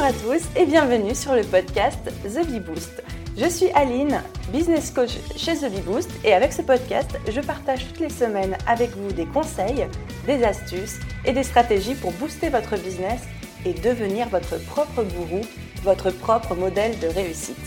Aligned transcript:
Bonjour 0.00 0.16
à 0.16 0.34
tous 0.34 0.42
et 0.56 0.64
bienvenue 0.64 1.14
sur 1.14 1.34
le 1.34 1.42
podcast 1.42 2.10
The 2.24 2.46
Bee 2.46 2.60
Boost. 2.60 3.02
Je 3.36 3.46
suis 3.46 3.70
Aline, 3.72 4.22
business 4.50 4.90
coach 4.90 5.18
chez 5.36 5.56
The 5.56 5.70
Bee 5.70 5.82
Boost 5.82 6.10
et 6.24 6.32
avec 6.32 6.54
ce 6.54 6.62
podcast, 6.62 7.10
je 7.30 7.40
partage 7.42 7.86
toutes 7.86 8.00
les 8.00 8.08
semaines 8.08 8.56
avec 8.66 8.96
vous 8.96 9.12
des 9.12 9.26
conseils, 9.26 9.86
des 10.26 10.42
astuces 10.42 11.00
et 11.26 11.32
des 11.32 11.42
stratégies 11.42 11.94
pour 11.96 12.12
booster 12.12 12.48
votre 12.48 12.78
business 12.78 13.20
et 13.66 13.74
devenir 13.74 14.30
votre 14.30 14.58
propre 14.68 15.02
gourou, 15.02 15.42
votre 15.82 16.10
propre 16.10 16.54
modèle 16.54 16.98
de 16.98 17.08
réussite. 17.08 17.58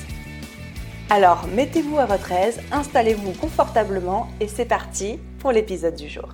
Alors, 1.11 1.45
mettez-vous 1.53 1.99
à 1.99 2.07
votre 2.07 2.31
aise, 2.31 2.59
installez-vous 2.71 3.33
confortablement 3.33 4.27
et 4.39 4.47
c'est 4.47 4.65
parti 4.65 5.19
pour 5.37 5.51
l'épisode 5.51 5.95
du 5.95 6.09
jour. 6.09 6.29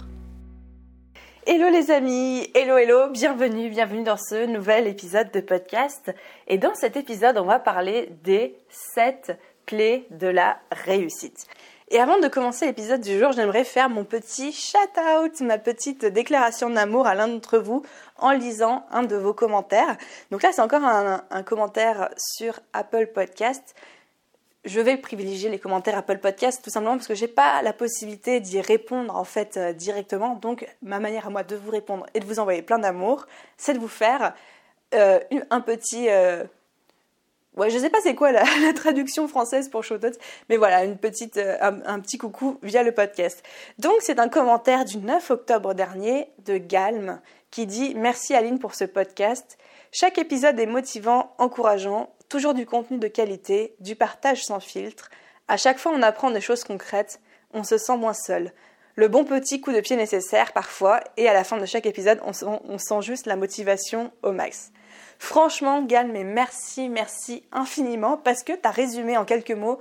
Hello 1.47 1.69
les 1.69 1.89
amis, 1.89 2.51
hello 2.53 2.77
hello, 2.77 3.09
bienvenue, 3.09 3.69
bienvenue 3.69 4.03
dans 4.03 4.17
ce 4.17 4.45
nouvel 4.45 4.87
épisode 4.87 5.31
de 5.31 5.39
podcast. 5.39 6.13
Et 6.47 6.57
dans 6.57 6.75
cet 6.75 6.97
épisode, 6.97 7.37
on 7.37 7.45
va 7.45 7.59
parler 7.59 8.11
des 8.25 8.57
7 8.93 9.39
clés 9.65 10.05
de 10.11 10.27
la 10.27 10.59
réussite. 10.71 11.47
Et 11.91 11.99
avant 11.99 12.19
de 12.19 12.27
commencer 12.27 12.65
l'épisode 12.65 12.99
du 12.99 13.17
jour, 13.17 13.31
j'aimerais 13.31 13.63
faire 13.63 13.89
mon 13.89 14.03
petit 14.03 14.51
shout-out, 14.51 15.39
ma 15.39 15.57
petite 15.57 16.05
déclaration 16.05 16.69
d'amour 16.69 17.07
à 17.07 17.15
l'un 17.15 17.29
d'entre 17.29 17.57
vous 17.57 17.83
en 18.17 18.31
lisant 18.31 18.85
un 18.91 19.03
de 19.03 19.15
vos 19.15 19.33
commentaires. 19.33 19.95
Donc 20.31 20.43
là, 20.43 20.51
c'est 20.51 20.61
encore 20.61 20.83
un, 20.83 21.23
un 21.31 21.43
commentaire 21.43 22.09
sur 22.17 22.59
Apple 22.73 23.07
Podcast 23.07 23.75
je 24.65 24.81
vais 24.81 24.97
privilégier 24.97 25.49
les 25.49 25.59
commentaires 25.59 25.97
Apple 25.97 26.17
Podcast 26.17 26.61
tout 26.63 26.69
simplement 26.69 26.95
parce 26.95 27.07
que 27.07 27.15
j'ai 27.15 27.27
pas 27.27 27.61
la 27.61 27.73
possibilité 27.73 28.39
d'y 28.39 28.59
répondre 28.59 29.15
en 29.15 29.23
fait 29.23 29.57
euh, 29.57 29.73
directement. 29.73 30.35
Donc 30.35 30.67
ma 30.81 30.99
manière 30.99 31.27
à 31.27 31.29
moi 31.29 31.43
de 31.43 31.55
vous 31.55 31.71
répondre 31.71 32.05
et 32.13 32.19
de 32.19 32.25
vous 32.25 32.39
envoyer 32.39 32.61
plein 32.61 32.79
d'amour, 32.79 33.25
c'est 33.57 33.73
de 33.73 33.79
vous 33.79 33.87
faire 33.87 34.33
euh, 34.93 35.19
un 35.49 35.61
petit 35.61 36.09
euh... 36.09 36.43
Ouais, 37.55 37.69
je 37.69 37.77
sais 37.77 37.89
pas 37.89 37.97
c'est 38.01 38.15
quoi 38.15 38.31
la, 38.31 38.43
traduction 38.75 39.27
française 39.27 39.69
pour 39.69 39.83
shoutout, 39.83 40.11
mais 40.49 40.57
voilà, 40.57 40.83
une 40.83 40.97
petite, 40.97 41.37
euh, 41.37 41.57
un, 41.61 41.81
un, 41.85 41.99
petit 41.99 42.17
coucou 42.17 42.59
via 42.61 42.83
le 42.83 42.91
podcast. 42.91 43.43
Donc 43.79 43.95
c'est 44.01 44.19
un 44.19 44.29
commentaire 44.29 44.85
du 44.85 44.97
9 44.97 45.31
octobre 45.31 45.73
dernier 45.73 46.29
de 46.45 46.57
Galm 46.57 47.19
qui 47.49 47.65
dit 47.65 47.95
Merci 47.95 48.35
Aline 48.35 48.59
pour 48.59 48.75
ce 48.75 48.83
podcast. 48.83 49.57
Chaque 49.91 50.17
épisode 50.19 50.59
est 50.59 50.67
motivant, 50.67 51.33
encourageant 51.37 52.09
toujours 52.29 52.53
du 52.53 52.65
contenu 52.65 52.97
de 52.97 53.07
qualité, 53.07 53.75
du 53.79 53.95
partage 53.95 54.45
sans 54.45 54.59
filtre. 54.59 55.09
À 55.47 55.57
chaque 55.57 55.79
fois, 55.79 55.91
on 55.93 56.01
apprend 56.03 56.31
des 56.31 56.41
choses 56.41 56.63
concrètes, 56.63 57.19
on 57.53 57.63
se 57.63 57.77
sent 57.77 57.97
moins 57.97 58.13
seul. 58.13 58.53
Le 58.95 59.07
bon 59.07 59.23
petit 59.23 59.61
coup 59.61 59.71
de 59.71 59.81
pied 59.81 59.95
nécessaire 59.95 60.53
parfois, 60.53 60.99
et 61.17 61.27
à 61.27 61.33
la 61.33 61.43
fin 61.43 61.57
de 61.57 61.65
chaque 61.65 61.85
épisode, 61.85 62.21
on 62.23 62.77
sent, 62.77 63.01
juste 63.01 63.25
la 63.25 63.35
motivation 63.35 64.11
au 64.23 64.31
max. 64.31 64.71
Franchement, 65.17 65.81
Gal, 65.81 66.09
mais 66.11 66.23
merci, 66.23 66.87
merci 66.87 67.43
infiniment 67.51 68.17
parce 68.17 68.43
que 68.43 68.53
tu 68.53 68.59
as 68.63 68.71
résumé 68.71 69.17
en 69.17 69.25
quelques 69.25 69.51
mots 69.51 69.79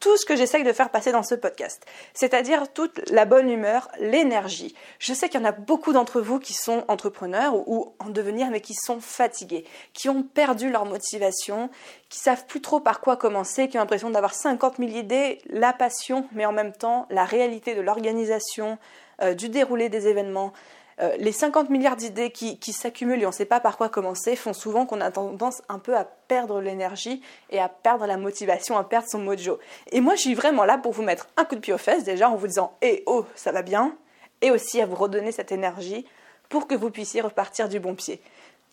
tout 0.00 0.16
ce 0.16 0.24
que 0.24 0.36
j'essaye 0.36 0.64
de 0.64 0.72
faire 0.72 0.90
passer 0.90 1.12
dans 1.12 1.22
ce 1.22 1.34
podcast, 1.34 1.84
c'est-à-dire 2.14 2.72
toute 2.72 3.08
la 3.10 3.24
bonne 3.24 3.50
humeur, 3.50 3.88
l'énergie. 3.98 4.74
Je 4.98 5.12
sais 5.12 5.28
qu'il 5.28 5.40
y 5.40 5.42
en 5.42 5.48
a 5.48 5.52
beaucoup 5.52 5.92
d'entre 5.92 6.20
vous 6.20 6.38
qui 6.38 6.54
sont 6.54 6.84
entrepreneurs 6.88 7.54
ou 7.68 7.94
en 7.98 8.10
devenir, 8.10 8.50
mais 8.50 8.60
qui 8.60 8.74
sont 8.74 9.00
fatigués, 9.00 9.64
qui 9.92 10.08
ont 10.08 10.22
perdu 10.22 10.70
leur 10.70 10.84
motivation, 10.84 11.70
qui 12.08 12.18
savent 12.18 12.46
plus 12.46 12.60
trop 12.60 12.80
par 12.80 13.00
quoi 13.00 13.16
commencer, 13.16 13.68
qui 13.68 13.76
ont 13.76 13.80
l'impression 13.80 14.10
d'avoir 14.10 14.34
50 14.34 14.76
000 14.78 14.90
idées, 14.90 15.40
la 15.50 15.72
passion, 15.72 16.26
mais 16.32 16.46
en 16.46 16.52
même 16.52 16.72
temps 16.72 17.06
la 17.10 17.24
réalité 17.24 17.74
de 17.74 17.80
l'organisation, 17.80 18.78
euh, 19.20 19.34
du 19.34 19.48
déroulé 19.48 19.88
des 19.88 20.06
événements, 20.06 20.52
euh, 21.00 21.16
les 21.18 21.32
50 21.32 21.70
milliards 21.70 21.96
d'idées 21.96 22.30
qui, 22.30 22.72
s'accumulent 22.72 23.22
et 23.22 23.26
on 23.26 23.30
ne 23.30 23.34
sait 23.34 23.44
pas 23.44 23.60
par 23.60 23.76
quoi 23.76 23.88
commencer 23.88 24.34
font 24.34 24.52
souvent 24.52 24.84
qu'on 24.84 25.00
a 25.00 25.10
tendance 25.10 25.62
un 25.68 25.78
peu 25.78 25.96
à 25.96 26.04
perdre 26.04 26.60
l'énergie 26.60 27.22
et 27.50 27.60
à 27.60 27.68
perdre 27.68 28.06
la 28.06 28.16
motivation, 28.16 28.76
à 28.76 28.84
perdre 28.84 29.08
son 29.08 29.18
mojo. 29.18 29.58
Et 29.92 30.00
moi, 30.00 30.16
je 30.16 30.22
suis 30.22 30.34
vraiment 30.34 30.64
là 30.64 30.76
pour 30.76 30.92
vous 30.92 31.02
mettre 31.02 31.28
un 31.36 31.44
coup 31.44 31.54
de 31.54 31.60
pied 31.60 31.72
aux 31.72 31.78
fesses 31.78 32.04
déjà 32.04 32.28
en 32.28 32.36
vous 32.36 32.48
disant 32.48 32.76
Eh 32.82 33.04
oh, 33.06 33.24
ça 33.34 33.52
va 33.52 33.62
bien 33.62 33.96
et 34.40 34.50
aussi 34.50 34.80
à 34.80 34.86
vous 34.86 34.96
redonner 34.96 35.32
cette 35.32 35.52
énergie 35.52 36.06
pour 36.48 36.66
que 36.66 36.74
vous 36.74 36.90
puissiez 36.90 37.20
repartir 37.20 37.68
du 37.68 37.80
bon 37.80 37.94
pied. 37.94 38.20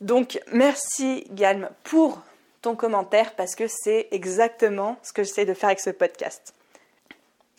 Donc, 0.01 0.39
merci 0.51 1.25
Galm 1.31 1.69
pour 1.83 2.21
ton 2.61 2.75
commentaire 2.75 3.35
parce 3.35 3.55
que 3.55 3.67
c'est 3.67 4.07
exactement 4.11 4.97
ce 5.03 5.13
que 5.13 5.23
j'essaie 5.23 5.45
de 5.45 5.53
faire 5.53 5.69
avec 5.69 5.79
ce 5.79 5.91
podcast. 5.91 6.53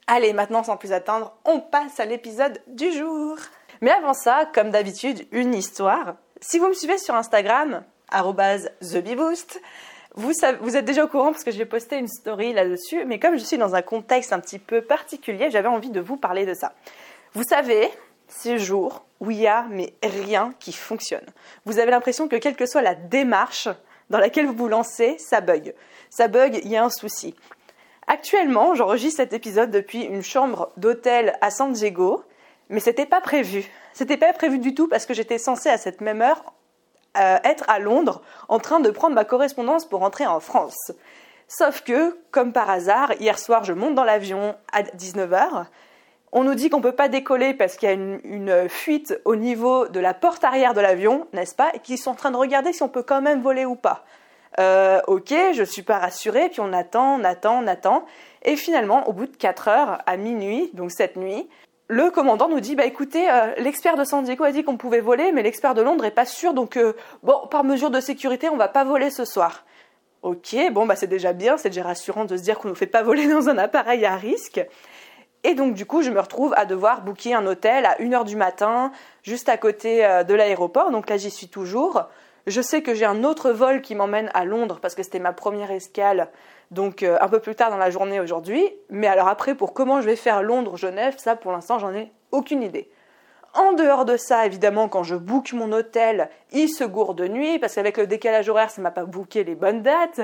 Allez, 0.08 0.32
maintenant, 0.32 0.62
sans 0.62 0.76
plus 0.76 0.92
attendre, 0.92 1.34
on 1.44 1.60
passe 1.60 1.98
à 1.98 2.04
l'épisode 2.04 2.60
du 2.68 2.92
jour. 2.92 3.36
Mais 3.80 3.90
avant 3.90 4.14
ça, 4.14 4.48
comme 4.54 4.70
d'habitude, 4.70 5.26
une 5.32 5.54
histoire. 5.54 6.14
Si 6.40 6.58
vous 6.58 6.68
me 6.68 6.74
suivez 6.74 6.98
sur 6.98 7.14
Instagram, 7.14 7.84
TheBeBoost, 8.10 9.60
vous, 10.14 10.32
vous 10.60 10.76
êtes 10.76 10.84
déjà 10.84 11.04
au 11.04 11.08
courant 11.08 11.32
parce 11.32 11.44
que 11.44 11.50
j'ai 11.50 11.66
posté 11.66 11.98
une 11.98 12.08
story 12.08 12.52
là-dessus, 12.52 13.04
mais 13.04 13.18
comme 13.18 13.36
je 13.36 13.44
suis 13.44 13.58
dans 13.58 13.74
un 13.74 13.82
contexte 13.82 14.32
un 14.32 14.40
petit 14.40 14.58
peu 14.58 14.80
particulier, 14.80 15.50
j'avais 15.50 15.68
envie 15.68 15.90
de 15.90 16.00
vous 16.00 16.16
parler 16.16 16.46
de 16.46 16.54
ça. 16.54 16.72
Vous 17.34 17.42
savez, 17.42 17.90
ces 18.28 18.58
jours 18.58 19.04
où 19.20 19.30
il 19.30 19.38
y 19.38 19.46
a 19.46 19.66
mais 19.70 19.94
rien 20.02 20.54
qui 20.58 20.72
fonctionne. 20.72 21.26
Vous 21.64 21.78
avez 21.78 21.90
l'impression 21.90 22.28
que 22.28 22.36
quelle 22.36 22.56
que 22.56 22.66
soit 22.66 22.82
la 22.82 22.94
démarche 22.94 23.68
dans 24.10 24.18
laquelle 24.18 24.46
vous 24.46 24.54
vous 24.54 24.68
lancez, 24.68 25.16
ça 25.18 25.40
bug. 25.40 25.74
Ça 26.10 26.28
bug, 26.28 26.60
il 26.62 26.70
y 26.70 26.76
a 26.76 26.84
un 26.84 26.90
souci. 26.90 27.34
Actuellement, 28.06 28.74
j'enregistre 28.74 29.16
cet 29.16 29.32
épisode 29.32 29.70
depuis 29.70 30.02
une 30.02 30.22
chambre 30.22 30.70
d'hôtel 30.76 31.36
à 31.40 31.50
San 31.50 31.72
Diego 31.72 32.22
mais 32.68 32.80
c'était 32.80 33.06
pas 33.06 33.20
prévu. 33.20 33.64
C'était 33.92 34.16
pas 34.16 34.32
prévu 34.32 34.58
du 34.58 34.74
tout 34.74 34.88
parce 34.88 35.06
que 35.06 35.14
j'étais 35.14 35.38
censée 35.38 35.68
à 35.68 35.78
cette 35.78 36.00
même 36.00 36.22
heure 36.22 36.42
euh, 37.16 37.38
être 37.44 37.64
à 37.68 37.78
Londres 37.78 38.20
en 38.48 38.58
train 38.58 38.80
de 38.80 38.90
prendre 38.90 39.14
ma 39.14 39.24
correspondance 39.24 39.86
pour 39.86 40.00
rentrer 40.00 40.26
en 40.26 40.40
France. 40.40 40.92
Sauf 41.48 41.82
que, 41.82 42.18
comme 42.30 42.52
par 42.52 42.68
hasard, 42.68 43.12
hier 43.20 43.38
soir, 43.38 43.64
je 43.64 43.72
monte 43.72 43.94
dans 43.94 44.04
l'avion 44.04 44.54
à 44.72 44.82
19h. 44.82 45.66
On 46.32 46.44
nous 46.44 46.54
dit 46.54 46.68
qu'on 46.68 46.78
ne 46.78 46.82
peut 46.82 46.92
pas 46.92 47.08
décoller 47.08 47.54
parce 47.54 47.76
qu'il 47.76 47.88
y 47.88 47.92
a 47.92 47.94
une, 47.94 48.68
fuite 48.68 49.18
au 49.24 49.36
niveau 49.36 49.86
de 49.86 50.00
la 50.00 50.12
porte 50.12 50.44
arrière 50.44 50.74
de 50.74 50.80
l'avion, 50.80 51.28
n'est-ce 51.32 51.54
pas 51.54 51.70
Et 51.72 51.78
qu'ils 51.78 51.98
sont 51.98 52.10
en 52.10 52.14
train 52.14 52.32
de 52.32 52.36
regarder 52.36 52.72
si 52.72 52.82
on 52.82 52.88
peut 52.88 53.04
quand 53.04 53.22
même 53.22 53.40
voler 53.40 53.64
ou 53.64 53.76
pas. 53.76 54.04
Euh, 54.58 55.00
ok, 55.06 55.32
je 55.52 55.62
suis 55.62 55.82
pas 55.82 55.98
rassurée, 55.98 56.48
puis 56.48 56.60
on 56.60 56.72
attend, 56.72 57.20
on 57.20 57.24
attend, 57.24 57.62
on 57.62 57.66
attend. 57.66 58.04
Et 58.42 58.56
finalement, 58.56 59.08
au 59.08 59.12
bout 59.12 59.26
de 59.26 59.36
4 59.36 59.68
heures, 59.68 59.98
à 60.06 60.16
minuit, 60.16 60.70
donc 60.74 60.90
cette 60.90 61.16
nuit, 61.16 61.48
le 61.88 62.10
commandant 62.10 62.48
nous 62.48 62.60
dit 62.60 62.74
bah 62.74 62.84
écoutez, 62.84 63.30
euh, 63.30 63.54
l'expert 63.58 63.96
de 63.96 64.04
San 64.04 64.24
Diego 64.24 64.42
a 64.44 64.50
dit 64.50 64.64
qu'on 64.64 64.76
pouvait 64.76 65.00
voler, 65.00 65.30
mais 65.32 65.42
l'expert 65.42 65.74
de 65.74 65.82
Londres 65.82 66.04
est 66.04 66.10
pas 66.10 66.24
sûr, 66.24 66.52
donc 66.52 66.76
euh, 66.76 66.94
bon, 67.22 67.46
par 67.48 67.62
mesure 67.62 67.90
de 67.90 68.00
sécurité, 68.00 68.48
on 68.48 68.56
va 68.56 68.68
pas 68.68 68.84
voler 68.84 69.10
ce 69.10 69.24
soir. 69.24 69.64
Ok, 70.22 70.56
bon 70.72 70.86
bah 70.86 70.96
c'est 70.96 71.06
déjà 71.06 71.32
bien, 71.32 71.56
c'est 71.56 71.68
déjà 71.68 71.84
rassurant 71.84 72.24
de 72.24 72.36
se 72.36 72.42
dire 72.42 72.58
qu'on 72.58 72.68
ne 72.68 72.74
fait 72.74 72.86
pas 72.86 73.02
voler 73.02 73.28
dans 73.32 73.48
un 73.48 73.58
appareil 73.58 74.04
à 74.04 74.16
risque. 74.16 74.60
Et 75.44 75.54
donc 75.54 75.74
du 75.74 75.86
coup, 75.86 76.02
je 76.02 76.10
me 76.10 76.18
retrouve 76.18 76.54
à 76.56 76.64
devoir 76.64 77.02
booker 77.02 77.34
un 77.34 77.46
hôtel 77.46 77.86
à 77.86 77.96
1h 78.00 78.24
du 78.24 78.34
matin, 78.34 78.90
juste 79.22 79.48
à 79.48 79.56
côté 79.56 80.04
euh, 80.04 80.24
de 80.24 80.34
l'aéroport, 80.34 80.90
donc 80.90 81.08
là 81.08 81.16
j'y 81.16 81.30
suis 81.30 81.48
toujours. 81.48 82.02
Je 82.46 82.60
sais 82.60 82.82
que 82.82 82.94
j'ai 82.94 83.04
un 83.04 83.24
autre 83.24 83.50
vol 83.50 83.82
qui 83.82 83.94
m'emmène 83.96 84.30
à 84.32 84.44
Londres 84.44 84.78
parce 84.80 84.94
que 84.94 85.02
c'était 85.02 85.18
ma 85.18 85.32
première 85.32 85.72
escale 85.72 86.28
donc 86.70 87.02
euh, 87.02 87.16
un 87.20 87.28
peu 87.28 87.40
plus 87.40 87.54
tard 87.54 87.70
dans 87.70 87.76
la 87.76 87.90
journée 87.90 88.20
aujourd'hui. 88.20 88.64
Mais 88.90 89.06
alors 89.06 89.28
après, 89.28 89.54
pour 89.54 89.74
comment 89.74 90.00
je 90.00 90.06
vais 90.06 90.16
faire 90.16 90.42
Londres-Genève, 90.42 91.14
ça 91.18 91.36
pour 91.36 91.52
l'instant, 91.52 91.78
j'en 91.78 91.92
ai 91.92 92.12
aucune 92.30 92.62
idée. 92.62 92.90
En 93.54 93.72
dehors 93.72 94.04
de 94.04 94.18
ça, 94.18 94.44
évidemment, 94.44 94.88
quand 94.88 95.02
je 95.02 95.14
book 95.14 95.54
mon 95.54 95.72
hôtel, 95.72 96.28
il 96.52 96.68
se 96.68 96.84
gourde 96.84 97.16
de 97.16 97.26
nuit, 97.26 97.58
parce 97.58 97.74
qu'avec 97.74 97.96
le 97.96 98.06
décalage 98.06 98.50
horaire, 98.50 98.70
ça 98.70 98.82
m'a 98.82 98.90
pas 98.90 99.06
booké 99.06 99.44
les 99.44 99.54
bonnes 99.54 99.82
dates. 99.82 100.20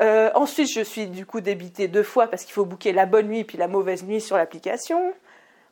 Euh, 0.00 0.30
ensuite, 0.36 0.70
je 0.72 0.82
suis 0.82 1.08
du 1.08 1.26
coup 1.26 1.40
débité 1.40 1.88
deux 1.88 2.04
fois 2.04 2.28
parce 2.28 2.44
qu'il 2.44 2.52
faut 2.52 2.64
booker 2.64 2.92
la 2.92 3.04
bonne 3.04 3.26
nuit 3.26 3.42
puis 3.42 3.58
la 3.58 3.66
mauvaise 3.66 4.04
nuit 4.04 4.20
sur 4.20 4.36
l'application. 4.36 5.12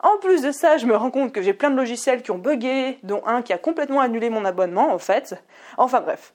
En 0.04 0.18
plus 0.18 0.42
de 0.42 0.52
ça, 0.52 0.76
je 0.76 0.84
me 0.84 0.94
rends 0.94 1.10
compte 1.10 1.32
que 1.32 1.40
j'ai 1.40 1.54
plein 1.54 1.70
de 1.70 1.76
logiciels 1.76 2.22
qui 2.22 2.30
ont 2.30 2.36
buggé, 2.36 2.98
dont 3.04 3.22
un 3.26 3.40
qui 3.40 3.54
a 3.54 3.58
complètement 3.58 4.00
annulé 4.00 4.28
mon 4.28 4.44
abonnement, 4.44 4.92
en 4.92 4.98
fait. 4.98 5.34
Enfin 5.78 6.02
bref. 6.02 6.34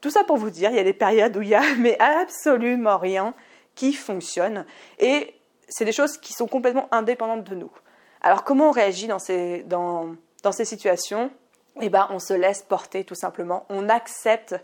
Tout 0.00 0.10
ça 0.10 0.22
pour 0.22 0.36
vous 0.36 0.50
dire, 0.50 0.70
il 0.70 0.76
y 0.76 0.78
a 0.78 0.84
des 0.84 0.92
périodes 0.92 1.36
où 1.36 1.42
il 1.42 1.48
y 1.48 1.54
a 1.56 1.62
mais 1.78 1.98
absolument 1.98 2.96
rien 2.96 3.34
qui 3.74 3.92
fonctionne 3.92 4.64
et 5.00 5.34
c'est 5.68 5.84
des 5.84 5.92
choses 5.92 6.16
qui 6.16 6.32
sont 6.32 6.46
complètement 6.46 6.88
indépendantes 6.92 7.42
de 7.42 7.56
nous. 7.56 7.70
Alors 8.20 8.44
comment 8.44 8.68
on 8.68 8.72
réagit 8.72 9.08
dans 9.08 9.18
ces, 9.18 9.64
situations? 10.64 11.30
Eh 11.80 11.88
ben, 11.88 12.06
on 12.10 12.20
se 12.20 12.34
laisse 12.34 12.62
porter 12.62 13.02
tout 13.02 13.16
simplement. 13.16 13.66
On 13.68 13.88
accepte 13.88 14.54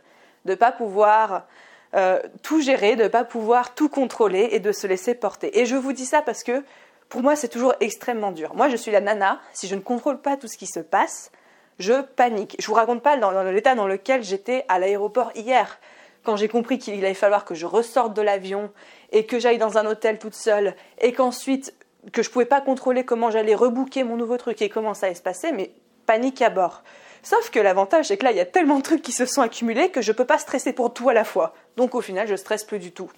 de 0.44 0.52
ne 0.52 0.54
pas 0.54 0.70
pouvoir 0.70 1.48
euh, 1.94 2.20
tout 2.42 2.60
gérer, 2.60 2.94
de 2.94 3.04
ne 3.04 3.08
pas 3.08 3.24
pouvoir 3.24 3.74
tout 3.74 3.88
contrôler 3.88 4.48
et 4.52 4.60
de 4.60 4.70
se 4.70 4.86
laisser 4.86 5.14
porter. 5.14 5.58
Et 5.58 5.66
je 5.66 5.74
vous 5.76 5.92
dis 5.92 6.06
ça 6.06 6.22
parce 6.22 6.44
que 6.44 6.64
pour 7.08 7.22
moi, 7.22 7.36
c'est 7.36 7.48
toujours 7.48 7.74
extrêmement 7.80 8.32
dur. 8.32 8.54
Moi, 8.54 8.68
je 8.68 8.76
suis 8.76 8.90
la 8.90 9.00
nana. 9.00 9.40
Si 9.52 9.68
je 9.68 9.74
ne 9.74 9.80
contrôle 9.80 10.20
pas 10.20 10.36
tout 10.36 10.48
ce 10.48 10.56
qui 10.56 10.66
se 10.66 10.80
passe, 10.80 11.30
je 11.78 12.02
panique. 12.02 12.56
Je 12.58 12.66
vous 12.66 12.74
raconte 12.74 13.02
pas 13.02 13.16
dans, 13.16 13.30
l'état 13.50 13.74
dans 13.74 13.86
lequel 13.86 14.22
j'étais 14.22 14.64
à 14.68 14.78
l'aéroport 14.78 15.30
hier, 15.34 15.78
quand 16.22 16.36
j'ai 16.36 16.48
compris 16.48 16.78
qu'il 16.78 16.94
allait 17.04 17.14
falloir 17.14 17.44
que 17.44 17.54
je 17.54 17.66
ressorte 17.66 18.14
de 18.14 18.22
l'avion 18.22 18.70
et 19.12 19.26
que 19.26 19.38
j'aille 19.38 19.58
dans 19.58 19.78
un 19.78 19.86
hôtel 19.86 20.18
toute 20.18 20.34
seule 20.34 20.74
et 21.00 21.12
qu'ensuite 21.12 21.74
que 22.12 22.22
je 22.22 22.30
pouvais 22.30 22.44
pas 22.46 22.60
contrôler 22.60 23.04
comment 23.04 23.30
j'allais 23.30 23.54
rebooker 23.54 24.04
mon 24.04 24.16
nouveau 24.16 24.36
truc 24.36 24.60
et 24.62 24.68
comment 24.68 24.94
ça 24.94 25.06
allait 25.06 25.14
se 25.14 25.22
passer, 25.22 25.52
mais 25.52 25.72
panique 26.06 26.42
à 26.42 26.50
bord. 26.50 26.82
Sauf 27.22 27.50
que 27.50 27.58
l'avantage, 27.58 28.06
c'est 28.08 28.18
que 28.18 28.24
là, 28.24 28.32
il 28.32 28.36
y 28.36 28.40
a 28.40 28.46
tellement 28.46 28.76
de 28.76 28.82
trucs 28.82 29.02
qui 29.02 29.12
se 29.12 29.24
sont 29.24 29.40
accumulés 29.40 29.90
que 29.90 30.02
je 30.02 30.12
peux 30.12 30.26
pas 30.26 30.38
stresser 30.38 30.72
pour 30.74 30.92
tout 30.92 31.08
à 31.08 31.14
la 31.14 31.24
fois. 31.24 31.54
Donc 31.76 31.94
au 31.94 32.02
final, 32.02 32.28
je 32.28 32.36
stresse 32.36 32.64
plus 32.64 32.78
du 32.78 32.92
tout. 32.92 33.10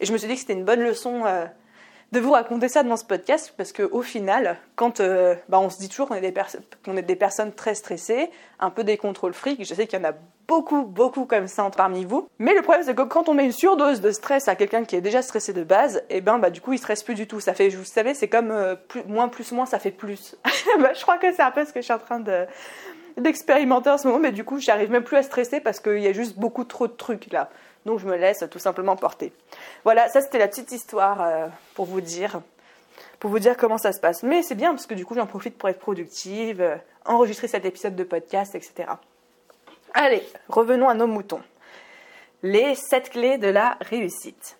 Et 0.00 0.06
je 0.06 0.12
me 0.12 0.18
suis 0.18 0.28
dit 0.28 0.34
que 0.34 0.40
c'était 0.40 0.52
une 0.52 0.64
bonne 0.64 0.82
leçon 0.82 1.24
euh, 1.26 1.44
de 2.12 2.20
vous 2.20 2.32
raconter 2.32 2.68
ça 2.68 2.82
dans 2.82 2.96
ce 2.96 3.04
podcast 3.04 3.52
parce 3.56 3.72
qu'au 3.72 4.02
final, 4.02 4.56
quand 4.76 5.00
euh, 5.00 5.34
bah, 5.48 5.60
on 5.60 5.68
se 5.68 5.78
dit 5.78 5.88
toujours 5.88 6.08
qu'on 6.08 6.14
est, 6.14 6.20
des 6.20 6.28
est 6.32 7.02
des 7.02 7.16
personnes 7.16 7.52
très 7.52 7.74
stressées, 7.74 8.30
un 8.60 8.70
peu 8.70 8.82
des 8.82 8.96
contrôles 8.96 9.34
fric, 9.34 9.62
je 9.62 9.74
sais 9.74 9.86
qu'il 9.86 9.98
y 9.98 10.02
en 10.02 10.08
a 10.08 10.14
beaucoup, 10.46 10.84
beaucoup 10.84 11.26
comme 11.26 11.46
ça 11.46 11.68
parmi 11.76 12.06
vous. 12.06 12.26
Mais 12.38 12.54
le 12.54 12.62
problème, 12.62 12.82
c'est 12.82 12.94
que 12.94 13.02
quand 13.02 13.28
on 13.28 13.34
met 13.34 13.44
une 13.44 13.52
surdose 13.52 14.00
de 14.00 14.10
stress 14.10 14.48
à 14.48 14.56
quelqu'un 14.56 14.84
qui 14.84 14.96
est 14.96 15.02
déjà 15.02 15.20
stressé 15.20 15.52
de 15.52 15.64
base, 15.64 15.98
et 16.08 16.16
eh 16.16 16.20
ben 16.22 16.38
bah 16.38 16.48
du 16.48 16.62
coup, 16.62 16.72
il 16.72 16.78
stresse 16.78 17.02
plus 17.02 17.14
du 17.14 17.26
tout. 17.26 17.40
Ça 17.40 17.52
fait, 17.52 17.68
vous 17.68 17.84
savez, 17.84 18.14
c'est 18.14 18.28
comme 18.28 18.50
euh, 18.50 18.74
moins 19.06 19.28
plus 19.28 19.52
moins, 19.52 19.66
ça 19.66 19.78
fait 19.78 19.90
plus. 19.90 20.36
bah, 20.80 20.94
je 20.94 21.02
crois 21.02 21.18
que 21.18 21.30
c'est 21.32 21.42
un 21.42 21.50
peu 21.50 21.66
ce 21.66 21.72
que 21.74 21.80
je 21.80 21.84
suis 21.84 21.92
en 21.92 21.98
train 21.98 22.20
de 22.20 22.46
d'expérimenter 23.18 23.90
en 23.90 23.98
ce 23.98 24.06
moment, 24.06 24.20
mais 24.20 24.32
du 24.32 24.44
coup, 24.44 24.60
j'arrive 24.60 24.90
même 24.90 25.02
plus 25.02 25.16
à 25.16 25.22
stresser 25.24 25.60
parce 25.60 25.80
qu'il 25.80 25.98
y 25.98 26.06
a 26.06 26.12
juste 26.12 26.38
beaucoup 26.38 26.64
trop 26.64 26.86
de 26.86 26.92
trucs 26.92 27.32
là. 27.32 27.50
Donc 27.86 27.98
je 28.00 28.06
me 28.06 28.16
laisse 28.16 28.44
tout 28.50 28.58
simplement 28.58 28.96
porter. 28.96 29.32
Voilà, 29.84 30.08
ça 30.08 30.20
c'était 30.20 30.38
la 30.38 30.48
petite 30.48 30.72
histoire 30.72 31.22
euh, 31.22 31.46
pour 31.74 31.86
vous 31.86 32.00
dire 32.00 32.40
pour 33.20 33.30
vous 33.30 33.38
dire 33.38 33.56
comment 33.56 33.78
ça 33.78 33.92
se 33.92 34.00
passe. 34.00 34.22
Mais 34.22 34.42
c'est 34.42 34.54
bien 34.54 34.70
parce 34.70 34.86
que 34.86 34.94
du 34.94 35.04
coup 35.04 35.14
j'en 35.14 35.26
profite 35.26 35.56
pour 35.56 35.68
être 35.68 35.78
productive, 35.78 36.60
euh, 36.60 36.76
enregistrer 37.04 37.48
cet 37.48 37.64
épisode 37.64 37.96
de 37.96 38.04
podcast, 38.04 38.54
etc. 38.54 38.90
Allez, 39.94 40.22
revenons 40.48 40.88
à 40.88 40.94
nos 40.94 41.06
moutons. 41.06 41.40
Les 42.42 42.74
7 42.74 43.10
clés 43.10 43.38
de 43.38 43.48
la 43.48 43.76
réussite. 43.80 44.58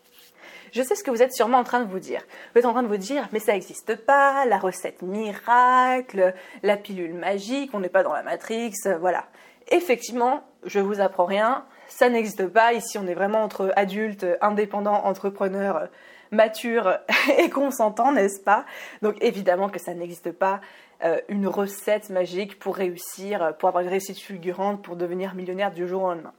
Je 0.73 0.83
sais 0.83 0.95
ce 0.95 1.05
que 1.05 1.11
vous 1.11 1.23
êtes 1.23 1.33
sûrement 1.33 1.59
en 1.59 1.65
train 1.65 1.81
de 1.81 1.91
vous 1.91 1.99
dire. 1.99 2.23
Vous 2.53 2.59
êtes 2.59 2.67
en 2.67 2.73
train 2.73 2.83
de 2.83 2.89
vous 2.89 2.99
dire, 2.99 3.29
mais 3.33 3.39
ça 3.39 3.53
n'existe 3.53 3.95
pas, 3.97 4.45
la 4.45 4.59
recette 4.59 5.01
miracle, 5.03 6.35
la 6.63 6.77
pilule 6.77 7.15
magique, 7.15 7.71
on 7.73 7.81
n'est 7.81 7.89
pas 7.89 8.03
dans 8.03 8.13
la 8.13 8.23
Matrix, 8.23 8.75
voilà. 9.01 9.27
Effectivement, 9.69 10.43
je 10.65 10.81
vous 10.81 11.01
apprends 11.01 11.25
rien, 11.25 11.65
ça 11.89 12.09
n'existe 12.09 12.47
pas. 12.47 12.73
Ici, 12.73 12.99
on 12.99 13.07
est 13.07 13.15
vraiment 13.15 13.43
entre 13.43 13.73
adultes, 13.77 14.27
indépendants, 14.41 15.05
entrepreneurs, 15.05 15.89
matures 16.31 16.99
et 17.39 17.51
consentants, 17.51 18.13
n'est-ce 18.13 18.41
pas? 18.41 18.65
Donc 19.03 19.17
évidemment 19.21 19.69
que 19.69 19.81
ça 19.81 19.95
n'existe 19.95 20.33
pas. 20.33 20.61
Euh, 21.05 21.21
une 21.29 21.47
recette 21.47 22.11
magique 22.11 22.59
pour 22.59 22.77
réussir, 22.77 23.55
pour 23.59 23.69
avoir 23.69 23.85
une 23.85 23.91
réussite 23.91 24.21
fulgurante, 24.21 24.83
pour 24.83 24.97
devenir 24.97 25.35
millionnaire 25.35 25.73
du 25.73 25.87
jour 25.87 26.03
au 26.03 26.09
lendemain. 26.09 26.33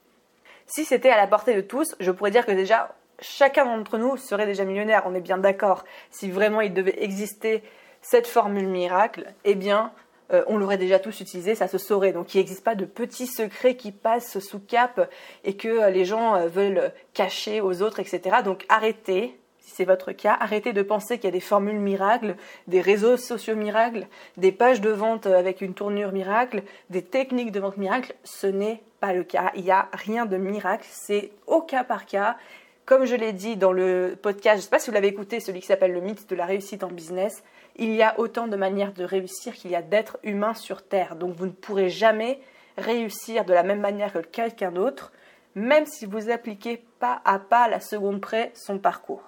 Si 0.67 0.85
c'était 0.85 1.09
à 1.09 1.17
la 1.17 1.27
portée 1.27 1.55
de 1.55 1.61
tous, 1.61 1.95
je 1.99 2.11
pourrais 2.11 2.31
dire 2.31 2.45
que 2.45 2.51
déjà, 2.51 2.93
chacun 3.21 3.65
d'entre 3.65 3.97
nous 3.97 4.17
serait 4.17 4.45
déjà 4.45 4.65
millionnaire, 4.65 5.03
on 5.05 5.15
est 5.15 5.21
bien 5.21 5.37
d'accord. 5.37 5.85
Si 6.11 6.29
vraiment 6.29 6.61
il 6.61 6.73
devait 6.73 7.01
exister 7.01 7.63
cette 8.01 8.27
formule 8.27 8.67
miracle, 8.67 9.25
eh 9.45 9.55
bien, 9.55 9.91
euh, 10.31 10.43
on 10.47 10.57
l'aurait 10.57 10.77
déjà 10.77 10.99
tous 10.99 11.21
utilisé, 11.21 11.55
ça 11.55 11.67
se 11.67 11.77
saurait. 11.77 12.11
Donc 12.11 12.33
il 12.33 12.37
n'existe 12.37 12.63
pas 12.63 12.75
de 12.75 12.85
petits 12.85 13.27
secrets 13.27 13.75
qui 13.75 13.91
passent 13.91 14.39
sous 14.39 14.59
cap 14.59 15.09
et 15.43 15.55
que 15.55 15.67
euh, 15.67 15.89
les 15.89 16.05
gens 16.05 16.35
euh, 16.35 16.47
veulent 16.47 16.91
cacher 17.13 17.61
aux 17.61 17.81
autres, 17.81 17.99
etc. 17.99 18.37
Donc 18.43 18.65
arrêtez, 18.69 19.39
si 19.59 19.71
c'est 19.71 19.85
votre 19.85 20.11
cas, 20.11 20.37
arrêtez 20.39 20.73
de 20.73 20.81
penser 20.81 21.17
qu'il 21.17 21.25
y 21.25 21.27
a 21.29 21.31
des 21.31 21.39
formules 21.39 21.79
miracles, 21.79 22.35
des 22.67 22.81
réseaux 22.81 23.17
sociaux 23.17 23.55
miracles, 23.55 24.07
des 24.37 24.51
pages 24.51 24.81
de 24.81 24.89
vente 24.89 25.25
avec 25.25 25.61
une 25.61 25.73
tournure 25.73 26.11
miracle, 26.11 26.63
des 26.89 27.01
techniques 27.01 27.51
de 27.51 27.59
vente 27.59 27.77
miracle. 27.77 28.13
Ce 28.23 28.47
n'est 28.47 28.83
pas 28.99 29.13
le 29.13 29.23
cas. 29.23 29.51
Il 29.55 29.63
n'y 29.63 29.71
a 29.71 29.89
rien 29.93 30.25
de 30.25 30.37
miracle, 30.37 30.87
c'est 30.89 31.31
au 31.47 31.61
cas 31.61 31.83
par 31.83 32.05
cas. 32.05 32.37
Comme 32.85 33.05
je 33.05 33.15
l'ai 33.15 33.33
dit 33.33 33.55
dans 33.55 33.71
le 33.71 34.17
podcast, 34.19 34.55
je 34.55 34.61
ne 34.61 34.63
sais 34.63 34.69
pas 34.69 34.79
si 34.79 34.89
vous 34.89 34.95
l'avez 34.95 35.09
écouté, 35.09 35.39
celui 35.39 35.59
qui 35.59 35.67
s'appelle 35.67 35.93
Le 35.93 36.01
mythe 36.01 36.27
de 36.27 36.35
la 36.35 36.47
réussite 36.47 36.83
en 36.83 36.87
business, 36.87 37.43
il 37.75 37.95
y 37.95 38.03
a 38.03 38.19
autant 38.19 38.47
de 38.47 38.55
manières 38.55 38.93
de 38.93 39.03
réussir 39.03 39.53
qu'il 39.53 39.71
y 39.71 39.75
a 39.75 39.81
d'êtres 39.81 40.17
humains 40.23 40.53
sur 40.53 40.81
Terre. 40.83 41.15
Donc 41.15 41.35
vous 41.35 41.45
ne 41.45 41.51
pourrez 41.51 41.89
jamais 41.89 42.39
réussir 42.77 43.45
de 43.45 43.53
la 43.53 43.63
même 43.63 43.79
manière 43.79 44.13
que 44.13 44.19
quelqu'un 44.19 44.71
d'autre, 44.71 45.11
même 45.55 45.85
si 45.85 46.05
vous 46.05 46.29
appliquez 46.29 46.83
pas 46.99 47.21
à 47.25 47.39
pas 47.39 47.67
la 47.67 47.79
seconde 47.79 48.21
près 48.21 48.51
son 48.55 48.77
parcours. 48.79 49.23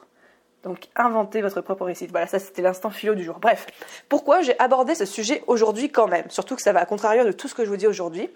Donc 0.63 0.87
inventez 0.95 1.41
votre 1.41 1.61
propre 1.61 1.85
réussite. 1.85 2.11
Voilà, 2.11 2.27
ça 2.27 2.39
c'était 2.39 2.61
l'instant 2.61 2.91
philo 2.91 3.15
du 3.15 3.23
jour. 3.23 3.39
Bref, 3.39 3.67
pourquoi 4.09 4.41
j'ai 4.41 4.57
abordé 4.59 4.93
ce 4.95 5.05
sujet 5.05 5.43
aujourd'hui 5.47 5.89
quand 5.89 6.07
même? 6.07 6.29
Surtout 6.29 6.55
que 6.55 6.61
ça 6.61 6.71
va 6.71 6.81
à 6.81 6.85
contrario 6.85 7.23
de 7.23 7.31
tout 7.31 7.47
ce 7.47 7.55
que 7.55 7.65
je 7.65 7.69
vous 7.69 7.77
dis 7.77 7.87
aujourd'hui. 7.87 8.29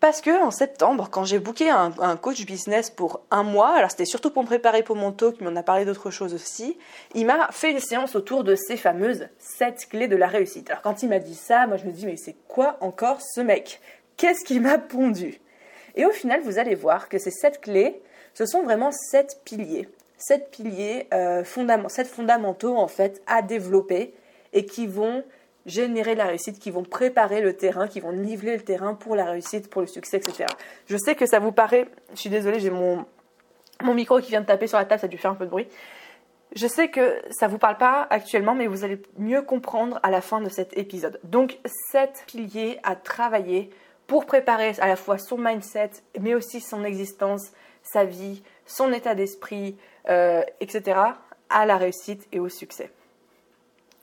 Parce 0.00 0.20
que 0.20 0.42
en 0.42 0.50
septembre, 0.50 1.08
quand 1.10 1.24
j'ai 1.24 1.38
booké 1.38 1.70
un, 1.70 2.16
coach 2.16 2.44
business 2.44 2.90
pour 2.90 3.22
un 3.30 3.42
mois, 3.42 3.70
alors 3.70 3.90
c'était 3.90 4.04
surtout 4.04 4.30
pour 4.30 4.42
me 4.42 4.46
préparer 4.46 4.82
pour 4.82 4.94
mon 4.94 5.10
talk, 5.10 5.36
mais 5.40 5.48
on 5.50 5.56
a 5.56 5.62
parlé 5.62 5.86
d'autres 5.86 6.10
choses 6.10 6.34
aussi, 6.34 6.76
il 7.14 7.24
m'a 7.24 7.48
fait 7.50 7.70
une 7.70 7.80
séance 7.80 8.14
autour 8.14 8.44
de 8.44 8.54
ces 8.56 8.76
fameuses 8.76 9.28
7 9.38 9.88
clés 9.90 10.06
de 10.06 10.16
la 10.16 10.26
réussite. 10.26 10.70
Alors 10.70 10.82
quand 10.82 11.02
il 11.02 11.08
m'a 11.08 11.18
dit 11.18 11.34
ça, 11.34 11.66
moi 11.66 11.78
je 11.78 11.86
me 11.86 11.92
dis 11.92 12.04
mais 12.04 12.16
c'est 12.16 12.36
quoi 12.46 12.76
encore 12.80 13.22
ce 13.22 13.40
mec? 13.40 13.80
Qu'est-ce 14.18 14.44
qui 14.44 14.60
m'a 14.60 14.76
pondu? 14.78 15.40
Et 15.94 16.04
au 16.04 16.10
final, 16.10 16.42
vous 16.42 16.58
allez 16.58 16.74
voir 16.74 17.08
que 17.08 17.18
ces 17.18 17.30
7 17.30 17.62
clés, 17.62 18.00
ce 18.34 18.44
sont 18.44 18.62
vraiment 18.62 18.92
7 18.92 19.40
piliers. 19.44 19.88
7 20.18 20.50
piliers, 20.50 21.08
euh, 21.14 21.42
fondamentaux, 21.42 21.88
7 21.88 22.06
fondamentaux 22.06 22.76
en 22.76 22.88
fait 22.88 23.22
à 23.26 23.40
développer 23.40 24.14
et 24.52 24.66
qui 24.66 24.86
vont 24.86 25.24
générer 25.66 26.14
la 26.14 26.26
réussite, 26.26 26.58
qui 26.58 26.70
vont 26.70 26.84
préparer 26.84 27.40
le 27.40 27.56
terrain, 27.56 27.88
qui 27.88 28.00
vont 28.00 28.12
niveler 28.12 28.56
le 28.56 28.62
terrain 28.62 28.94
pour 28.94 29.16
la 29.16 29.24
réussite, 29.26 29.68
pour 29.68 29.82
le 29.82 29.86
succès, 29.86 30.18
etc. 30.18 30.46
Je 30.86 30.96
sais 30.96 31.14
que 31.14 31.26
ça 31.26 31.40
vous 31.40 31.52
paraît, 31.52 31.88
je 32.14 32.20
suis 32.20 32.30
désolée, 32.30 32.60
j'ai 32.60 32.70
mon, 32.70 33.04
micro 33.82 34.20
qui 34.20 34.30
vient 34.30 34.40
de 34.40 34.46
taper 34.46 34.68
sur 34.68 34.78
la 34.78 34.84
table, 34.84 35.00
ça 35.00 35.06
a 35.06 35.08
dû 35.08 35.18
faire 35.18 35.32
un 35.32 35.34
peu 35.34 35.44
de 35.44 35.50
bruit. 35.50 35.68
Je 36.54 36.66
sais 36.68 36.88
que 36.88 37.20
ça 37.30 37.48
vous 37.48 37.58
parle 37.58 37.76
pas 37.76 38.06
actuellement, 38.08 38.54
mais 38.54 38.68
vous 38.68 38.84
allez 38.84 39.02
mieux 39.18 39.42
comprendre 39.42 39.98
à 40.02 40.10
la 40.10 40.20
fin 40.20 40.40
de 40.40 40.48
cet 40.48 40.78
épisode. 40.78 41.20
Donc, 41.24 41.58
sept 41.90 42.24
piliers 42.26 42.78
à 42.82 42.94
travailler 42.94 43.70
pour 44.06 44.24
préparer 44.24 44.72
à 44.78 44.86
la 44.86 44.96
fois 44.96 45.18
son 45.18 45.36
mindset, 45.36 45.90
mais 46.20 46.34
aussi 46.34 46.60
son 46.60 46.84
existence, 46.84 47.50
sa 47.82 48.04
vie, 48.04 48.42
son 48.64 48.92
état 48.92 49.14
d'esprit, 49.14 49.76
euh, 50.08 50.42
etc., 50.60 50.98
à 51.48 51.66
la 51.66 51.76
réussite 51.76 52.26
et 52.32 52.40
au 52.40 52.48
succès. 52.48 52.90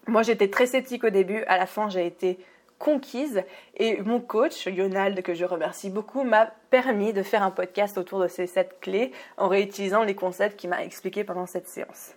Moi, 0.07 0.23
j'étais 0.23 0.49
très 0.49 0.65
sceptique 0.65 1.03
au 1.03 1.09
début. 1.09 1.43
À 1.43 1.57
la 1.57 1.65
fin, 1.65 1.89
j'ai 1.89 2.05
été 2.05 2.37
conquise. 2.77 3.43
Et 3.77 4.01
mon 4.01 4.19
coach, 4.19 4.65
Yonald, 4.65 5.21
que 5.21 5.33
je 5.33 5.45
remercie 5.45 5.89
beaucoup, 5.89 6.23
m'a 6.23 6.51
permis 6.69 7.13
de 7.13 7.23
faire 7.23 7.43
un 7.43 7.51
podcast 7.51 7.97
autour 7.97 8.19
de 8.19 8.27
ces 8.27 8.47
sept 8.47 8.79
clés 8.81 9.11
en 9.37 9.47
réutilisant 9.47 10.03
les 10.03 10.15
concepts 10.15 10.59
qu'il 10.59 10.69
m'a 10.69 10.83
expliqués 10.83 11.23
pendant 11.23 11.45
cette 11.45 11.67
séance. 11.67 12.11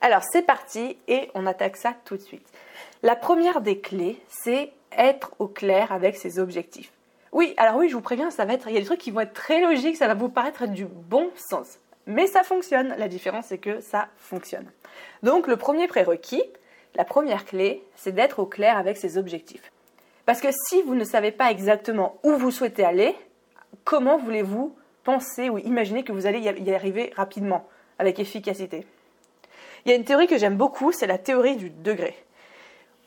Alors, 0.00 0.22
c'est 0.22 0.42
parti 0.42 0.96
et 1.08 1.30
on 1.34 1.46
attaque 1.46 1.76
ça 1.76 1.94
tout 2.04 2.16
de 2.16 2.22
suite. 2.22 2.46
La 3.02 3.16
première 3.16 3.60
des 3.60 3.78
clés, 3.78 4.20
c'est 4.28 4.72
être 4.96 5.32
au 5.38 5.46
clair 5.46 5.92
avec 5.92 6.16
ses 6.16 6.38
objectifs. 6.38 6.92
Oui, 7.32 7.52
alors 7.56 7.76
oui, 7.76 7.88
je 7.88 7.94
vous 7.94 8.00
préviens, 8.00 8.30
ça 8.30 8.44
va 8.44 8.54
être, 8.54 8.68
il 8.68 8.74
y 8.74 8.76
a 8.76 8.80
des 8.80 8.86
trucs 8.86 9.00
qui 9.00 9.10
vont 9.10 9.20
être 9.20 9.32
très 9.32 9.60
logiques, 9.60 9.96
ça 9.96 10.06
va 10.06 10.14
vous 10.14 10.28
paraître 10.28 10.66
du 10.66 10.86
bon 10.86 11.30
sens. 11.36 11.78
Mais 12.06 12.26
ça 12.26 12.42
fonctionne. 12.42 12.94
La 12.96 13.08
différence, 13.08 13.46
c'est 13.46 13.58
que 13.58 13.80
ça 13.80 14.08
fonctionne. 14.16 14.70
Donc, 15.22 15.46
le 15.46 15.56
premier 15.56 15.88
prérequis, 15.88 16.42
la 16.94 17.04
première 17.04 17.44
clé, 17.44 17.82
c'est 17.96 18.12
d'être 18.12 18.38
au 18.38 18.46
clair 18.46 18.76
avec 18.76 18.96
ses 18.96 19.18
objectifs. 19.18 19.72
Parce 20.26 20.40
que 20.40 20.48
si 20.68 20.82
vous 20.82 20.94
ne 20.94 21.04
savez 21.04 21.32
pas 21.32 21.50
exactement 21.50 22.18
où 22.22 22.32
vous 22.36 22.50
souhaitez 22.50 22.84
aller, 22.84 23.14
comment 23.84 24.16
voulez-vous 24.16 24.74
penser 25.02 25.50
ou 25.50 25.58
imaginer 25.58 26.02
que 26.02 26.12
vous 26.12 26.26
allez 26.26 26.38
y 26.38 26.74
arriver 26.74 27.12
rapidement, 27.16 27.66
avec 27.98 28.18
efficacité? 28.18 28.86
Il 29.84 29.90
y 29.90 29.92
a 29.92 29.96
une 29.96 30.04
théorie 30.04 30.26
que 30.26 30.38
j'aime 30.38 30.56
beaucoup, 30.56 30.92
c'est 30.92 31.06
la 31.06 31.18
théorie 31.18 31.56
du 31.56 31.68
degré. 31.68 32.14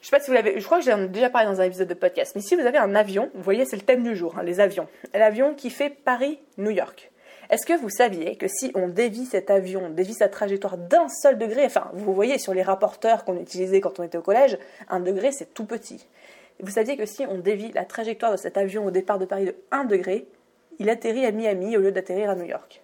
Je 0.01 0.07
sais 0.07 0.15
pas 0.15 0.19
si 0.19 0.29
vous 0.29 0.35
l'avez, 0.35 0.59
je 0.59 0.65
crois 0.65 0.79
que 0.79 0.85
j'en 0.85 1.01
ai 1.01 1.07
déjà 1.07 1.29
parlé 1.29 1.47
dans 1.47 1.59
un 1.59 1.63
épisode 1.63 1.87
de 1.87 1.93
podcast, 1.95 2.33
mais 2.35 2.41
si 2.41 2.55
vous 2.55 2.61
avez 2.61 2.77
un 2.77 2.93
avion, 2.93 3.31
vous 3.33 3.41
voyez, 3.41 3.65
c'est 3.65 3.75
le 3.75 3.81
thème 3.81 4.03
du 4.03 4.15
jour, 4.15 4.37
hein, 4.37 4.43
les 4.43 4.59
avions. 4.59 4.87
L'avion 5.13 5.55
qui 5.55 5.71
fait 5.71 5.89
Paris-New 5.89 6.69
York. 6.69 7.11
Est-ce 7.49 7.65
que 7.65 7.77
vous 7.79 7.89
saviez 7.89 8.35
que 8.35 8.47
si 8.47 8.71
on 8.75 8.87
dévie 8.87 9.25
cet 9.25 9.49
avion, 9.49 9.83
on 9.85 9.89
dévie 9.89 10.13
sa 10.13 10.27
trajectoire 10.27 10.77
d'un 10.77 11.07
seul 11.07 11.37
degré, 11.37 11.65
enfin, 11.65 11.89
vous 11.93 12.13
voyez 12.13 12.37
sur 12.37 12.53
les 12.53 12.61
rapporteurs 12.61 13.23
qu'on 13.23 13.39
utilisait 13.39 13.79
quand 13.79 13.99
on 13.99 14.03
était 14.03 14.17
au 14.17 14.21
collège, 14.21 14.57
un 14.89 14.99
degré 14.99 15.31
c'est 15.31 15.53
tout 15.53 15.65
petit. 15.65 16.05
Vous 16.59 16.71
saviez 16.71 16.97
que 16.97 17.05
si 17.05 17.25
on 17.25 17.37
dévie 17.37 17.71
la 17.71 17.85
trajectoire 17.85 18.31
de 18.31 18.37
cet 18.37 18.57
avion 18.57 18.85
au 18.85 18.91
départ 18.91 19.19
de 19.19 19.25
Paris 19.25 19.45
de 19.45 19.55
1 19.71 19.85
degré, 19.85 20.27
il 20.79 20.89
atterrit 20.89 21.25
à 21.25 21.31
Miami 21.31 21.77
au 21.77 21.81
lieu 21.81 21.91
d'atterrir 21.91 22.29
à 22.29 22.35
New 22.35 22.45
York. 22.45 22.81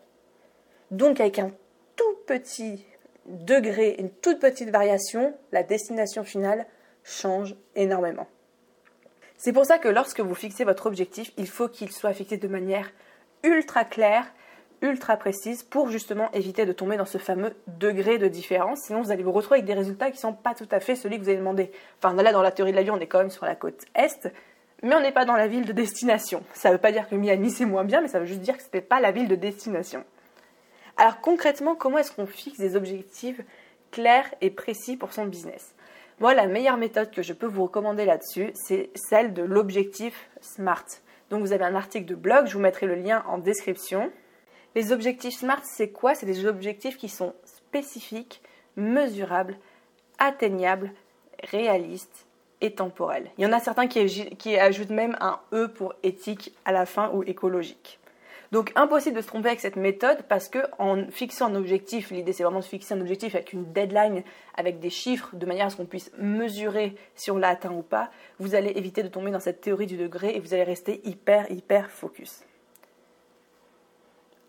Donc 0.91 1.19
avec 1.19 1.39
un 1.39 1.51
tout 1.95 2.17
petit 2.25 2.85
degré, 3.25 3.95
une 3.99 4.09
toute 4.09 4.39
petite 4.39 4.69
variation, 4.69 5.33
la 5.51 5.63
destination 5.63 6.23
finale 6.23 6.65
change 7.03 7.55
énormément. 7.75 8.27
C'est 9.37 9.53
pour 9.53 9.65
ça 9.65 9.77
que 9.77 9.89
lorsque 9.89 10.21
vous 10.21 10.35
fixez 10.35 10.63
votre 10.63 10.85
objectif, 10.85 11.33
il 11.37 11.47
faut 11.47 11.67
qu'il 11.67 11.91
soit 11.91 12.13
fixé 12.13 12.37
de 12.37 12.47
manière 12.47 12.91
ultra 13.43 13.83
claire 13.83 14.25
ultra 14.83 15.17
précise 15.17 15.63
pour 15.63 15.89
justement 15.89 16.29
éviter 16.33 16.65
de 16.67 16.73
tomber 16.73 16.97
dans 16.97 17.05
ce 17.05 17.17
fameux 17.17 17.55
degré 17.79 18.19
de 18.19 18.27
différence. 18.27 18.81
Sinon, 18.81 19.01
vous 19.01 19.11
allez 19.11 19.23
vous 19.23 19.31
retrouver 19.31 19.57
avec 19.57 19.65
des 19.65 19.73
résultats 19.73 20.11
qui 20.11 20.17
ne 20.17 20.21
sont 20.21 20.33
pas 20.33 20.53
tout 20.53 20.67
à 20.69 20.79
fait 20.79 20.95
celui 20.95 21.17
que 21.17 21.23
vous 21.23 21.29
avez 21.29 21.39
demandé. 21.39 21.71
Enfin, 21.97 22.13
là, 22.13 22.31
dans 22.31 22.41
la 22.41 22.51
théorie 22.51 22.71
de 22.71 22.75
l'avion, 22.75 22.93
on 22.95 22.99
est 22.99 23.07
quand 23.07 23.19
même 23.19 23.31
sur 23.31 23.45
la 23.45 23.55
côte 23.55 23.85
est, 23.95 24.31
mais 24.83 24.93
on 24.93 24.99
n'est 24.99 25.13
pas 25.13 25.25
dans 25.25 25.35
la 25.35 25.47
ville 25.47 25.65
de 25.65 25.71
destination. 25.71 26.43
Ça 26.53 26.69
ne 26.69 26.73
veut 26.73 26.79
pas 26.79 26.91
dire 26.91 27.07
que 27.09 27.15
Miami 27.15 27.49
c'est 27.49 27.65
moins 27.65 27.85
bien, 27.85 28.01
mais 28.01 28.09
ça 28.09 28.19
veut 28.19 28.25
juste 28.25 28.41
dire 28.41 28.57
que 28.57 28.61
ce 28.61 28.67
n'était 28.67 28.81
pas 28.81 28.99
la 28.99 29.11
ville 29.11 29.29
de 29.29 29.35
destination. 29.35 30.03
Alors 30.97 31.21
concrètement, 31.21 31.73
comment 31.73 31.97
est-ce 31.97 32.11
qu'on 32.11 32.27
fixe 32.27 32.59
des 32.59 32.75
objectifs 32.75 33.41
clairs 33.91 34.29
et 34.41 34.51
précis 34.51 34.97
pour 34.97 35.13
son 35.13 35.25
business? 35.25 35.73
Moi, 36.19 36.33
la 36.35 36.45
meilleure 36.45 36.77
méthode 36.77 37.11
que 37.11 37.23
je 37.23 37.33
peux 37.33 37.47
vous 37.47 37.63
recommander 37.63 38.05
là-dessus, 38.05 38.51
c'est 38.53 38.91
celle 38.93 39.33
de 39.33 39.41
l'objectif 39.41 40.29
SMART. 40.41 40.85
Donc 41.29 41.41
vous 41.41 41.53
avez 41.53 41.63
un 41.63 41.75
article 41.75 42.05
de 42.05 42.15
blog, 42.15 42.45
je 42.45 42.53
vous 42.53 42.59
mettrai 42.59 42.85
le 42.85 42.95
lien 42.95 43.23
en 43.27 43.39
description. 43.39 44.11
Les 44.75 44.91
objectifs 44.91 45.35
SMART, 45.35 45.61
c'est 45.63 45.89
quoi? 45.89 46.15
C'est 46.15 46.25
des 46.25 46.45
objectifs 46.47 46.97
qui 46.97 47.09
sont 47.09 47.33
spécifiques, 47.45 48.41
mesurables, 48.75 49.57
atteignables, 50.17 50.91
réalistes 51.51 52.25
et 52.61 52.71
temporels. 52.71 53.29
Il 53.37 53.43
y 53.43 53.47
en 53.47 53.51
a 53.51 53.59
certains 53.59 53.87
qui, 53.87 54.57
ajoutent 54.57 54.89
même 54.89 55.15
un 55.19 55.39
E 55.53 55.67
pour 55.67 55.93
éthique 56.01 56.53
à 56.65 56.71
la 56.71 56.85
fin 56.85 57.11
ou 57.13 57.23
écologique. 57.23 57.99
Donc 58.51 58.71
impossible 58.75 59.17
de 59.17 59.21
se 59.21 59.27
tromper 59.27 59.49
avec 59.49 59.59
cette 59.59 59.75
méthode 59.75 60.23
parce 60.29 60.47
que 60.47 60.59
en 60.77 61.07
fixant 61.09 61.47
un 61.47 61.55
objectif, 61.55 62.11
l'idée 62.11 62.33
c'est 62.33 62.43
vraiment 62.43 62.59
de 62.59 62.65
fixer 62.65 62.93
un 62.93 63.01
objectif 63.01 63.33
avec 63.33 63.51
une 63.51 63.65
deadline, 63.73 64.23
avec 64.55 64.79
des 64.79 64.91
chiffres, 64.91 65.35
de 65.35 65.45
manière 65.47 65.65
à 65.65 65.69
ce 65.71 65.75
qu'on 65.75 65.85
puisse 65.85 66.11
mesurer 66.19 66.95
si 67.15 67.31
on 67.31 67.37
l'a 67.37 67.49
atteint 67.49 67.73
ou 67.73 67.81
pas, 67.81 68.11
vous 68.39 68.53
allez 68.53 68.69
éviter 68.75 69.01
de 69.01 69.07
tomber 69.07 69.31
dans 69.31 69.39
cette 69.39 69.61
théorie 69.61 69.87
du 69.87 69.97
degré 69.97 70.35
et 70.35 70.39
vous 70.39 70.53
allez 70.53 70.63
rester 70.63 71.01
hyper 71.03 71.51
hyper 71.51 71.89
focus. 71.89 72.43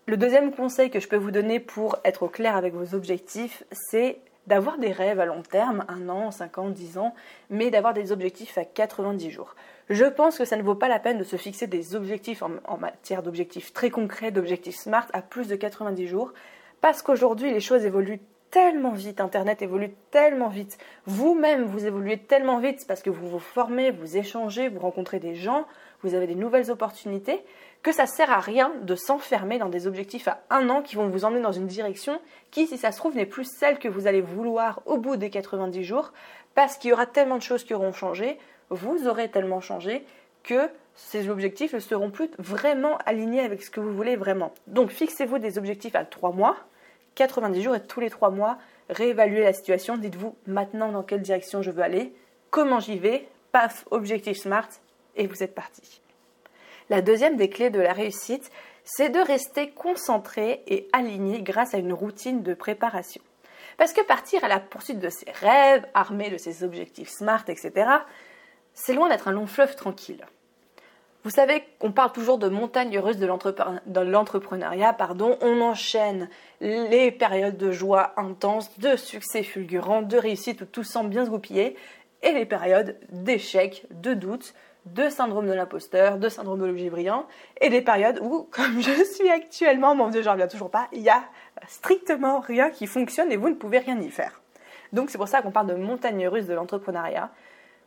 Le 0.07 0.19
deuxième 0.19 0.53
conseil 0.53 0.91
que 0.91 1.01
je 1.01 1.09
peux 1.09 1.17
vous 1.17 1.31
donner 1.31 1.61
pour 1.61 1.97
être 2.05 2.25
au 2.25 2.29
clair 2.29 2.57
avec 2.57 2.75
vos 2.75 2.95
objectifs, 2.95 3.65
c'est 3.73 4.19
d'avoir 4.47 4.77
des 4.77 4.93
rêves 4.93 5.19
à 5.19 5.25
long 5.25 5.41
terme, 5.41 5.87
un 5.89 6.11
an, 6.11 6.31
cinq 6.31 6.59
ans, 6.59 6.69
dix 6.69 6.99
ans, 6.99 7.15
mais 7.49 7.71
d'avoir 7.71 7.95
des 7.95 8.13
objectifs 8.13 8.59
à 8.59 8.67
90 8.67 9.31
jours. 9.31 9.55
Je 9.89 10.05
pense 10.05 10.37
que 10.37 10.45
ça 10.45 10.59
ne 10.59 10.63
vaut 10.63 10.75
pas 10.75 10.89
la 10.89 10.99
peine 10.99 11.17
de 11.17 11.25
se 11.25 11.37
fixer 11.37 11.67
des 11.67 11.97
objectifs 11.97 12.43
en, 12.43 12.77
matière 12.77 13.23
d'objectifs 13.23 13.73
très 13.73 13.89
concrets, 13.89 14.31
d'objectifs 14.31 14.77
smart 14.77 15.07
à 15.15 15.23
plus 15.23 15.49
de 15.49 15.57
90 15.57 16.07
jours, 16.07 16.35
parce 16.83 17.01
qu'aujourd'hui 17.01 17.51
les 17.51 17.61
choses 17.61 17.87
évoluent 17.87 18.21
tellement 18.51 18.93
vite, 18.93 19.23
Internet 19.23 19.63
évolue 19.63 19.95
tellement 20.11 20.49
vite, 20.49 20.77
vous-même 21.07 21.65
vous 21.65 21.87
évoluez 21.87 22.19
tellement 22.19 22.59
vite 22.59 22.85
parce 22.87 23.03
que 23.03 23.11
vous 23.11 23.27
vous 23.27 23.39
formez, 23.39 23.91
vous 23.91 24.19
échangez, 24.19 24.69
vous 24.69 24.81
rencontrez 24.81 25.19
des 25.19 25.35
gens, 25.35 25.67
vous 26.03 26.15
avez 26.15 26.27
des 26.27 26.35
nouvelles 26.35 26.71
opportunités, 26.71 27.43
que 27.85 27.93
ça 27.93 28.07
sert 28.07 28.33
à 28.33 28.41
rien 28.41 28.73
de 28.81 28.97
s'enfermer 28.97 29.59
dans 29.59 29.69
des 29.69 29.87
objectifs 29.87 30.26
à 30.26 30.41
un 30.49 30.71
an 30.71 30.81
qui 30.81 30.97
vont 30.97 31.09
vous 31.09 31.26
emmener 31.26 31.43
dans 31.43 31.53
une 31.53 31.67
direction 31.67 32.19
qui, 32.50 32.67
si 32.67 32.79
ça 32.79 32.91
se 32.91 32.97
trouve, 32.97 33.14
n'est 33.14 33.26
plus 33.26 33.45
celle 33.45 33.79
que 33.79 33.88
vous 33.88 34.07
allez 34.07 34.23
vouloir 34.23 34.81
au 34.87 34.97
bout 34.97 35.17
des 35.17 35.29
90 35.29 35.85
jours, 35.85 36.12
parce 36.55 36.79
qu'il 36.79 36.91
y 36.91 36.93
aura 36.95 37.05
tellement 37.05 37.37
de 37.37 37.43
choses 37.43 37.62
qui 37.62 37.75
auront 37.75 37.93
changé, 37.93 38.38
vous 38.71 39.07
aurez 39.07 39.31
tellement 39.31 39.61
changé 39.61 40.03
que 40.43 40.71
ces 40.95 41.29
objectifs 41.29 41.75
ne 41.75 41.79
seront 41.79 42.11
plus 42.11 42.31
vraiment 42.38 42.97
alignés 43.05 43.41
avec 43.41 43.62
ce 43.62 43.71
que 43.71 43.81
vous 43.81 43.93
voulez 43.93 44.17
vraiment. 44.17 44.55
Donc 44.67 44.91
fixez-vous 44.91 45.38
des 45.38 45.59
objectifs 45.59 45.95
à 45.95 46.07
3 46.07 46.33
mois, 46.33 46.57
90 47.17 47.62
jours 47.62 47.76
et 47.76 47.83
tous 47.83 48.00
les 48.00 48.09
3 48.09 48.31
mois, 48.31 48.57
réévaluez 48.88 49.43
la 49.43 49.53
situation, 49.53 49.99
dites-vous 49.99 50.35
maintenant 50.47 50.91
dans 50.91 51.03
quelle 51.03 51.21
direction 51.21 51.61
je 51.61 51.71
veux 51.71 51.83
aller, 51.83 52.14
comment 52.50 52.81
j'y 52.81 52.99
vais, 52.99 53.29
paf, 53.53 53.85
objectif 53.91 54.38
SMART, 54.38 54.69
et 55.17 55.26
vous 55.26 55.43
êtes 55.43 55.55
parti. 55.55 56.00
La 56.91 57.00
deuxième 57.03 57.37
des 57.37 57.49
clés 57.49 57.71
de 57.71 57.81
la 57.81 57.93
réussite, 57.93 58.50
c'est 58.85 59.09
de 59.09 59.19
rester 59.19 59.71
concentré 59.71 60.62
et 60.67 60.88
aligné 60.93 61.43
grâce 61.43 61.75
à 61.75 61.79
une 61.79 61.93
routine 61.93 62.43
de 62.43 62.55
préparation. 62.55 63.23
Parce 63.79 63.93
que 63.93 64.05
partir 64.05 64.45
à 64.45 64.49
la 64.49 64.61
poursuite 64.61 65.00
de 65.00 65.09
ses 65.09 65.31
rêves, 65.31 65.87
armé 65.95 66.31
de 66.31 66.37
ses 66.37 66.62
objectifs 66.62 67.09
SMART, 67.09 67.45
etc., 67.49 67.91
c'est 68.75 68.95
loin 68.95 69.09
d'être 69.09 69.29
un 69.29 69.33
long 69.33 69.47
fleuve 69.47 69.75
tranquille. 69.76 70.25
Vous 71.25 71.31
savez 71.31 71.64
qu'on 71.79 71.91
parle 71.91 72.12
toujours 72.12 72.37
de 72.37 72.50
montagne 72.50 72.99
heureuse 72.99 73.17
de 73.17 74.00
l'entrepreneuriat, 74.00 74.93
pardon. 74.93 75.38
On 75.41 75.62
enchaîne 75.62 76.29
les 76.61 77.11
périodes 77.11 77.57
de 77.57 77.73
joie 77.73 78.12
intense, 78.19 78.79
de 78.79 78.95
succès 78.97 79.43
fulgurant, 79.43 80.03
de 80.03 80.19
réussite 80.19 80.61
où 80.61 80.67
tout 80.67 80.85
semble 80.85 81.09
bien 81.09 81.25
se 81.25 81.31
goupiller, 81.31 81.76
et 82.23 82.33
les 82.33 82.45
périodes 82.45 82.99
d'échec, 83.09 83.87
de 83.91 84.12
doute, 84.12 84.53
de 84.87 85.09
syndrome 85.09 85.47
de 85.47 85.53
l'imposteur, 85.53 86.19
de 86.19 86.29
syndrome 86.29 86.61
de 86.61 86.67
l'objet 86.67 86.91
brillant, 86.91 87.26
et 87.61 87.71
des 87.71 87.81
périodes 87.81 88.21
où, 88.23 88.49
comme 88.50 88.81
je 88.81 89.05
suis 89.05 89.31
actuellement, 89.31 89.95
mon 89.95 90.09
Dieu, 90.09 90.23
j'en 90.23 90.33
reviens 90.33 90.49
toujours 90.49 90.71
pas, 90.71 90.88
il 90.93 91.03
y 91.03 91.09
a 91.09 91.23
strictement 91.69 92.41
rien 92.41 92.71
qui 92.71 92.87
fonctionne 92.87 93.33
et 93.33 93.37
vous 93.37 93.49
ne 93.49 93.55
pouvez 93.55 93.79
rien 93.79 93.99
y 94.00 94.11
faire. 94.11 94.43
Donc 94.93 95.11
c'est 95.11 95.19
pour 95.19 95.29
ça 95.29 95.43
qu'on 95.43 95.50
parle 95.50 95.67
de 95.67 95.75
montagne 95.75 96.29
russe 96.29 96.47
de 96.47 96.55
l'entrepreneuriat. 96.55 97.31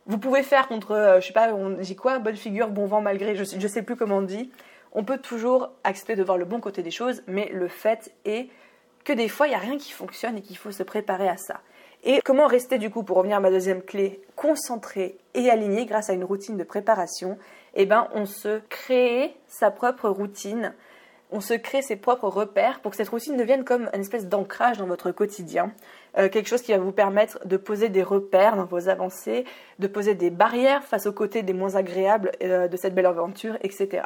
Vous 0.06 0.18
pouvez 0.18 0.42
faire 0.42 0.68
contre, 0.68 0.92
euh, 0.92 1.20
je 1.20 1.26
sais 1.26 1.32
pas, 1.32 1.52
on 1.52 1.70
dit 1.70 1.96
quoi, 1.96 2.18
bonne 2.18 2.36
figure, 2.36 2.68
bon 2.68 2.86
vent 2.86 3.00
malgré, 3.00 3.36
je, 3.36 3.44
je 3.44 3.68
sais 3.68 3.82
plus 3.82 3.96
comment 3.96 4.18
on 4.18 4.22
dit. 4.22 4.50
On 4.92 5.04
peut 5.04 5.18
toujours 5.18 5.70
accepter 5.84 6.16
de 6.16 6.22
voir 6.22 6.38
le 6.38 6.44
bon 6.44 6.60
côté 6.60 6.82
des 6.82 6.90
choses, 6.90 7.22
mais 7.26 7.50
le 7.52 7.68
fait 7.68 8.12
est 8.24 8.48
que 9.04 9.12
des 9.12 9.28
fois 9.28 9.46
il 9.46 9.50
n'y 9.50 9.56
a 9.56 9.60
rien 9.60 9.78
qui 9.78 9.92
fonctionne 9.92 10.36
et 10.38 10.42
qu'il 10.42 10.56
faut 10.56 10.72
se 10.72 10.82
préparer 10.82 11.28
à 11.28 11.36
ça. 11.36 11.60
Et 12.04 12.20
comment 12.24 12.46
rester 12.46 12.78
du 12.78 12.90
coup, 12.90 13.02
pour 13.02 13.16
revenir 13.16 13.38
à 13.38 13.40
ma 13.40 13.50
deuxième 13.50 13.82
clé, 13.82 14.20
concentré 14.36 15.18
et 15.34 15.50
aligné 15.50 15.84
grâce 15.84 16.10
à 16.10 16.12
une 16.12 16.24
routine 16.24 16.56
de 16.56 16.64
préparation? 16.64 17.38
Eh 17.74 17.86
bien, 17.86 18.08
on 18.14 18.24
se 18.24 18.60
crée 18.68 19.34
sa 19.46 19.70
propre 19.70 20.08
routine, 20.08 20.74
on 21.30 21.40
se 21.40 21.54
crée 21.54 21.82
ses 21.82 21.96
propres 21.96 22.28
repères 22.28 22.80
pour 22.80 22.92
que 22.92 22.96
cette 22.96 23.08
routine 23.08 23.36
devienne 23.36 23.64
comme 23.64 23.90
une 23.92 24.00
espèce 24.00 24.26
d'ancrage 24.26 24.78
dans 24.78 24.86
votre 24.86 25.10
quotidien, 25.10 25.72
euh, 26.16 26.28
quelque 26.28 26.48
chose 26.48 26.62
qui 26.62 26.72
va 26.72 26.78
vous 26.78 26.92
permettre 26.92 27.46
de 27.46 27.56
poser 27.56 27.88
des 27.88 28.02
repères 28.02 28.56
dans 28.56 28.64
vos 28.64 28.88
avancées, 28.88 29.44
de 29.78 29.86
poser 29.86 30.14
des 30.14 30.30
barrières 30.30 30.84
face 30.84 31.06
aux 31.06 31.12
côtés 31.12 31.42
des 31.42 31.52
moins 31.52 31.74
agréables 31.74 32.32
euh, 32.42 32.68
de 32.68 32.76
cette 32.76 32.94
belle 32.94 33.06
aventure, 33.06 33.58
etc. 33.62 34.04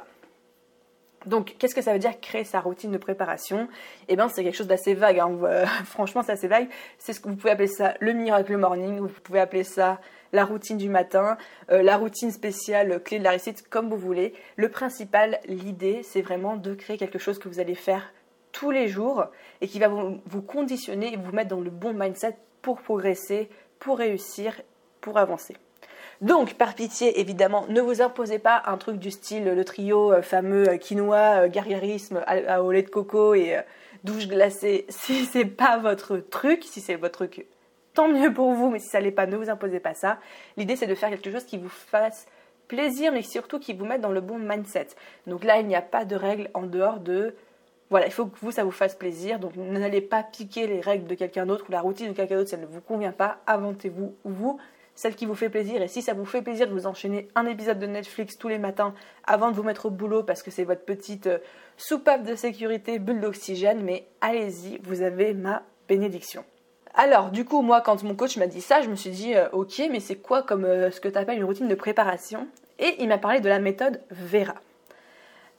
Donc, 1.27 1.55
qu'est-ce 1.59 1.75
que 1.75 1.83
ça 1.83 1.93
veut 1.93 1.99
dire 1.99 2.21
créer 2.21 2.45
sa 2.45 2.61
routine 2.61 2.91
de 2.91 2.99
préparation? 2.99 3.69
Eh 4.09 4.17
bien, 4.17 4.29
c'est 4.29 4.43
quelque 4.43 4.57
chose 4.57 4.67
d'assez 4.67 4.95
vague. 4.95 5.19
Hein. 5.19 5.31
franchement, 5.85 6.23
c'est 6.23 6.33
assez 6.33 6.49
vague. 6.49 6.69
C'est 6.99 7.13
ce 7.13 7.21
que 7.21 7.29
vous 7.29 7.37
pouvez 7.37 7.53
appeler 7.53 7.69
ça 7.69 7.95
le 8.01 8.13
miracle 8.13 8.57
morning. 8.57 8.99
Vous 8.99 9.09
pouvez 9.23 9.41
appeler 9.41 9.65
ça 9.65 10.01
la 10.33 10.45
routine 10.45 10.79
du 10.79 10.89
matin, 10.89 11.37
euh, 11.71 11.83
la 11.83 11.97
routine 11.97 12.31
spéciale 12.31 13.03
clé 13.03 13.19
de 13.19 13.25
la 13.25 13.31
réussite, 13.31 13.69
comme 13.69 13.91
vous 13.91 13.99
voulez. 13.99 14.33
Le 14.57 14.69
principal, 14.71 15.39
l'idée, 15.47 16.03
c'est 16.03 16.23
vraiment 16.23 16.57
de 16.57 16.75
créer 16.75 16.97
quelque 16.97 17.19
chose 17.19 17.39
que 17.39 17.49
vous 17.49 17.61
allez 17.61 17.75
faire 17.75 18.13
tous 18.51 18.71
les 18.71 18.89
jours 18.89 19.27
et 19.61 19.69
qui 19.69 19.79
va 19.79 19.89
vous, 19.89 20.21
vous 20.27 20.43
conditionner 20.43 21.13
et 21.13 21.17
vous 21.17 21.33
mettre 21.33 21.51
dans 21.51 21.61
le 21.61 21.71
bon 21.71 21.93
mindset 21.93 22.37
pour 22.63 22.81
progresser, 22.81 23.49
pour 23.79 23.99
réussir, 23.99 24.61
pour 25.01 25.19
avancer. 25.19 25.57
Donc, 26.23 26.55
par 26.55 26.77
pitié, 26.77 27.19
évidemment, 27.19 27.67
ne 27.69 27.81
vous 27.81 28.01
imposez 28.01 28.39
pas 28.39 28.63
un 28.67 28.77
truc 28.77 28.99
du 28.99 29.11
style 29.11 29.45
le 29.45 29.65
trio 29.65 30.13
euh, 30.13 30.23
fameux 30.23 30.69
euh, 30.69 30.77
quinoa, 30.77 31.43
euh, 31.43 31.49
gargarisme 31.49 32.23
au 32.61 32.71
lait 32.71 32.83
de 32.83 32.91
coco 32.91 33.35
et 33.35 33.59
douche 34.05 34.29
glacée. 34.29 34.87
Si 34.91 35.25
c'est 35.25 35.45
pas 35.45 35.79
votre 35.79 36.19
truc, 36.19 36.63
si 36.63 36.81
c'est 36.81 36.95
votre 36.95 37.27
truc, 37.27 37.47
tant 37.93 38.07
mieux 38.07 38.33
pour 38.33 38.53
vous, 38.53 38.71
mais 38.71 38.79
si 38.79 38.89
ça 38.89 39.01
l'est 39.01 39.11
pas, 39.11 39.27
ne 39.27 39.37
vous 39.37 39.51
imposez 39.51 39.81
pas 39.81 39.95
ça. 39.95 40.19
L'idée, 40.57 40.77
c'est 40.77 40.87
de 40.87 40.95
faire 40.95 41.11
quelque 41.11 41.31
chose 41.31 41.45
qui 41.45 41.59
vous 41.59 41.69
fasse 41.69 42.27
plaisir, 42.69 43.11
mais 43.13 43.23
surtout 43.23 43.59
qui 43.59 43.75
vous 43.75 43.85
mette 43.85 44.01
dans 44.01 44.13
le 44.13 44.21
bon 44.21 44.39
mindset. 44.39 44.89
Donc 45.27 45.43
là, 45.43 45.59
il 45.59 45.67
n'y 45.67 45.75
a 45.75 45.83
pas 45.83 46.05
de 46.05 46.15
règles 46.15 46.51
en 46.55 46.63
dehors 46.63 47.01
de 47.01 47.35
voilà, 47.91 48.07
il 48.07 48.13
faut 48.13 48.25
que 48.25 48.39
vous, 48.41 48.53
ça 48.53 48.65
vous 48.65 48.71
fasse 48.71 48.95
plaisir. 48.95 49.41
Donc 49.41 49.57
n'allez 49.57 50.01
pas 50.01 50.23
piquer 50.23 50.69
les 50.69 50.81
règles 50.81 51.07
de 51.07 51.15
quelqu'un 51.15 51.47
d'autre 51.47 51.67
ou 51.69 51.73
la 51.73 51.81
routine 51.81 52.09
de 52.09 52.13
quelqu'un 52.13 52.37
d'autre 52.37 52.49
si 52.49 52.55
elle 52.55 52.63
ne 52.63 52.67
vous 52.67 52.81
convient 52.81 53.13
pas. 53.13 53.39
Inventez-vous 53.47 54.15
vous 54.25 54.59
celle 54.95 55.15
qui 55.15 55.27
vous 55.27 55.35
fait 55.35 55.49
plaisir. 55.49 55.83
Et 55.83 55.89
si 55.89 56.03
ça 56.03 56.15
vous 56.15 56.25
fait 56.25 56.43
plaisir 56.43 56.67
de 56.67 56.73
vous 56.73 56.87
enchaîner 56.87 57.29
un 57.35 57.47
épisode 57.47 57.79
de 57.79 57.87
Netflix 57.87 58.39
tous 58.39 58.49
les 58.49 58.59
matins 58.59 58.95
avant 59.25 59.51
de 59.51 59.57
vous 59.57 59.63
mettre 59.63 59.87
au 59.87 59.91
boulot 59.91 60.23
parce 60.23 60.43
que 60.43 60.51
c'est 60.51 60.65
votre 60.65 60.85
petite 60.85 61.27
euh, 61.27 61.39
soupape 61.77 62.25
de 62.25 62.35
sécurité, 62.35 62.99
bulle 62.99 63.21
d'oxygène, 63.21 63.83
mais 63.83 64.07
allez-y, 64.21 64.79
vous 64.83 65.03
avez 65.03 65.35
ma 65.35 65.63
bénédiction. 65.89 66.45
Alors, 66.95 67.31
du 67.31 67.45
coup, 67.45 67.63
moi, 67.63 67.81
quand 67.81 68.03
mon 68.03 68.15
coach 68.15 68.37
m'a 68.37 68.47
dit 68.47 68.61
ça, 68.61 68.83
je 68.83 68.89
me 68.89 68.97
suis 68.97 69.11
dit, 69.11 69.35
euh, 69.35 69.49
ok, 69.53 69.83
mais 69.91 70.01
c'est 70.01 70.17
quoi 70.17 70.43
comme 70.43 70.65
euh, 70.65 70.91
ce 70.91 71.01
que 71.01 71.09
tu 71.09 71.17
appelles 71.17 71.39
une 71.39 71.45
routine 71.45 71.69
de 71.69 71.75
préparation? 71.75 72.49
Et 72.79 72.97
il 72.99 73.09
m'a 73.09 73.19
parlé 73.19 73.41
de 73.41 73.49
la 73.49 73.59
méthode 73.59 74.03
Vera. 74.11 74.55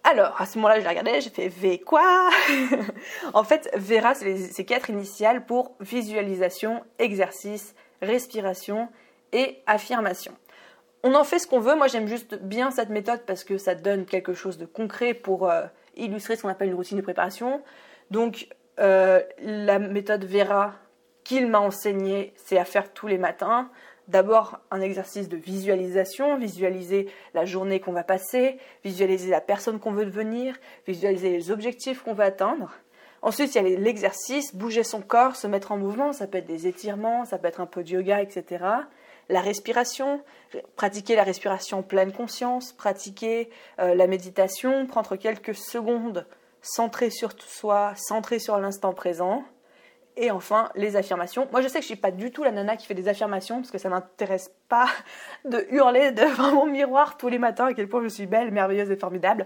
Alors, 0.03 0.39
à 0.39 0.45
ce 0.45 0.57
moment-là, 0.57 0.79
je 0.79 0.83
l'ai 0.83 0.89
regardé, 0.89 1.21
j'ai 1.21 1.29
fait 1.29 1.47
V 1.47 1.79
quoi? 1.79 2.29
En 3.33 3.43
fait, 3.43 3.69
Vera, 3.73 4.13
c'est 4.13 4.65
quatre 4.65 4.89
initiales 4.89 5.45
pour 5.45 5.75
visualisation, 5.79 6.83
exercice, 6.99 7.73
respiration 8.01 8.89
et 9.33 9.61
affirmation. 9.65 10.33
On 11.03 11.15
en 11.15 11.25
fait 11.25 11.39
ce 11.39 11.47
qu'on 11.47 11.59
veut, 11.59 11.75
moi 11.75 11.87
j'aime 11.87 12.07
juste 12.07 12.35
bien 12.35 12.71
cette 12.71 12.89
méthode 12.89 13.23
parce 13.25 13.43
que 13.43 13.57
ça 13.57 13.75
donne 13.75 14.05
quelque 14.05 14.33
chose 14.33 14.57
de 14.57 14.65
concret 14.65 15.13
pour 15.13 15.49
euh, 15.49 15.63
illustrer 15.97 16.37
ce 16.37 16.43
qu'on 16.43 16.49
appelle 16.49 16.69
une 16.69 16.75
routine 16.75 16.97
de 16.97 17.03
préparation. 17.03 17.61
Donc 18.09 18.47
euh, 18.79 19.21
la 19.39 19.79
méthode 19.79 20.23
Vera 20.23 20.75
qu'il 21.25 21.47
m'a 21.47 21.59
enseignée, 21.59 22.33
c'est 22.37 22.57
à 22.57 22.63
faire 22.63 22.93
tous 22.93 23.07
les 23.07 23.17
matins. 23.17 23.69
D'abord 24.07 24.59
un 24.71 24.81
exercice 24.81 25.27
de 25.27 25.37
visualisation, 25.37 26.37
visualiser 26.37 27.09
la 27.33 27.43
journée 27.43 27.79
qu'on 27.81 27.93
va 27.93 28.03
passer, 28.03 28.57
visualiser 28.83 29.29
la 29.29 29.41
personne 29.41 29.79
qu'on 29.79 29.91
veut 29.91 30.05
devenir, 30.05 30.55
visualiser 30.87 31.29
les 31.29 31.51
objectifs 31.51 32.01
qu'on 32.01 32.13
va 32.13 32.25
atteindre. 32.25 32.71
Ensuite, 33.21 33.55
il 33.55 33.63
y 33.63 33.73
a 33.73 33.79
l'exercice, 33.79 34.53
bouger 34.53 34.83
son 34.83 35.01
corps, 35.01 35.37
se 35.37 35.47
mettre 35.47 35.71
en 35.71 35.77
mouvement, 35.77 36.11
ça 36.11 36.27
peut 36.27 36.39
être 36.39 36.45
des 36.45 36.67
étirements, 36.67 37.23
ça 37.23 37.37
peut 37.37 37.47
être 37.47 37.61
un 37.61 37.65
peu 37.65 37.83
de 37.83 37.89
yoga, 37.89 38.21
etc 38.21 38.83
la 39.29 39.41
respiration, 39.41 40.21
pratiquer 40.75 41.15
la 41.15 41.23
respiration 41.23 41.79
en 41.79 41.83
pleine 41.83 42.11
conscience, 42.11 42.73
pratiquer 42.73 43.49
euh, 43.79 43.95
la 43.95 44.07
méditation, 44.07 44.85
prendre 44.85 45.15
quelques 45.15 45.55
secondes 45.55 46.25
centré 46.63 47.09
sur 47.09 47.33
soi, 47.39 47.93
centré 47.95 48.39
sur 48.39 48.57
l'instant 48.57 48.93
présent. 48.93 49.43
Et 50.15 50.29
enfin, 50.29 50.69
les 50.75 50.95
affirmations. 50.95 51.47
Moi, 51.51 51.61
je 51.61 51.67
sais 51.67 51.79
que 51.79 51.83
je 51.83 51.87
suis 51.87 51.95
pas 51.95 52.11
du 52.11 52.31
tout 52.31 52.43
la 52.43 52.51
nana 52.51 52.77
qui 52.77 52.85
fait 52.85 52.93
des 52.93 53.07
affirmations 53.07 53.57
parce 53.57 53.71
que 53.71 53.77
ça 53.77 53.89
m'intéresse 53.89 54.53
pas 54.69 54.87
de 55.45 55.65
hurler 55.71 56.11
devant 56.11 56.51
mon 56.53 56.65
miroir 56.67 57.17
tous 57.17 57.29
les 57.29 57.39
matins 57.39 57.67
à 57.67 57.73
quel 57.73 57.89
point 57.89 58.03
je 58.03 58.09
suis 58.09 58.27
belle, 58.27 58.51
merveilleuse 58.51 58.91
et 58.91 58.95
formidable. 58.95 59.45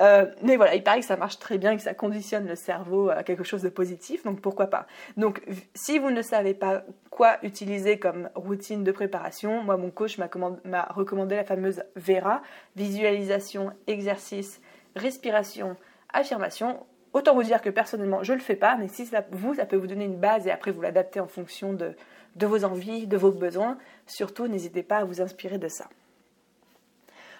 Euh, 0.00 0.26
mais 0.42 0.56
voilà, 0.56 0.74
il 0.74 0.82
paraît 0.82 1.00
que 1.00 1.06
ça 1.06 1.16
marche 1.16 1.38
très 1.38 1.58
bien, 1.58 1.76
que 1.76 1.82
ça 1.82 1.94
conditionne 1.94 2.46
le 2.46 2.56
cerveau 2.56 3.10
à 3.10 3.22
quelque 3.22 3.44
chose 3.44 3.62
de 3.62 3.68
positif, 3.68 4.24
donc 4.24 4.40
pourquoi 4.40 4.66
pas. 4.66 4.86
Donc, 5.16 5.42
si 5.74 5.98
vous 5.98 6.10
ne 6.10 6.22
savez 6.22 6.54
pas 6.54 6.82
quoi 7.10 7.36
utiliser 7.42 7.98
comme 7.98 8.30
routine 8.34 8.82
de 8.82 8.92
préparation, 8.92 9.62
moi, 9.62 9.76
mon 9.76 9.90
coach 9.90 10.18
m'a 10.18 10.88
recommandé 10.90 11.36
la 11.36 11.44
fameuse 11.44 11.82
Vera, 11.94 12.42
visualisation, 12.76 13.72
exercice, 13.86 14.60
respiration, 14.96 15.76
affirmation 16.12 16.84
Autant 17.12 17.34
vous 17.34 17.42
dire 17.42 17.60
que 17.60 17.70
personnellement, 17.70 18.22
je 18.22 18.32
ne 18.32 18.38
le 18.38 18.42
fais 18.42 18.56
pas, 18.56 18.76
mais 18.76 18.88
si 18.88 19.08
vous, 19.32 19.54
ça 19.54 19.66
peut 19.66 19.76
vous 19.76 19.88
donner 19.88 20.04
une 20.04 20.20
base 20.20 20.46
et 20.46 20.50
après 20.50 20.70
vous 20.70 20.80
l'adapter 20.80 21.18
en 21.20 21.26
fonction 21.26 21.72
de, 21.72 21.94
de 22.36 22.46
vos 22.46 22.64
envies, 22.64 23.06
de 23.06 23.16
vos 23.16 23.32
besoins. 23.32 23.78
Surtout, 24.06 24.46
n'hésitez 24.46 24.82
pas 24.82 24.98
à 24.98 25.04
vous 25.04 25.20
inspirer 25.20 25.58
de 25.58 25.68
ça. 25.68 25.86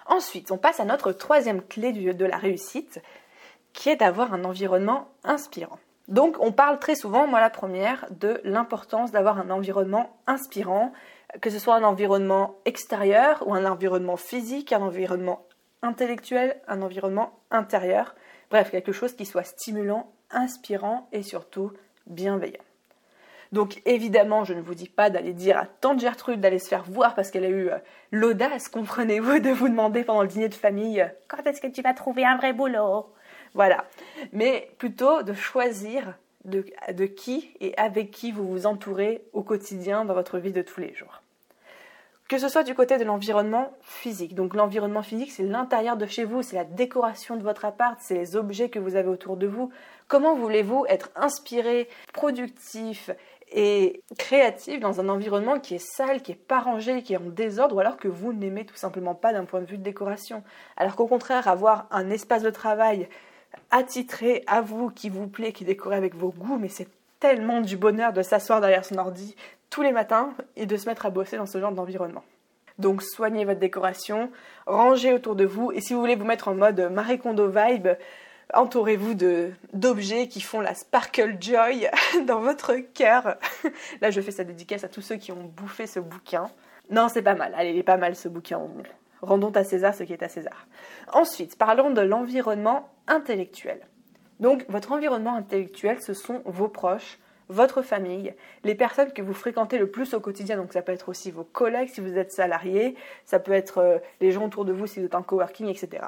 Ensuite, 0.07 0.51
on 0.51 0.57
passe 0.57 0.79
à 0.79 0.85
notre 0.85 1.13
troisième 1.13 1.61
clé 1.61 1.93
de 1.93 2.25
la 2.25 2.37
réussite, 2.37 3.01
qui 3.71 3.89
est 3.89 3.95
d'avoir 3.95 4.33
un 4.33 4.43
environnement 4.43 5.07
inspirant. 5.23 5.79
Donc, 6.07 6.35
on 6.41 6.51
parle 6.51 6.79
très 6.79 6.95
souvent, 6.95 7.27
moi 7.27 7.39
la 7.39 7.49
première, 7.49 8.05
de 8.11 8.41
l'importance 8.43 9.11
d'avoir 9.11 9.37
un 9.37 9.49
environnement 9.49 10.17
inspirant, 10.27 10.91
que 11.39 11.49
ce 11.49 11.59
soit 11.59 11.75
un 11.75 11.83
environnement 11.83 12.55
extérieur 12.65 13.47
ou 13.47 13.53
un 13.53 13.65
environnement 13.65 14.17
physique, 14.17 14.73
un 14.73 14.81
environnement 14.81 15.45
intellectuel, 15.81 16.59
un 16.67 16.81
environnement 16.81 17.39
intérieur. 17.49 18.15
Bref, 18.49 18.71
quelque 18.71 18.91
chose 18.91 19.13
qui 19.13 19.25
soit 19.25 19.43
stimulant, 19.43 20.11
inspirant 20.29 21.07
et 21.11 21.23
surtout 21.23 21.71
bienveillant. 22.07 22.61
Donc 23.51 23.81
évidemment, 23.85 24.45
je 24.45 24.53
ne 24.53 24.61
vous 24.61 24.75
dis 24.75 24.87
pas 24.87 25.09
d'aller 25.09 25.33
dire 25.33 25.57
à 25.57 25.65
tante 25.65 25.99
Gertrude 25.99 26.39
d'aller 26.39 26.59
se 26.59 26.69
faire 26.69 26.83
voir 26.83 27.15
parce 27.15 27.31
qu'elle 27.31 27.43
a 27.43 27.49
eu 27.49 27.69
euh, 27.69 27.77
l'audace, 28.11 28.69
comprenez-vous, 28.69 29.39
de 29.39 29.49
vous 29.49 29.67
demander 29.67 30.03
pendant 30.03 30.21
le 30.21 30.29
dîner 30.29 30.47
de 30.47 30.53
famille 30.53 31.01
euh, 31.01 31.07
quand 31.27 31.45
est-ce 31.45 31.59
que 31.59 31.67
tu 31.67 31.81
vas 31.81 31.93
trouver 31.93 32.23
un 32.23 32.37
vrai 32.37 32.53
boulot? 32.53 33.13
Voilà. 33.53 33.85
Mais 34.31 34.71
plutôt 34.77 35.23
de 35.23 35.33
choisir 35.33 36.17
de, 36.45 36.65
de 36.93 37.05
qui 37.05 37.51
et 37.59 37.77
avec 37.77 38.11
qui 38.11 38.31
vous 38.31 38.47
vous 38.47 38.65
entourez 38.65 39.25
au 39.33 39.43
quotidien 39.43 40.05
dans 40.05 40.13
votre 40.13 40.39
vie 40.39 40.53
de 40.53 40.61
tous 40.61 40.79
les 40.79 40.93
jours. 40.93 41.20
Que 42.31 42.37
ce 42.37 42.47
soit 42.47 42.63
du 42.63 42.73
côté 42.75 42.97
de 42.97 43.03
l'environnement 43.03 43.73
physique. 43.81 44.35
Donc 44.35 44.55
l'environnement 44.55 45.03
physique, 45.03 45.33
c'est 45.33 45.43
l'intérieur 45.43 45.97
de 45.97 46.05
chez 46.05 46.23
vous, 46.23 46.41
c'est 46.41 46.55
la 46.55 46.63
décoration 46.63 47.35
de 47.35 47.43
votre 47.43 47.65
appart, 47.65 47.97
c'est 47.99 48.13
les 48.13 48.37
objets 48.37 48.69
que 48.69 48.79
vous 48.79 48.95
avez 48.95 49.09
autour 49.09 49.35
de 49.35 49.47
vous. 49.47 49.69
Comment 50.07 50.33
voulez-vous 50.33 50.85
être 50.87 51.09
inspiré, 51.17 51.89
productif 52.13 53.09
et 53.51 54.01
créatif 54.17 54.79
dans 54.79 55.01
un 55.01 55.09
environnement 55.09 55.59
qui 55.59 55.75
est 55.75 55.85
sale, 55.85 56.21
qui 56.21 56.31
est 56.31 56.35
pas 56.35 56.61
rangé, 56.61 57.03
qui 57.03 57.11
est 57.11 57.17
en 57.17 57.29
désordre, 57.29 57.75
ou 57.75 57.81
alors 57.81 57.97
que 57.97 58.07
vous 58.07 58.31
n'aimez 58.31 58.65
tout 58.65 58.77
simplement 58.77 59.13
pas 59.13 59.33
d'un 59.33 59.43
point 59.43 59.59
de 59.59 59.65
vue 59.65 59.77
de 59.77 59.83
décoration? 59.83 60.41
Alors 60.77 60.95
qu'au 60.95 61.07
contraire, 61.07 61.49
avoir 61.49 61.87
un 61.91 62.09
espace 62.09 62.43
de 62.43 62.49
travail 62.49 63.09
attitré 63.71 64.45
à 64.47 64.61
vous, 64.61 64.89
qui 64.89 65.09
vous 65.09 65.27
plaît, 65.27 65.51
qui 65.51 65.65
décoré 65.65 65.97
avec 65.97 66.15
vos 66.15 66.31
goûts, 66.31 66.57
mais 66.57 66.69
c'est 66.69 66.87
tellement 67.19 67.59
du 67.59 67.75
bonheur 67.75 68.13
de 68.13 68.21
s'asseoir 68.21 68.61
derrière 68.61 68.85
son 68.85 68.99
ordi, 68.99 69.35
tous 69.71 69.81
les 69.81 69.91
matins 69.91 70.35
et 70.55 70.67
de 70.67 70.77
se 70.77 70.85
mettre 70.85 71.07
à 71.07 71.09
bosser 71.09 71.37
dans 71.37 71.47
ce 71.47 71.59
genre 71.59 71.71
d'environnement. 71.71 72.23
Donc 72.77 73.01
soignez 73.01 73.45
votre 73.45 73.59
décoration, 73.59 74.31
rangez 74.67 75.13
autour 75.13 75.35
de 75.35 75.45
vous 75.45 75.71
et 75.71 75.81
si 75.81 75.93
vous 75.93 75.99
voulez 75.99 76.15
vous 76.15 76.25
mettre 76.25 76.47
en 76.47 76.53
mode 76.53 76.79
Marie 76.91 77.17
Kondo 77.17 77.47
vibe, 77.47 77.89
entourez-vous 78.53 79.13
d'objets 79.73 80.27
qui 80.27 80.41
font 80.41 80.59
la 80.59 80.75
sparkle 80.75 81.37
joy 81.39 81.89
dans 82.27 82.41
votre 82.41 82.75
cœur. 82.93 83.37
Là, 84.01 84.11
je 84.11 84.21
fais 84.21 84.31
sa 84.31 84.43
dédicace 84.43 84.83
à 84.83 84.89
tous 84.89 85.01
ceux 85.01 85.15
qui 85.15 85.31
ont 85.31 85.51
bouffé 85.55 85.87
ce 85.87 85.99
bouquin. 85.99 86.49
Non, 86.89 87.07
c'est 87.07 87.21
pas 87.21 87.35
mal. 87.35 87.53
Allez, 87.55 87.71
il 87.71 87.77
est 87.77 87.83
pas 87.83 87.97
mal 87.97 88.15
ce 88.15 88.27
bouquin. 88.27 88.59
Rendons 89.21 89.51
à 89.51 89.63
César 89.63 89.93
ce 89.93 90.03
qui 90.03 90.13
est 90.13 90.23
à 90.23 90.27
César. 90.29 90.67
Ensuite, 91.13 91.57
parlons 91.57 91.91
de 91.91 92.01
l'environnement 92.01 92.89
intellectuel. 93.07 93.79
Donc, 94.39 94.65
votre 94.67 94.91
environnement 94.91 95.35
intellectuel, 95.35 96.01
ce 96.01 96.13
sont 96.13 96.41
vos 96.45 96.67
proches, 96.67 97.19
votre 97.51 97.81
famille, 97.81 98.33
les 98.63 98.75
personnes 98.75 99.11
que 99.11 99.21
vous 99.21 99.33
fréquentez 99.33 99.77
le 99.77 99.89
plus 99.89 100.13
au 100.13 100.19
quotidien. 100.19 100.57
Donc 100.57 100.73
ça 100.73 100.81
peut 100.81 100.91
être 100.91 101.09
aussi 101.09 101.31
vos 101.31 101.43
collègues 101.43 101.89
si 101.89 102.01
vous 102.01 102.17
êtes 102.17 102.31
salarié, 102.31 102.95
ça 103.25 103.39
peut 103.39 103.51
être 103.51 103.79
euh, 103.79 103.97
les 104.21 104.31
gens 104.31 104.45
autour 104.45 104.65
de 104.65 104.71
vous 104.71 104.87
si 104.87 104.99
vous 104.99 105.05
êtes 105.05 105.15
en 105.15 105.23
coworking, 105.23 105.67
etc. 105.67 106.05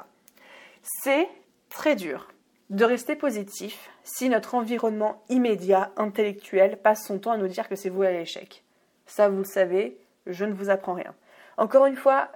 C'est 0.82 1.28
très 1.68 1.96
dur 1.96 2.28
de 2.70 2.84
rester 2.84 3.14
positif 3.14 3.90
si 4.02 4.28
notre 4.28 4.54
environnement 4.54 5.22
immédiat, 5.28 5.92
intellectuel, 5.96 6.78
passe 6.82 7.06
son 7.06 7.18
temps 7.18 7.32
à 7.32 7.36
nous 7.36 7.48
dire 7.48 7.68
que 7.68 7.76
c'est 7.76 7.90
vous 7.90 8.02
à 8.02 8.10
l'échec. 8.10 8.64
Ça, 9.06 9.28
vous 9.28 9.38
le 9.38 9.44
savez, 9.44 9.98
je 10.26 10.44
ne 10.44 10.54
vous 10.54 10.70
apprends 10.70 10.94
rien. 10.94 11.14
Encore 11.58 11.86
une 11.86 11.96
fois, 11.96 12.30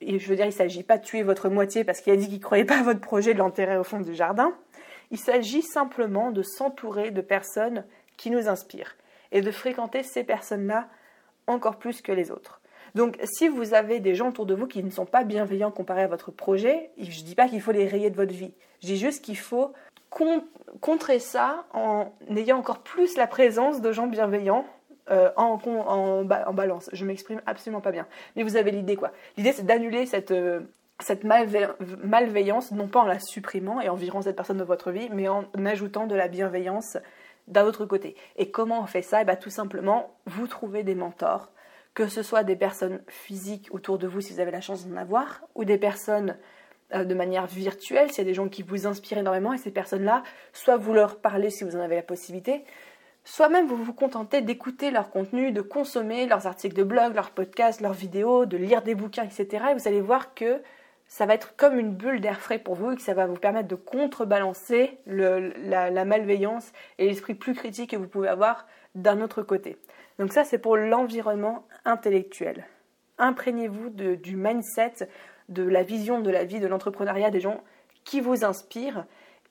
je 0.00 0.26
veux 0.26 0.36
dire, 0.36 0.46
il 0.46 0.48
ne 0.48 0.54
s'agit 0.54 0.82
pas 0.82 0.96
de 0.96 1.04
tuer 1.04 1.22
votre 1.22 1.48
moitié 1.50 1.84
parce 1.84 2.00
qu'il 2.00 2.12
a 2.12 2.16
dit 2.16 2.26
qu'il 2.26 2.38
ne 2.38 2.42
croyait 2.42 2.64
pas 2.64 2.78
à 2.78 2.82
votre 2.82 3.00
projet 3.00 3.34
de 3.34 3.38
l'enterrer 3.38 3.76
au 3.76 3.84
fond 3.84 4.00
du 4.00 4.14
jardin. 4.14 4.54
Il 5.10 5.18
s'agit 5.18 5.62
simplement 5.62 6.30
de 6.30 6.42
s'entourer 6.42 7.10
de 7.10 7.20
personnes 7.20 7.84
qui 8.16 8.30
nous 8.30 8.48
inspirent 8.48 8.96
et 9.32 9.40
de 9.40 9.50
fréquenter 9.50 10.02
ces 10.02 10.24
personnes-là 10.24 10.88
encore 11.46 11.76
plus 11.76 12.02
que 12.02 12.12
les 12.12 12.30
autres. 12.30 12.60
Donc 12.94 13.18
si 13.24 13.48
vous 13.48 13.74
avez 13.74 14.00
des 14.00 14.14
gens 14.14 14.28
autour 14.28 14.46
de 14.46 14.54
vous 14.54 14.66
qui 14.66 14.82
ne 14.82 14.90
sont 14.90 15.04
pas 15.04 15.24
bienveillants 15.24 15.70
comparés 15.70 16.02
à 16.02 16.06
votre 16.06 16.30
projet, 16.30 16.90
je 16.98 17.20
ne 17.20 17.26
dis 17.26 17.34
pas 17.34 17.48
qu'il 17.48 17.60
faut 17.60 17.72
les 17.72 17.86
rayer 17.86 18.10
de 18.10 18.16
votre 18.16 18.32
vie. 18.32 18.54
Je 18.80 18.86
dis 18.86 18.96
juste 18.96 19.24
qu'il 19.24 19.36
faut 19.36 19.72
contrer 20.80 21.18
ça 21.18 21.66
en 21.74 22.12
ayant 22.34 22.58
encore 22.58 22.78
plus 22.78 23.16
la 23.16 23.26
présence 23.26 23.82
de 23.82 23.92
gens 23.92 24.06
bienveillants 24.06 24.64
euh, 25.10 25.30
en, 25.36 25.60
en, 25.66 26.24
balance. 26.54 26.88
Je 26.92 27.04
m'exprime 27.04 27.42
absolument 27.44 27.82
pas 27.82 27.92
bien. 27.92 28.06
Mais 28.34 28.42
vous 28.42 28.56
avez 28.56 28.70
l'idée 28.70 28.96
quoi. 28.96 29.12
L'idée 29.36 29.52
c'est 29.52 29.66
d'annuler 29.66 30.06
cette, 30.06 30.30
euh, 30.30 30.60
cette 31.00 31.24
malveillance, 31.24 32.72
non 32.72 32.88
pas 32.88 33.00
en 33.00 33.04
la 33.06 33.20
supprimant 33.20 33.80
et 33.80 33.88
en 33.88 33.94
virant 33.94 34.22
cette 34.22 34.36
personne 34.36 34.58
de 34.58 34.64
votre 34.64 34.90
vie, 34.90 35.08
mais 35.12 35.28
en 35.28 35.44
ajoutant 35.66 36.06
de 36.06 36.14
la 36.14 36.28
bienveillance 36.28 36.96
d'un 37.48 37.64
autre 37.64 37.84
côté. 37.86 38.16
Et 38.36 38.50
comment 38.50 38.82
on 38.82 38.86
fait 38.86 39.02
ça? 39.02 39.18
Et 39.18 39.22
eh 39.22 39.24
bien, 39.24 39.36
Tout 39.36 39.50
simplement, 39.50 40.16
vous 40.26 40.46
trouvez 40.46 40.82
des 40.82 40.94
mentors, 40.94 41.50
que 41.94 42.08
ce 42.08 42.22
soit 42.22 42.44
des 42.44 42.56
personnes 42.56 43.00
physiques 43.08 43.68
autour 43.70 43.98
de 43.98 44.06
vous 44.06 44.20
si 44.20 44.32
vous 44.32 44.40
avez 44.40 44.50
la 44.50 44.60
chance 44.60 44.86
d'en 44.86 44.96
avoir, 44.96 45.42
ou 45.54 45.64
des 45.64 45.78
personnes 45.78 46.36
euh, 46.94 47.04
de 47.04 47.14
manière 47.14 47.46
virtuelle, 47.46 48.10
s'il 48.10 48.18
y 48.18 48.26
a 48.26 48.30
des 48.30 48.34
gens 48.34 48.48
qui 48.48 48.62
vous 48.62 48.86
inspirent 48.86 49.18
énormément, 49.18 49.52
et 49.52 49.58
ces 49.58 49.70
personnes-là, 49.70 50.22
soit 50.52 50.76
vous 50.76 50.92
leur 50.92 51.16
parlez 51.20 51.50
si 51.50 51.64
vous 51.64 51.76
en 51.76 51.80
avez 51.80 51.96
la 51.96 52.02
possibilité, 52.02 52.64
soit 53.24 53.48
même 53.48 53.66
vous 53.66 53.82
vous 53.82 53.92
contentez 53.92 54.40
d'écouter 54.40 54.90
leur 54.90 55.10
contenu, 55.10 55.50
de 55.50 55.60
consommer 55.60 56.26
leurs 56.26 56.46
articles 56.46 56.76
de 56.76 56.84
blog, 56.84 57.14
leurs 57.14 57.30
podcasts, 57.30 57.80
leurs 57.80 57.92
vidéos, 57.92 58.46
de 58.46 58.56
lire 58.56 58.82
des 58.82 58.94
bouquins, 58.94 59.24
etc. 59.24 59.64
Et 59.70 59.74
vous 59.74 59.88
allez 59.88 60.00
voir 60.00 60.34
que 60.34 60.62
ça 61.08 61.26
va 61.26 61.34
être 61.34 61.54
comme 61.56 61.78
une 61.78 61.94
bulle 61.94 62.20
d'air 62.20 62.40
frais 62.40 62.58
pour 62.58 62.74
vous 62.74 62.92
et 62.92 62.96
que 62.96 63.02
ça 63.02 63.14
va 63.14 63.26
vous 63.26 63.36
permettre 63.36 63.68
de 63.68 63.76
contrebalancer 63.76 64.98
la, 65.06 66.04
malveillance 66.04 66.72
et 66.98 67.06
l'esprit 67.06 67.34
plus 67.34 67.54
critique 67.54 67.90
que 67.90 67.96
vous 67.96 68.08
pouvez 68.08 68.28
avoir 68.28 68.66
d'un 68.94 69.20
autre 69.20 69.42
côté. 69.42 69.76
Donc 70.18 70.32
ça, 70.32 70.44
c'est 70.44 70.58
pour 70.58 70.76
l'environnement 70.76 71.66
intellectuel. 71.84 72.66
Imprégnez-vous 73.18 73.90
du 73.90 74.36
mindset, 74.36 75.08
de 75.48 75.62
la 75.62 75.82
vision 75.82 76.20
de 76.20 76.30
la 76.30 76.44
vie, 76.44 76.60
de 76.60 76.66
l'entrepreneuriat 76.66 77.30
des 77.30 77.40
gens 77.40 77.62
qui 78.04 78.20
vous 78.20 78.44
inspirent 78.44 79.06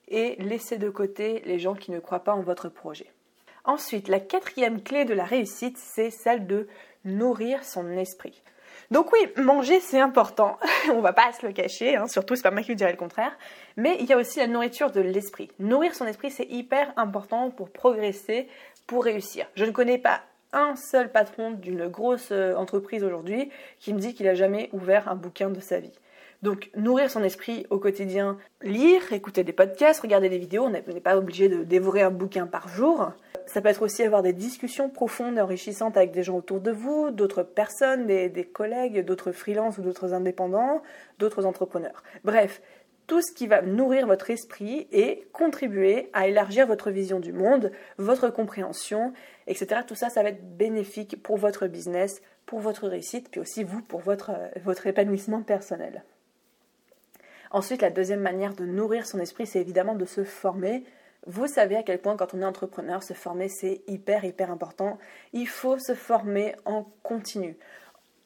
et 0.08 0.36
laissez 0.38 0.78
de 0.78 0.90
côté 0.90 1.42
les 1.46 1.58
gens 1.58 1.74
qui 1.74 1.90
ne 1.90 1.98
croient 1.98 2.24
pas 2.24 2.34
en 2.34 2.42
votre 2.42 2.68
projet. 2.68 3.12
Ensuite, 3.64 4.08
la 4.08 4.20
quatrième 4.20 4.82
clé 4.82 5.04
de 5.04 5.14
la 5.14 5.24
réussite, 5.24 5.78
c'est 5.78 6.10
celle 6.10 6.46
de 6.46 6.68
nourrir 7.04 7.64
son 7.64 7.88
esprit. 7.90 8.42
Donc 8.90 9.12
oui, 9.12 9.18
manger 9.36 9.80
c'est 9.80 10.00
important, 10.00 10.58
on 10.92 11.00
va 11.00 11.12
pas 11.12 11.32
se 11.32 11.46
le 11.46 11.52
cacher, 11.52 11.96
hein. 11.96 12.06
surtout 12.06 12.36
c'est 12.36 12.42
pas 12.42 12.50
moi 12.50 12.62
qui 12.62 12.74
dirais 12.74 12.92
le 12.92 12.96
contraire, 12.96 13.36
mais 13.76 13.96
il 14.00 14.06
y 14.06 14.12
a 14.12 14.16
aussi 14.16 14.38
la 14.38 14.46
nourriture 14.46 14.90
de 14.90 15.00
l'esprit. 15.00 15.50
Nourrir 15.58 15.94
son 15.94 16.06
esprit 16.06 16.30
c'est 16.30 16.46
hyper 16.50 16.92
important 16.96 17.50
pour 17.50 17.70
progresser, 17.70 18.48
pour 18.86 19.04
réussir. 19.04 19.46
Je 19.54 19.64
ne 19.64 19.70
connais 19.70 19.98
pas 19.98 20.22
un 20.52 20.76
seul 20.76 21.10
patron 21.10 21.50
d'une 21.50 21.88
grosse 21.88 22.30
euh, 22.32 22.54
entreprise 22.54 23.04
aujourd'hui 23.04 23.50
qui 23.78 23.92
me 23.92 23.98
dit 23.98 24.14
qu'il 24.14 24.28
a 24.28 24.34
jamais 24.34 24.70
ouvert 24.72 25.08
un 25.08 25.16
bouquin 25.16 25.50
de 25.50 25.60
sa 25.60 25.80
vie. 25.80 25.92
Donc 26.42 26.70
nourrir 26.76 27.10
son 27.10 27.22
esprit 27.22 27.66
au 27.70 27.78
quotidien, 27.78 28.38
lire, 28.62 29.12
écouter 29.12 29.44
des 29.44 29.52
podcasts, 29.52 30.00
regarder 30.00 30.28
des 30.28 30.38
vidéos, 30.38 30.64
on 30.64 30.70
n'est 30.70 30.82
pas 30.82 31.16
obligé 31.16 31.48
de 31.48 31.64
dévorer 31.64 32.02
un 32.02 32.10
bouquin 32.10 32.46
par 32.46 32.68
jour. 32.68 33.12
Ça 33.46 33.60
peut 33.60 33.68
être 33.68 33.82
aussi 33.82 34.02
avoir 34.02 34.22
des 34.22 34.32
discussions 34.32 34.90
profondes 34.90 35.38
et 35.38 35.40
enrichissantes 35.40 35.96
avec 35.96 36.10
des 36.10 36.22
gens 36.22 36.36
autour 36.36 36.60
de 36.60 36.72
vous, 36.72 37.10
d'autres 37.10 37.42
personnes, 37.42 38.06
des, 38.06 38.44
collègues, 38.44 39.04
d'autres 39.04 39.32
freelances 39.32 39.78
ou 39.78 39.82
d'autres 39.82 40.12
indépendants, 40.12 40.82
d'autres 41.18 41.46
entrepreneurs. 41.46 42.02
Bref, 42.24 42.60
tout 43.06 43.22
ce 43.22 43.32
qui 43.32 43.46
va 43.46 43.62
nourrir 43.62 44.08
votre 44.08 44.30
esprit 44.30 44.88
et 44.90 45.28
contribuer 45.32 46.10
à 46.12 46.26
élargir 46.26 46.66
votre 46.66 46.90
vision 46.90 47.20
du 47.20 47.32
monde, 47.32 47.70
votre 47.98 48.30
compréhension, 48.30 49.12
etc. 49.46 49.82
Tout 49.86 49.94
ça, 49.94 50.10
ça 50.10 50.24
va 50.24 50.30
être 50.30 50.56
bénéfique 50.56 51.22
pour 51.22 51.36
votre 51.36 51.68
business, 51.68 52.20
pour 52.46 52.58
votre 52.58 52.88
réussite, 52.88 53.30
puis 53.30 53.40
aussi 53.40 53.62
vous, 53.62 53.80
pour 53.80 54.00
votre, 54.00 54.32
votre 54.64 54.88
épanouissement 54.88 55.42
personnel. 55.42 56.02
Ensuite, 57.50 57.82
la 57.82 57.90
deuxième 57.90 58.20
manière 58.20 58.54
de 58.54 58.64
nourrir 58.64 59.06
son 59.06 59.18
esprit, 59.18 59.46
c'est 59.46 59.60
évidemment 59.60 59.94
de 59.94 60.04
se 60.04 60.24
former. 60.24 60.84
Vous 61.26 61.46
savez 61.46 61.76
à 61.76 61.82
quel 61.82 62.00
point 62.00 62.16
quand 62.16 62.34
on 62.34 62.40
est 62.40 62.44
entrepreneur, 62.44 63.02
se 63.02 63.12
former 63.12 63.48
c'est 63.48 63.82
hyper 63.88 64.24
hyper 64.24 64.50
important. 64.50 64.98
Il 65.32 65.48
faut 65.48 65.78
se 65.78 65.94
former 65.94 66.54
en 66.64 66.86
continu. 67.02 67.56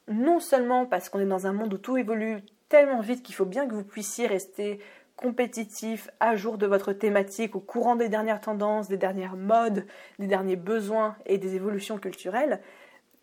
Non 0.07 0.39
seulement 0.39 0.85
parce 0.85 1.09
qu'on 1.09 1.19
est 1.19 1.25
dans 1.25 1.47
un 1.47 1.53
monde 1.53 1.73
où 1.73 1.77
tout 1.77 1.97
évolue 1.97 2.41
tellement 2.69 3.01
vite 3.01 3.23
qu'il 3.23 3.35
faut 3.35 3.45
bien 3.45 3.67
que 3.67 3.73
vous 3.73 3.83
puissiez 3.83 4.27
rester 4.27 4.79
compétitif, 5.21 6.09
à 6.19 6.35
jour 6.35 6.57
de 6.57 6.65
votre 6.65 6.93
thématique, 6.93 7.55
au 7.55 7.59
courant 7.59 7.95
des 7.95 8.09
dernières 8.09 8.41
tendances, 8.41 8.87
des 8.87 8.97
dernières 8.97 9.35
modes, 9.35 9.85
des 10.17 10.25
derniers 10.25 10.55
besoins 10.55 11.15
et 11.27 11.37
des 11.37 11.55
évolutions 11.55 11.99
culturelles, 11.99 12.59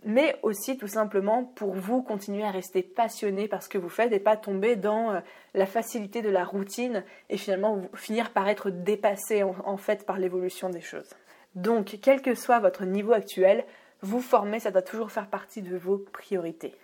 mais 0.05 0.39
aussi 0.43 0.77
tout 0.77 0.87
simplement 0.87 1.45
pour 1.45 1.75
vous 1.75 2.03
continuer 2.03 2.45
à 2.45 2.51
rester 2.51 2.83
passionné 2.83 3.49
par 3.49 3.63
ce 3.63 3.69
que 3.69 3.79
vous 3.79 3.89
faites 3.89 4.13
et 4.13 4.21
pas 4.21 4.37
tomber 4.37 4.77
dans 4.77 5.13
euh, 5.13 5.21
la 5.55 5.67
facilité 5.67 6.23
de 6.23 6.29
la 6.29 6.45
routine 6.45 7.05
et 7.31 7.37
finalement 7.37 7.83
finir 7.95 8.31
par 8.33 8.49
être 8.49 8.71
dépassé 8.71 9.43
en, 9.43 9.77
fait 9.77 10.07
par 10.07 10.19
l'évolution 10.19 10.71
des 10.71 10.81
choses. 10.81 11.11
Donc, 11.55 11.99
quel 12.03 12.23
que 12.23 12.35
soit 12.35 12.61
votre 12.61 12.85
niveau 12.85 13.13
actuel, 13.13 13.65
vous 14.01 14.21
former, 14.21 14.61
ça 14.61 14.71
doit 14.71 14.83
toujours 14.83 15.11
faire 15.11 15.29
partie 15.29 15.63
de 15.63 15.77
vos 15.77 15.99
priorités. 15.99 16.75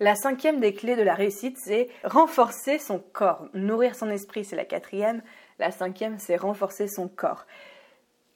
La 0.00 0.14
cinquième 0.16 0.60
des 0.60 0.72
clés 0.72 0.96
de 0.96 1.02
la 1.02 1.14
réussite, 1.14 1.58
c'est 1.58 1.88
renforcer 2.02 2.78
son 2.78 2.98
corps. 2.98 3.46
Nourrir 3.52 3.94
son 3.94 4.10
esprit, 4.10 4.44
c'est 4.44 4.56
la 4.56 4.64
quatrième. 4.64 5.22
La 5.58 5.70
cinquième, 5.70 6.18
c'est 6.18 6.36
renforcer 6.36 6.88
son 6.88 7.08
corps. 7.08 7.46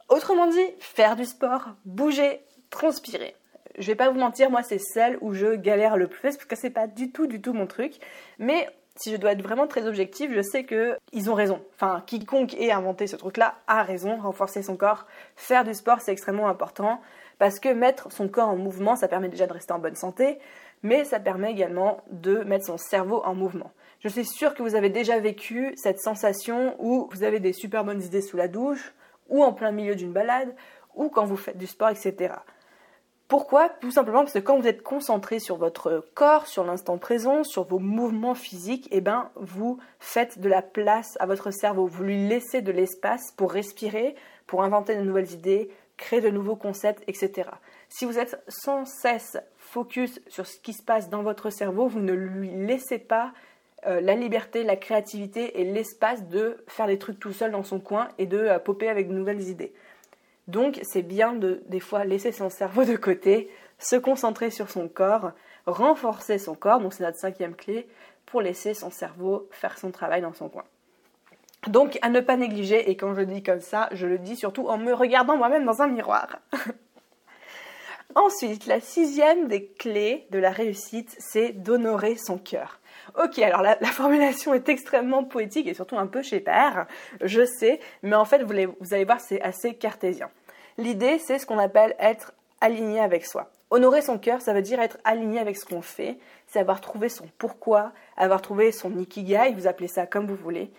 Autrement 0.09 0.47
dit, 0.47 0.67
faire 0.79 1.17
du 1.17 1.25
sport, 1.25 1.71
bouger, 1.85 2.41
transpirer 2.71 3.35
je 3.79 3.87
vais 3.87 3.95
pas 3.95 4.11
vous 4.11 4.19
mentir, 4.19 4.51
moi 4.51 4.63
c'est 4.63 4.79
celle 4.79 5.19
où 5.21 5.33
je 5.33 5.55
galère 5.55 5.97
le 5.97 6.07
plus 6.07 6.37
parce 6.37 6.45
que 6.45 6.57
c'est 6.57 6.71
pas 6.71 6.87
du 6.87 7.11
tout 7.11 7.27
du 7.27 7.41
tout 7.41 7.53
mon 7.53 7.67
truc. 7.67 7.95
Mais 8.39 8.69
si 8.97 9.13
je 9.13 9.17
dois 9.17 9.33
être 9.33 9.43
vraiment 9.43 9.67
très 9.67 9.87
objective, 9.87 10.33
je 10.35 10.43
sais 10.43 10.65
que 10.65 10.97
ils 11.13 11.31
ont 11.31 11.35
raison. 11.35 11.61
Enfin, 11.75 12.03
quiconque 12.07 12.55
ait 12.55 12.73
inventé 12.73 13.07
ce 13.07 13.17
truc-là 13.17 13.55
a 13.67 13.83
raison. 13.83 14.17
Renforcer 14.17 14.63
son 14.63 14.77
corps, 14.77 15.07
faire 15.37 15.65
du 15.65 15.75
sport, 15.75 16.01
c'est 16.01 16.13
extrêmement 16.13 16.49
important 16.49 17.01
parce 17.39 17.61
que 17.61 17.69
mettre 17.69 18.11
son 18.11 18.29
corps 18.29 18.49
en 18.49 18.57
mouvement, 18.57 18.97
ça 18.97 19.09
permet 19.09 19.29
déjà 19.29 19.47
de 19.47 19.53
rester 19.53 19.73
en 19.73 19.79
bonne 19.79 19.95
santé, 19.95 20.39
mais 20.83 21.05
ça 21.05 21.21
permet 21.21 21.53
également 21.53 22.03
de 22.11 22.39
mettre 22.39 22.67
son 22.67 22.77
cerveau 22.77 23.23
en 23.25 23.35
mouvement. 23.35 23.71
Je 24.01 24.09
suis 24.09 24.25
sûre 24.25 24.55
que 24.55 24.63
vous 24.63 24.75
avez 24.75 24.91
déjà 24.91 25.19
vécu 25.19 25.73
cette 25.77 26.01
sensation 26.01 26.75
où 26.79 27.09
vous 27.13 27.23
avez 27.23 27.41
des 27.41 27.53
super 27.53 27.85
bonnes 27.85 28.03
idées 28.03 28.23
sous 28.23 28.37
la 28.37 28.49
douche, 28.49 28.93
ou 29.29 29.45
en 29.45 29.53
plein 29.53 29.71
milieu 29.71 29.95
d'une 29.95 30.13
balade, 30.13 30.55
ou 30.95 31.09
quand 31.09 31.25
vous 31.25 31.37
faites 31.37 31.59
du 31.59 31.67
sport, 31.67 31.91
etc. 31.91 32.35
Pourquoi? 33.29 33.69
Tout 33.69 33.91
simplement 33.91 34.21
parce 34.21 34.33
que 34.33 34.39
quand 34.39 34.59
vous 34.59 34.67
êtes 34.67 34.83
concentré 34.83 35.39
sur 35.39 35.57
votre 35.57 36.03
corps, 36.15 36.47
sur 36.47 36.65
l'instant 36.65 36.97
présent, 36.97 37.45
sur 37.45 37.65
vos 37.65 37.79
mouvements 37.79 38.35
physiques, 38.35 38.89
eh 38.91 39.03
ben, 39.03 39.31
vous 39.37 39.79
faites 40.01 40.39
de 40.39 40.49
la 40.49 40.63
place 40.63 41.19
à 41.21 41.27
votre 41.27 41.51
cerveau. 41.51 41.87
Vous 41.87 42.05
lui 42.05 42.27
laissez 42.27 42.63
de 42.63 42.73
l'espace 42.73 43.33
pour 43.37 43.53
respirer, 43.53 44.15
pour 44.47 44.63
inventer 44.63 44.97
de 44.97 45.03
nouvelles 45.03 45.31
idées, 45.33 45.71
créer 45.99 46.23
de 46.23 46.31
nouveaux 46.31 46.57
concepts, 46.57 47.05
etc. 47.07 47.51
Si 47.91 48.07
vous 48.07 48.19
êtes 48.19 48.43
sans 48.49 48.87
cesse 48.87 49.37
focus 49.59 50.21
sur 50.29 50.47
ce 50.47 50.59
qui 50.59 50.73
se 50.73 50.83
passe 50.83 51.11
dans 51.11 51.23
votre 51.23 51.51
cerveau, 51.51 51.87
vous 51.87 52.01
ne 52.01 52.15
lui 52.15 52.49
laissez 52.49 52.99
pas 52.99 53.33
euh, 53.87 54.01
la 54.01 54.15
liberté, 54.15 54.65
la 54.65 54.77
créativité 54.77 55.61
et 55.61 55.65
l'espace 55.65 56.27
de 56.29 56.65
faire 56.67 56.87
des 56.87 56.99
trucs 56.99 57.21
tout 57.21 57.33
seul 57.33 57.51
dans 57.51 57.63
son 57.63 57.79
coin 57.79 58.09
et 58.17 58.25
de 58.25 58.39
euh, 58.39 58.59
popper 58.59 58.89
avec 58.89 59.07
de 59.07 59.13
nouvelles 59.13 59.43
idées. 59.43 59.75
Donc 60.49 60.81
c'est 60.83 61.03
bien 61.03 61.35
de 61.35 61.63
des 61.67 61.79
fois 61.79 62.05
laisser 62.05 62.33
son 62.33 62.51
cerveau 62.51 62.85
de 62.85 62.97
côté, 62.97 63.51
se 63.79 63.97
concentrer 63.97 64.51
sur 64.51 64.71
son 64.71 64.89
corps, 64.89 65.33
renforcer 65.67 66.39
son 66.39 66.55
corps, 66.55 66.81
donc 66.81 66.95
c'est 66.95 67.05
notre 67.05 67.19
cinquième 67.19 67.55
clé, 67.55 67.87
pour 68.27 68.41
laisser 68.41 68.75
son 68.75 68.91
cerveau 68.91 69.49
faire 69.51 69.79
son 69.79 69.91
travail 69.91 70.23
dans 70.23 70.33
son 70.33 70.49
coin. 70.49 70.65
Donc 71.67 71.99
à 72.03 72.09
ne 72.09 72.21
pas 72.21 72.37
négliger, 72.37 72.91
et 72.91 72.97
quand 72.97 73.15
je 73.15 73.23
dis 73.23 73.43
comme 73.43 73.61
ça, 73.61 73.89
je 73.93 74.07
le 74.07 74.19
dis 74.19 74.37
surtout 74.37 74.69
en 74.69 74.79
me 74.79 74.93
regardant 74.93 75.37
moi-même 75.37 75.67
dans 75.67 75.83
un 75.83 75.89
miroir. 75.89 76.39
Ensuite, 78.15 78.67
la 78.67 78.81
sixième 78.81 79.49
des 79.49 79.67
clés 79.67 80.27
de 80.31 80.39
la 80.39 80.51
réussite, 80.51 81.15
c'est 81.19 81.53
d'honorer 81.53 82.17
son 82.17 82.39
cœur. 82.39 82.81
Ok, 83.23 83.39
alors 83.39 83.63
la, 83.63 83.77
formulation 83.87 84.55
est 84.55 84.69
extrêmement 84.69 85.25
poétique 85.25 85.67
et 85.67 85.75
surtout 85.75 85.99
un 85.99 86.07
peu 86.07 86.23
chez 86.23 86.41
père, 86.41 86.87
je 87.21 87.45
sais, 87.45 87.81
mais 88.03 88.17
en 88.17 88.25
fait, 88.25 88.43
vous, 88.43 88.55
vous 88.81 88.95
allez 88.95 89.05
voir, 89.05 89.21
c'est 89.21 89.41
assez 89.43 89.75
cartésien. 89.75 90.31
L'idée, 90.79 91.19
c'est 91.19 91.41
ce 91.41 91.47
qu'on 91.47 91.59
appelle 91.59 91.97
être 91.99 92.33
aligné 92.61 93.01
avec 93.01 93.27
soi. 93.27 93.51
Honorer 93.71 94.01
son 94.01 94.17
cœur, 94.17 94.41
ça 94.41 94.55
veut 94.55 94.63
dire 94.63 94.81
être 94.81 94.99
aligné 95.05 95.41
avec 95.41 95.59
ce 95.59 95.67
qu'on 95.67 95.83
fait, 95.83 96.19
c'est 96.47 96.61
avoir 96.61 96.81
trouvé 96.81 97.09
son 97.09 97.27
pourquoi, 97.37 97.93
avoir 98.17 98.41
trouvé 98.41 98.73
son 98.73 98.97
ikigai, 98.97 99.53
vous 99.55 99.67
appelez 99.67 99.89
ça 99.89 100.07
comme 100.07 100.27
vous 100.27 100.37
voulez. 100.37 100.71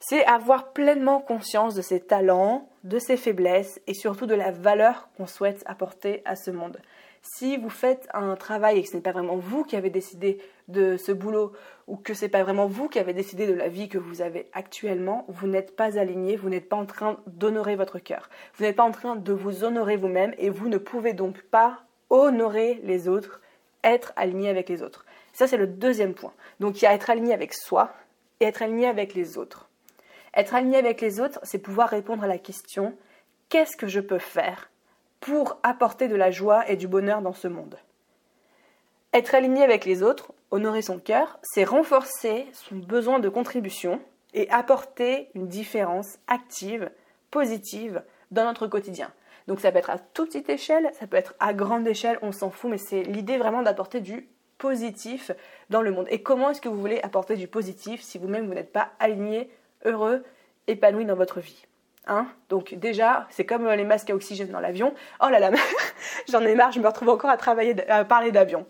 C'est 0.00 0.24
avoir 0.26 0.72
pleinement 0.72 1.20
conscience 1.20 1.74
de 1.74 1.82
ses 1.82 2.00
talents, 2.00 2.68
de 2.84 2.98
ses 2.98 3.16
faiblesses 3.16 3.80
et 3.86 3.94
surtout 3.94 4.26
de 4.26 4.34
la 4.34 4.50
valeur 4.50 5.08
qu'on 5.16 5.26
souhaite 5.26 5.62
apporter 5.66 6.20
à 6.24 6.36
ce 6.36 6.50
monde. 6.50 6.78
Si 7.22 7.56
vous 7.56 7.70
faites 7.70 8.08
un 8.14 8.36
travail 8.36 8.78
et 8.78 8.82
que 8.82 8.88
ce 8.88 8.96
n'est 8.96 9.02
pas 9.02 9.12
vraiment 9.12 9.36
vous 9.36 9.64
qui 9.64 9.76
avez 9.76 9.90
décidé 9.90 10.38
de 10.68 10.96
ce 10.96 11.12
boulot 11.12 11.52
ou 11.86 11.96
que 11.96 12.14
ce 12.14 12.24
n'est 12.24 12.30
pas 12.30 12.42
vraiment 12.42 12.66
vous 12.66 12.88
qui 12.88 12.98
avez 12.98 13.12
décidé 13.12 13.46
de 13.46 13.54
la 13.54 13.68
vie 13.68 13.88
que 13.88 13.98
vous 13.98 14.20
avez 14.22 14.46
actuellement, 14.52 15.24
vous 15.28 15.46
n'êtes 15.46 15.74
pas 15.76 15.98
aligné, 15.98 16.36
vous 16.36 16.48
n'êtes 16.48 16.68
pas 16.68 16.76
en 16.76 16.86
train 16.86 17.18
d'honorer 17.26 17.76
votre 17.76 17.98
cœur. 17.98 18.28
Vous 18.54 18.64
n'êtes 18.64 18.76
pas 18.76 18.84
en 18.84 18.92
train 18.92 19.16
de 19.16 19.32
vous 19.32 19.64
honorer 19.64 19.96
vous-même 19.96 20.34
et 20.38 20.50
vous 20.50 20.68
ne 20.68 20.78
pouvez 20.78 21.12
donc 21.12 21.42
pas 21.42 21.82
honorer 22.10 22.80
les 22.84 23.08
autres, 23.08 23.40
être 23.84 24.12
aligné 24.16 24.48
avec 24.48 24.68
les 24.68 24.82
autres. 24.82 25.04
Ça, 25.32 25.46
c'est 25.46 25.56
le 25.56 25.66
deuxième 25.66 26.14
point. 26.14 26.32
Donc, 26.60 26.80
il 26.80 26.84
y 26.84 26.88
a 26.88 26.94
être 26.94 27.10
aligné 27.10 27.32
avec 27.32 27.54
soi 27.54 27.92
et 28.40 28.44
être 28.44 28.62
aligné 28.62 28.86
avec 28.86 29.14
les 29.14 29.38
autres. 29.38 29.68
Être 30.34 30.54
aligné 30.54 30.78
avec 30.78 31.00
les 31.00 31.20
autres, 31.20 31.40
c'est 31.42 31.58
pouvoir 31.58 31.88
répondre 31.88 32.24
à 32.24 32.28
la 32.28 32.38
question 32.38 32.94
qu'est-ce 33.48 33.76
que 33.76 33.86
je 33.86 34.00
peux 34.00 34.18
faire 34.18 34.70
pour 35.28 35.58
apporter 35.62 36.08
de 36.08 36.16
la 36.16 36.30
joie 36.30 36.66
et 36.70 36.76
du 36.76 36.88
bonheur 36.88 37.20
dans 37.20 37.34
ce 37.34 37.48
monde. 37.48 37.76
Être 39.12 39.34
aligné 39.34 39.62
avec 39.62 39.84
les 39.84 40.02
autres, 40.02 40.32
honorer 40.50 40.80
son 40.80 40.98
cœur, 40.98 41.38
c'est 41.42 41.64
renforcer 41.64 42.46
son 42.54 42.76
besoin 42.76 43.18
de 43.18 43.28
contribution 43.28 44.00
et 44.32 44.48
apporter 44.48 45.28
une 45.34 45.46
différence 45.46 46.18
active, 46.28 46.90
positive 47.30 48.02
dans 48.30 48.44
notre 48.44 48.66
quotidien. 48.68 49.12
Donc 49.48 49.60
ça 49.60 49.70
peut 49.70 49.76
être 49.76 49.90
à 49.90 49.98
toute 49.98 50.28
petite 50.28 50.48
échelle, 50.48 50.90
ça 50.98 51.06
peut 51.06 51.18
être 51.18 51.34
à 51.40 51.52
grande 51.52 51.86
échelle, 51.86 52.18
on 52.22 52.32
s'en 52.32 52.48
fout, 52.48 52.70
mais 52.70 52.78
c'est 52.78 53.02
l'idée 53.02 53.36
vraiment 53.36 53.60
d'apporter 53.60 54.00
du 54.00 54.30
positif 54.56 55.30
dans 55.68 55.82
le 55.82 55.90
monde. 55.90 56.06
Et 56.08 56.22
comment 56.22 56.48
est-ce 56.50 56.62
que 56.62 56.70
vous 56.70 56.80
voulez 56.80 57.00
apporter 57.02 57.36
du 57.36 57.48
positif 57.48 58.00
si 58.00 58.16
vous-même 58.16 58.46
vous 58.46 58.54
n'êtes 58.54 58.72
pas 58.72 58.92
aligné, 58.98 59.50
heureux, 59.84 60.24
épanoui 60.68 61.04
dans 61.04 61.16
votre 61.16 61.40
vie? 61.40 61.67
Hein 62.08 62.26
Donc 62.48 62.74
déjà, 62.74 63.26
c'est 63.30 63.44
comme 63.44 63.66
euh, 63.66 63.76
les 63.76 63.84
masques 63.84 64.08
à 64.10 64.14
oxygène 64.14 64.48
dans 64.48 64.60
l'avion. 64.60 64.94
Oh 65.22 65.28
là 65.28 65.38
là, 65.38 65.50
j'en 66.28 66.40
ai 66.40 66.54
marre, 66.54 66.72
je 66.72 66.80
me 66.80 66.86
retrouve 66.86 67.10
encore 67.10 67.30
à 67.30 67.36
travailler, 67.36 67.76
à 67.90 68.04
parler 68.04 68.32
d'avion. 68.32 68.66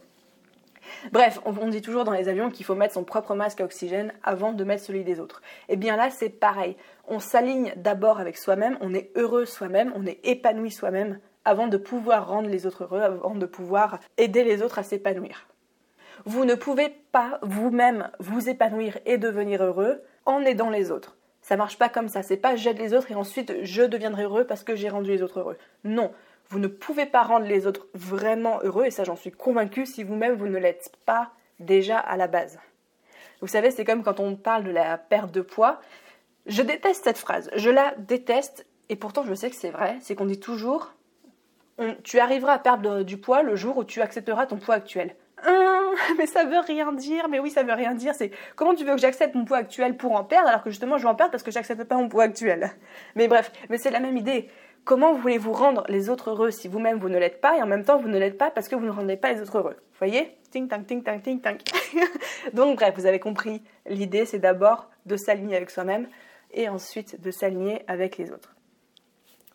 Bref, 1.13 1.39
on, 1.45 1.69
dit 1.69 1.83
toujours 1.83 2.05
dans 2.05 2.13
les 2.13 2.29
avions 2.29 2.51
qu'il 2.51 2.67
faut 2.67 2.75
mettre 2.75 2.95
son 2.95 3.05
propre 3.05 3.35
masque 3.35 3.61
à 3.61 3.65
oxygène 3.65 4.13
avant 4.25 4.53
de 4.53 4.65
mettre 4.65 4.83
celui 4.83 5.05
des 5.05 5.21
autres. 5.21 5.43
Et 5.69 5.75
eh 5.75 5.77
bien 5.77 5.97
là, 5.97 6.11
c'est 6.11 6.31
pareil. 6.31 6.77
On 7.07 7.21
s'aligne 7.21 7.73
d'abord 7.77 8.19
avec 8.19 8.37
soi-même, 8.37 8.77
on 8.81 8.95
est 8.95 9.11
heureux 9.15 9.45
soi-même, 9.45 9.93
on 9.95 10.07
est 10.07 10.19
épanoui 10.25 10.71
soi-même 10.71 11.21
avant 11.45 11.69
de 11.69 11.77
pouvoir 11.77 12.29
rendre 12.29 12.49
les 12.49 12.67
autres 12.67 12.85
heureux, 12.85 13.01
avant 13.01 13.35
de 13.35 13.47
pouvoir 13.47 14.01
aider 14.17 14.43
les 14.43 14.63
autres 14.63 14.79
à 14.79 14.83
s'épanouir. 14.83 15.47
Vous 16.25 16.45
ne 16.45 16.55
pouvez 16.55 16.89
pas 17.13 17.39
vous-même 17.43 18.11
vous 18.19 18.49
épanouir 18.49 18.99
et 19.07 19.19
devenir 19.19 19.63
heureux 19.63 20.03
en 20.27 20.41
aidant 20.43 20.71
les 20.71 20.91
autres. 20.91 21.18
Ça 21.49 21.57
marche 21.57 21.79
pas 21.79 21.89
comme 21.89 22.09
ça. 22.09 22.23
C'est 22.23 22.37
pas 22.37 22.57
j'aide 22.57 22.79
les 22.79 22.93
autres 22.93 23.11
et 23.11 23.15
ensuite 23.15 23.65
je 23.65 23.81
deviendrai 23.81 24.25
heureux 24.25 24.45
parce 24.45 24.65
que 24.65 24.77
j'ai 24.77 24.91
rendu 24.91 25.09
les 25.09 25.23
autres 25.23 25.41
heureux. 25.41 25.57
Non. 25.83 26.13
Vous 26.51 26.59
ne 26.59 26.67
pouvez 26.67 27.07
pas 27.07 27.23
rendre 27.23 27.47
les 27.47 27.67
autres 27.67 27.87
vraiment 27.95 28.61
heureux 28.65 28.85
et 28.85 28.91
ça 28.91 29.03
j'en 29.03 29.17
suis 29.17 29.31
convaincue 29.31 29.87
si 29.87 30.05
vous-même 30.05 30.35
vous 30.35 30.47
ne 30.47 30.59
l'êtes 30.59 30.93
pas 31.07 31.31
déjà 31.59 31.97
à 31.97 32.19
la 32.19 32.27
base. 32.27 32.59
Vous 33.41 33.47
savez, 33.47 33.71
c'est 33.71 33.87
comme 33.87 34.03
quand 34.03 34.21
on 34.21 34.37
parle 34.37 34.65
de 34.65 34.71
la 34.71 34.99
perte 34.99 35.31
de 35.33 35.41
poids. 35.41 35.81
Je 36.45 36.61
déteste 36.61 37.05
cette 37.05 37.17
phrase. 37.17 37.49
Je 37.57 37.71
la 37.71 37.95
déteste 37.97 38.67
et 38.91 38.97
pourtant 38.97 39.25
je 39.25 39.33
sais 39.33 39.49
que 39.49 39.57
c'est 39.57 39.71
vrai. 39.71 39.97
C'est 40.03 40.15
qu'on 40.15 40.27
dit 40.27 40.41
toujours 40.41 40.93
tu 42.05 42.19
arriveras 42.19 42.53
à 42.53 42.59
perdre 42.59 43.05
du 43.05 43.17
poids 43.17 43.43
le 43.43 43.57
jour 43.57 43.79
où 43.79 43.85
tu 43.85 44.03
accepteras 44.03 44.45
ton 44.45 44.59
poids 44.59 44.75
actuel. 44.75 45.17
mais 46.19 46.27
ça 46.27 46.45
veut 46.45 46.61
rien 46.61 46.93
dire. 46.93 47.29
Mais 47.29 47.39
oui, 47.39 47.51
ça 47.51 47.63
veut 47.63 47.73
rien 47.73 47.95
dire. 47.95 48.15
C'est 48.15 48.31
comment 48.57 48.75
tu 48.75 48.85
veux 48.85 48.95
que 48.95 49.01
j'accepte 49.01 49.35
mon 49.35 49.45
poids 49.45 49.59
actuel 49.59 49.97
pour 49.97 50.13
en 50.13 50.25
perdre 50.25 50.49
alors 50.49 50.63
que 50.63 50.71
justement 50.71 50.99
je 50.99 51.03
vais 51.03 51.09
en 51.09 51.15
perdre 51.15 51.33
parce 51.33 51.43
que 51.43 51.51
j'accepte 51.51 51.85
pas 51.85 51.97
mon 51.97 52.09
poids 52.09 52.25
actuel? 52.25 52.71
Mais 53.15 53.29
bref, 53.29 53.53
mais 53.69 53.79
c'est 53.79 53.91
la 53.91 54.01
même 54.01 54.17
idée. 54.17 54.49
Comment 54.85 55.13
voulez-vous 55.13 55.53
rendre 55.53 55.85
les 55.89 56.09
autres 56.09 56.31
heureux 56.31 56.51
si 56.51 56.69
vous-même 56.69 56.99
vous 56.99 57.09
ne 57.09 57.19
l'êtes 57.19 57.41
pas 57.41 57.59
et 57.59 57.63
en 57.63 57.67
même 57.67 57.85
temps 57.85 57.99
vous 57.99 58.09
ne 58.09 58.19
l'êtes 58.19 58.39
pas 58.39 58.51
parce 58.51 58.69
que 58.69 58.77
vous 58.77 58.87
ne 58.87 58.91
rendez 58.91 59.17
pas 59.17 59.33
les 59.33 59.41
autres 59.41 59.59
heureux? 59.59 59.77
Vous 59.77 59.99
voyez? 59.99 60.39
Ting 60.51 60.69
tang 60.69 60.85
ting 60.85 61.03
tang 61.03 61.21
ting 61.21 61.41
tang. 61.41 61.59
Donc 62.55 62.77
bref, 62.77 62.95
vous 62.97 63.07
avez 63.07 63.19
compris. 63.19 63.63
L'idée 63.87 64.25
c'est 64.25 64.39
d'abord 64.39 64.89
de 65.05 65.17
s'aligner 65.17 65.57
avec 65.57 65.71
soi-même 65.71 66.09
et 66.53 66.69
ensuite 66.69 67.21
de 67.21 67.31
s'aligner 67.31 67.83
avec 67.87 68.17
les 68.17 68.33
autres. 68.33 68.55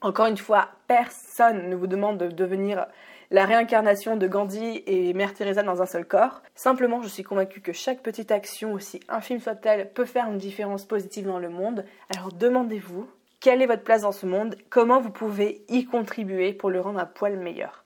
Encore 0.02 0.26
une 0.26 0.38
fois, 0.38 0.68
personne 0.88 1.70
ne 1.70 1.76
vous 1.76 1.88
demande 1.88 2.18
de 2.18 2.28
devenir 2.28 2.86
la 3.34 3.46
réincarnation 3.46 4.16
de 4.16 4.28
Gandhi 4.28 4.84
et 4.86 5.12
Mère 5.16 5.34
Teresa 5.34 5.64
dans 5.64 5.82
un 5.82 5.88
seul 5.88 6.06
corps. 6.06 6.44
Simplement, 6.54 7.02
je 7.02 7.08
suis 7.08 7.24
convaincue 7.24 7.62
que 7.62 7.74
chaque 7.74 8.04
petite 8.04 8.30
action, 8.30 8.74
aussi 8.74 9.00
infime 9.10 9.40
soit-elle, 9.40 9.92
peut 9.92 10.06
faire 10.06 10.30
une 10.30 10.38
différence 10.38 10.86
positive 10.86 11.26
dans 11.26 11.40
le 11.40 11.50
monde. 11.50 11.84
Alors 12.16 12.32
demandez-vous, 12.32 13.10
quelle 13.40 13.64
est 13.64 13.66
votre 13.66 13.82
place 13.82 14.04
dans 14.04 14.12
ce 14.12 14.28
monde, 14.28 14.56
comment 14.70 15.02
vous 15.02 15.10
pouvez 15.10 15.66
y 15.68 15.86
contribuer 15.86 16.54
pour 16.54 16.70
le 16.70 16.80
rendre 16.80 17.00
un 17.00 17.08
poil 17.08 17.36
meilleur? 17.38 17.84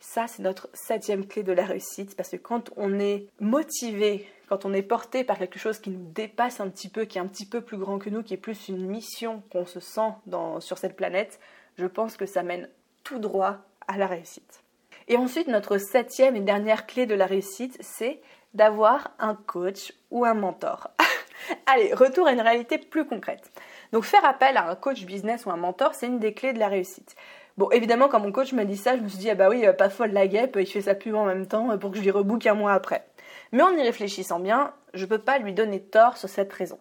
Ça, 0.00 0.26
c'est 0.26 0.42
notre 0.42 0.68
septième 0.74 1.26
clé 1.26 1.44
de 1.44 1.52
la 1.52 1.64
réussite, 1.64 2.16
parce 2.16 2.30
que 2.30 2.36
quand 2.36 2.70
on 2.76 2.98
est 2.98 3.28
motivé, 3.38 4.28
quand 4.48 4.64
on 4.64 4.74
est 4.74 4.82
porté 4.82 5.22
par 5.22 5.38
quelque 5.38 5.60
chose 5.60 5.78
qui 5.78 5.90
nous 5.90 6.10
dépasse 6.12 6.58
un 6.58 6.68
petit 6.68 6.88
peu, 6.88 7.04
qui 7.04 7.18
est 7.18 7.20
un 7.20 7.28
petit 7.28 7.46
peu 7.46 7.60
plus 7.60 7.78
grand 7.78 8.00
que 8.00 8.10
nous, 8.10 8.24
qui 8.24 8.34
est 8.34 8.36
plus 8.36 8.68
une 8.68 8.84
mission 8.84 9.44
qu'on 9.52 9.64
se 9.64 9.78
sent 9.78 10.10
sur 10.58 10.76
cette 10.76 10.96
planète, 10.96 11.38
je 11.76 11.86
pense 11.86 12.16
que 12.16 12.26
ça 12.26 12.42
mène 12.42 12.68
tout 13.04 13.20
droit 13.20 13.58
à 13.86 13.96
la 13.96 14.08
réussite. 14.08 14.64
Et 15.08 15.16
ensuite, 15.16 15.48
notre 15.48 15.78
septième 15.78 16.36
et 16.36 16.40
dernière 16.40 16.86
clé 16.86 17.06
de 17.06 17.14
la 17.14 17.24
réussite, 17.24 17.78
c'est 17.80 18.20
d'avoir 18.52 19.12
un 19.18 19.34
coach 19.34 19.94
ou 20.10 20.26
un 20.26 20.34
mentor. 20.34 20.90
Allez, 21.66 21.94
retour 21.94 22.26
à 22.26 22.32
une 22.32 22.42
réalité 22.42 22.76
plus 22.76 23.06
concrète. 23.06 23.50
Donc 23.92 24.04
faire 24.04 24.24
appel 24.26 24.58
à 24.58 24.68
un 24.68 24.74
coach 24.74 25.04
business 25.06 25.46
ou 25.46 25.50
un 25.50 25.56
mentor, 25.56 25.94
c'est 25.94 26.06
une 26.06 26.18
des 26.18 26.34
clés 26.34 26.52
de 26.52 26.58
la 26.58 26.68
réussite. 26.68 27.16
Bon, 27.56 27.70
évidemment, 27.70 28.08
quand 28.08 28.20
mon 28.20 28.32
coach 28.32 28.52
m'a 28.52 28.66
dit 28.66 28.76
ça, 28.76 28.96
je 28.96 29.02
me 29.02 29.08
suis 29.08 29.18
dit, 29.18 29.30
ah 29.30 29.34
bah 29.34 29.48
oui, 29.48 29.64
pas 29.78 29.88
folle 29.88 30.12
la 30.12 30.28
guêpe, 30.28 30.58
il 30.60 30.66
fait 30.66 30.82
sa 30.82 30.94
pub 30.94 31.14
en 31.14 31.24
même 31.24 31.46
temps 31.46 31.76
pour 31.78 31.90
que 31.90 31.96
je 31.96 32.02
lui 32.02 32.10
rebook 32.10 32.46
un 32.46 32.54
mois 32.54 32.72
après. 32.72 33.06
Mais 33.52 33.62
en 33.62 33.72
y 33.72 33.82
réfléchissant 33.82 34.40
bien, 34.40 34.74
je 34.92 35.04
ne 35.04 35.08
peux 35.08 35.18
pas 35.18 35.38
lui 35.38 35.54
donner 35.54 35.80
tort 35.80 36.18
sur 36.18 36.28
cette 36.28 36.52
raison. 36.52 36.78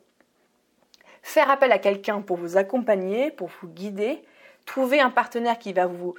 Faire 1.23 1.49
appel 1.49 1.71
à 1.71 1.79
quelqu'un 1.79 2.21
pour 2.21 2.37
vous 2.37 2.57
accompagner, 2.57 3.31
pour 3.31 3.49
vous 3.61 3.69
guider, 3.69 4.21
trouver 4.65 4.99
un 4.99 5.09
partenaire 5.09 5.57
qui 5.57 5.71
va 5.71 5.87
vous 5.87 6.13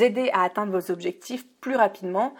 aider 0.00 0.30
à 0.32 0.42
atteindre 0.42 0.78
vos 0.78 0.90
objectifs 0.90 1.46
plus 1.60 1.76
rapidement, 1.76 2.34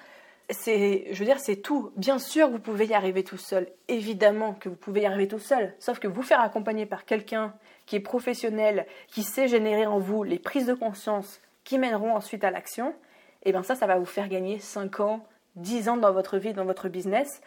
c'est, 0.50 1.06
je 1.10 1.18
veux 1.18 1.24
dire, 1.24 1.40
c'est 1.40 1.56
tout. 1.56 1.92
Bien 1.96 2.18
sûr, 2.18 2.48
vous 2.48 2.58
pouvez 2.58 2.86
y 2.86 2.94
arriver 2.94 3.24
tout 3.24 3.38
seul. 3.38 3.68
Évidemment 3.88 4.54
que 4.54 4.68
vous 4.68 4.76
pouvez 4.76 5.02
y 5.02 5.06
arriver 5.06 5.28
tout 5.28 5.38
seul. 5.38 5.74
Sauf 5.78 5.98
que 5.98 6.08
vous 6.08 6.22
faire 6.22 6.40
accompagner 6.40 6.86
par 6.86 7.04
quelqu'un 7.04 7.54
qui 7.86 7.96
est 7.96 8.00
professionnel, 8.00 8.86
qui 9.08 9.22
sait 9.22 9.48
générer 9.48 9.86
en 9.86 9.98
vous 9.98 10.22
les 10.22 10.38
prises 10.38 10.66
de 10.66 10.74
conscience 10.74 11.40
qui 11.64 11.78
mèneront 11.78 12.14
ensuite 12.14 12.44
à 12.44 12.50
l'action, 12.50 12.90
et 13.44 13.50
eh 13.50 13.52
bien 13.52 13.62
ça, 13.62 13.74
ça 13.74 13.86
va 13.86 13.96
vous 13.96 14.04
faire 14.04 14.28
gagner 14.28 14.58
5 14.58 15.00
ans, 15.00 15.24
10 15.56 15.88
ans 15.88 15.96
dans 15.96 16.12
votre 16.12 16.38
vie, 16.38 16.52
dans 16.52 16.64
votre 16.64 16.88
business, 16.88 17.40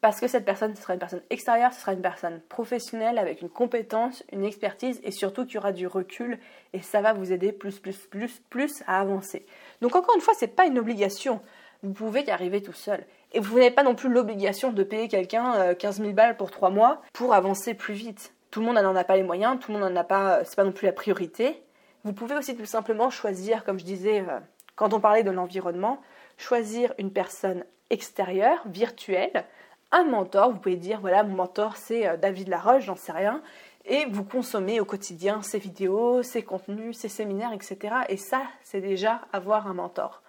parce 0.00 0.18
que 0.18 0.28
cette 0.28 0.44
personne, 0.44 0.74
ce 0.74 0.82
sera 0.82 0.94
une 0.94 0.98
personne 0.98 1.22
extérieure, 1.28 1.72
ce 1.72 1.80
sera 1.80 1.92
une 1.92 2.00
personne 2.00 2.40
professionnelle 2.48 3.18
avec 3.18 3.42
une 3.42 3.50
compétence, 3.50 4.24
une 4.32 4.44
expertise 4.44 5.00
et 5.04 5.10
surtout 5.10 5.44
qui 5.44 5.58
aura 5.58 5.72
du 5.72 5.86
recul 5.86 6.38
et 6.72 6.80
ça 6.80 7.02
va 7.02 7.12
vous 7.12 7.32
aider 7.32 7.52
plus, 7.52 7.78
plus, 7.78 7.98
plus, 8.06 8.40
plus 8.48 8.82
à 8.86 9.00
avancer. 9.00 9.44
Donc 9.82 9.96
encore 9.96 10.14
une 10.14 10.22
fois, 10.22 10.34
ce 10.34 10.44
n'est 10.44 10.50
pas 10.50 10.64
une 10.64 10.78
obligation. 10.78 11.40
Vous 11.82 11.92
pouvez 11.92 12.22
y 12.22 12.30
arriver 12.30 12.62
tout 12.62 12.72
seul. 12.72 13.04
Et 13.32 13.40
vous 13.40 13.58
n'avez 13.58 13.70
pas 13.70 13.82
non 13.82 13.94
plus 13.94 14.08
l'obligation 14.08 14.72
de 14.72 14.82
payer 14.82 15.08
quelqu'un 15.08 15.74
15 15.74 16.00
euh, 16.00 16.02
000 16.04 16.14
balles 16.14 16.36
pour 16.36 16.50
3 16.50 16.70
mois 16.70 17.02
pour 17.12 17.34
avancer 17.34 17.74
plus 17.74 17.94
vite. 17.94 18.32
Tout 18.50 18.60
le 18.60 18.66
monde 18.66 18.76
n'en 18.76 18.96
a 18.96 19.04
pas 19.04 19.16
les 19.16 19.22
moyens, 19.22 19.58
tout 19.60 19.72
le 19.72 19.78
monde 19.78 19.92
n'en 19.92 20.00
a 20.00 20.04
pas, 20.04 20.38
euh, 20.38 20.42
c'est 20.44 20.56
pas 20.56 20.64
non 20.64 20.72
plus 20.72 20.86
la 20.86 20.92
priorité. 20.92 21.62
Vous 22.04 22.12
pouvez 22.12 22.34
aussi 22.34 22.56
tout 22.56 22.64
simplement 22.64 23.10
choisir, 23.10 23.64
comme 23.64 23.78
je 23.78 23.84
disais 23.84 24.20
euh, 24.20 24.40
quand 24.74 24.94
on 24.94 25.00
parlait 25.00 25.22
de 25.22 25.30
l'environnement, 25.30 26.00
choisir 26.38 26.92
une 26.98 27.12
personne 27.12 27.64
extérieure, 27.90 28.62
virtuelle, 28.66 29.44
un 29.92 30.04
mentor. 30.04 30.52
Vous 30.52 30.58
pouvez 30.58 30.76
dire, 30.76 31.00
voilà, 31.00 31.22
mon 31.22 31.36
mentor 31.36 31.76
c'est 31.76 32.06
euh, 32.06 32.16
David 32.16 32.48
Laroche, 32.48 32.84
j'en 32.84 32.96
sais 32.96 33.12
rien. 33.12 33.42
Et 33.84 34.06
vous 34.06 34.24
consommez 34.24 34.80
au 34.80 34.84
quotidien 34.84 35.42
ses 35.42 35.58
vidéos, 35.58 36.22
ses 36.22 36.42
contenus, 36.42 36.96
ses 36.96 37.08
séminaires, 37.08 37.52
etc. 37.52 37.78
Et 38.08 38.16
ça, 38.16 38.42
c'est 38.62 38.80
déjà 38.80 39.22
avoir 39.32 39.66
un 39.66 39.74
mentor. 39.74 40.22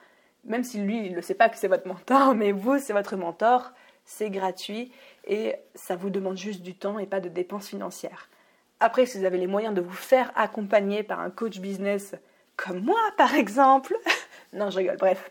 Même 0.46 0.64
si 0.64 0.80
lui, 0.80 1.06
il 1.06 1.16
ne 1.16 1.22
sait 1.22 1.36
pas 1.36 1.50
que 1.50 1.58
c'est 1.58 1.68
votre 1.68 1.88
mentor, 1.88 2.34
mais 2.36 2.52
vous, 2.52 2.80
c'est 2.80 2.94
votre 2.94 3.16
mentor, 3.16 3.72
c'est 4.06 4.30
gratuit 4.30 4.92
et 5.26 5.56
ça 5.76 5.96
vous 5.96 6.10
demande 6.10 6.38
juste 6.38 6.62
du 6.62 6.76
temps 6.76 6.98
et 7.00 7.06
pas 7.06 7.20
de 7.20 7.30
dépenses 7.30 7.68
financières. 7.68 8.30
Après, 8.80 9.06
si 9.06 9.20
vous 9.20 9.26
avez 9.26 9.38
les 9.38 9.48
moyens 9.48 9.76
de 9.76 9.82
vous 9.82 9.92
faire 9.92 10.32
accompagner 10.36 11.04
par 11.04 11.20
un 11.20 11.30
coach 11.30 11.60
business 11.60 12.16
comme 12.56 12.80
moi, 12.80 13.00
par 13.18 13.36
exemple, 13.36 13.96
non, 14.54 14.70
je 14.70 14.78
rigole, 14.78 14.98
bref, 14.98 15.30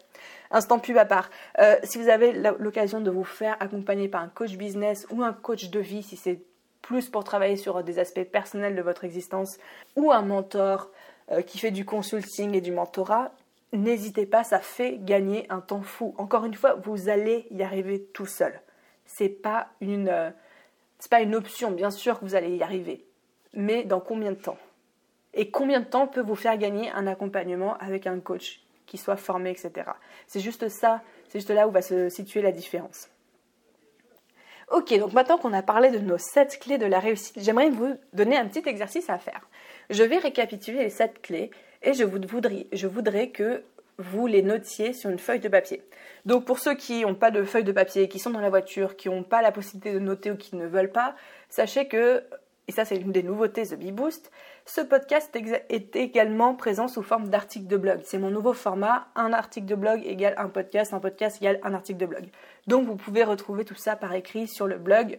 instant 0.51 0.79
pub 0.79 0.97
à 0.97 1.05
part. 1.05 1.31
Euh, 1.59 1.77
si 1.83 1.99
vous 1.99 2.09
avez 2.09 2.33
l'occasion 2.33 3.01
de 3.01 3.11
vous 3.11 3.25
faire 3.25 3.57
accompagner 3.61 4.09
par 4.09 4.23
un 4.23 4.29
coach 4.29 4.57
business 4.57 5.07
ou 5.11 5.23
un 5.23 5.33
coach 5.33 5.71
de 5.71 5.81
vie, 5.81 6.03
si 6.03 6.17
c'est 6.17 6.41
plus 6.83 7.09
pour 7.09 7.25
travailler 7.25 7.57
sur 7.57 7.83
des 7.85 7.99
aspects 7.99 8.25
personnels 8.25 8.75
de 8.75 8.83
votre 8.83 9.05
existence, 9.05 9.59
ou 9.97 10.11
un 10.13 10.23
mentor 10.23 10.91
euh, 11.31 11.43
qui 11.43 11.59
fait 11.59 11.71
du 11.71 11.85
consulting 11.85 12.55
et 12.55 12.61
du 12.61 12.73
mentorat, 12.73 13.33
n'hésitez 13.73 14.27
pas, 14.27 14.45
ça 14.45 14.59
fait 14.59 14.99
gagner 14.99 15.47
un 15.51 15.61
temps 15.61 15.83
fou. 15.83 16.15
Encore 16.19 16.45
une 16.45 16.55
fois, 16.55 16.75
vous 16.75 17.09
allez 17.09 17.47
y 17.51 17.63
arriver 17.63 18.03
tout 18.13 18.27
seul. 18.27 18.61
C'est 19.07 19.29
pas 19.29 19.69
une, 19.81 20.09
euh, 20.09 20.31
c'est 20.99 21.11
pas 21.11 21.21
une 21.21 21.35
option, 21.35 21.71
bien 21.71 21.91
sûr 21.91 22.19
que 22.19 22.25
vous 22.25 22.35
allez 22.35 22.57
y 22.57 22.63
arriver 22.63 23.07
mais 23.55 23.85
dans 23.85 24.01
combien 24.01 24.33
de 24.33 24.37
temps? 24.37 24.59
Et 25.35 25.51
combien 25.51 25.81
de 25.81 25.85
temps 25.85 26.07
peut 26.07 26.23
vous 26.23 26.35
faire 26.35 26.57
gagner 26.59 26.91
un 26.91 27.07
accompagnement 27.07 27.77
avec 27.79 28.07
un 28.07 28.19
coach? 28.21 28.61
Qui 28.91 28.99
soit 28.99 29.17
formé, 29.17 29.51
etc. 29.51 29.89
C'est 30.27 30.41
juste 30.41 30.69
ça, 30.69 31.01
c'est 31.29 31.39
juste 31.39 31.51
là 31.51 31.69
où 31.69 31.71
va 31.71 31.81
se 31.81 32.09
situer 32.09 32.43
la 32.43 32.51
différence. 32.51 33.09
Ok, 34.69 34.97
donc 34.99 35.13
maintenant 35.13 35.39
qu'on 35.39 35.53
a 35.53 35.63
parlé 35.63 35.91
de 35.91 35.99
nos 35.99 36.19
7 36.19 36.59
clés 36.61 36.77
de 36.77 36.87
la 36.87 36.99
réussite, 36.99 37.39
j'aimerais 37.41 37.71
vous 37.71 37.97
donner 38.13 38.37
un 38.37 38.47
petit 38.47 38.69
exercice 38.69 39.09
à 39.09 39.19
faire. 39.19 39.49
Je 39.91 40.03
vais 40.03 40.19
récapituler 40.19 40.79
les 40.79 40.91
7 40.91 41.23
clés 41.23 41.51
et 41.83 41.95
je, 41.95 42.05
voudrais, 42.05 42.67
je 42.73 42.87
voudrais 42.89 43.31
que 43.31 43.63
vous 43.99 44.27
les 44.27 44.43
notiez 44.43 44.93
sur 44.93 45.11
une 45.11 45.19
feuille 45.19 45.41
de 45.41 45.49
papier. 45.49 45.83
Donc 46.27 46.45
pour 46.45 46.59
ceux 46.59 46.75
qui 46.75 47.03
n'ont 47.03 47.15
pas 47.15 47.31
de 47.31 47.45
feuille 47.45 47.65
de 47.65 47.73
papier, 47.73 48.09
qui 48.09 48.19
sont 48.19 48.31
dans 48.31 48.41
la 48.41 48.51
voiture, 48.51 48.97
qui 48.97 49.09
n'ont 49.09 49.23
pas 49.23 49.41
la 49.41 49.53
possibilité 49.53 49.93
de 49.93 50.01
noter 50.01 50.33
ou 50.33 50.37
qui 50.37 50.57
ne 50.57 50.67
veulent 50.67 50.93
pas, 50.93 51.15
sachez 51.49 51.87
que 51.87 52.25
et 52.69 52.73
ça 52.73 52.85
c'est 52.85 52.97
une 52.97 53.13
des 53.13 53.23
nouveautés 53.23 53.67
The 53.67 53.75
Bee 53.75 53.93
Boost, 53.93 54.31
ce 54.67 54.81
podcast 54.81 55.37
est 55.69 55.97
également 55.97 56.55
présent 56.55 56.89
sous 56.89 57.03
forme 57.03 57.29
d'article 57.29 57.67
de 57.67 57.77
blog. 57.77 58.01
C'est 58.05 58.19
mon 58.19 58.31
nouveau 58.31 58.53
format, 58.53 59.09
un 59.15 59.33
article 59.33 59.67
de 59.67 59.75
blog 59.75 60.03
égale 60.05 60.35
un 60.39 60.49
podcast, 60.49 60.95
un 60.95 61.01
podcast 61.01 61.39
égale 61.43 61.61
un 61.63 61.75
article 61.75 61.99
de 61.99 62.07
blog. 62.07 62.29
Donc 62.67 62.87
vous 62.87 62.97
pouvez 62.97 63.25
retrouver 63.25 63.65
tout 63.65 63.75
ça 63.75 63.97
par 63.97 64.15
écrit 64.15 64.47
sur 64.47 64.67
le 64.67 64.79
blog 64.79 65.19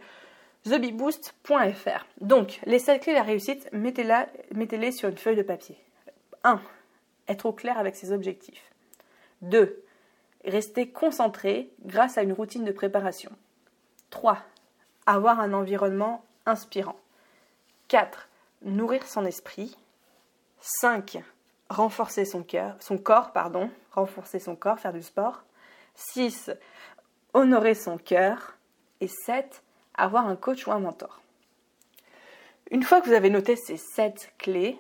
thebeboost.fr. 0.64 2.06
Donc, 2.22 2.60
les 2.66 2.80
7 2.80 3.02
clés 3.02 3.14
de 3.14 3.18
la 3.18 3.24
réussite, 3.24 3.68
mettez-les 3.74 4.92
sur 4.92 5.10
une 5.10 5.18
feuille 5.18 5.36
de 5.36 5.42
papier. 5.42 5.78
1. 6.44 6.62
Être 7.28 7.46
au 7.48 7.54
clair 7.54 7.78
avec 7.78 7.96
ses 7.96 8.12
objectifs. 8.12 8.64
2. 9.42 9.84
Rester 10.46 10.90
concentré 10.90 11.72
grâce 11.84 12.18
à 12.18 12.24
une 12.24 12.34
routine 12.34 12.64
de 12.64 12.72
préparation. 12.72 13.32
3. 14.12 14.38
Avoir 15.06 15.40
un 15.40 15.54
environnement 15.54 16.24
inspirant. 16.46 16.96
4. 17.92 18.30
Nourrir 18.62 19.06
son 19.06 19.26
esprit. 19.26 19.76
5. 20.62 21.22
Renforcer 21.70 22.24
son, 22.24 22.42
cœur, 22.42 22.78
son 22.80 22.98
corps, 22.98 23.34
pardon, 23.34 23.70
renforcer 23.92 24.40
son 24.40 24.56
corps, 24.56 24.80
faire 24.80 24.94
du 24.94 25.02
sport. 25.02 25.44
6. 25.96 26.52
Honorer 27.34 27.76
son 27.76 27.98
cœur. 27.98 28.56
Et 29.02 29.10
7. 29.10 29.62
Avoir 29.96 30.26
un 30.26 30.38
coach 30.38 30.68
ou 30.68 30.72
un 30.72 30.80
mentor. 30.80 31.20
Une 32.70 32.84
fois 32.84 33.02
que 33.02 33.08
vous 33.08 33.14
avez 33.14 33.30
noté 33.30 33.58
ces 33.58 33.76
7 33.76 34.36
clés, 34.38 34.80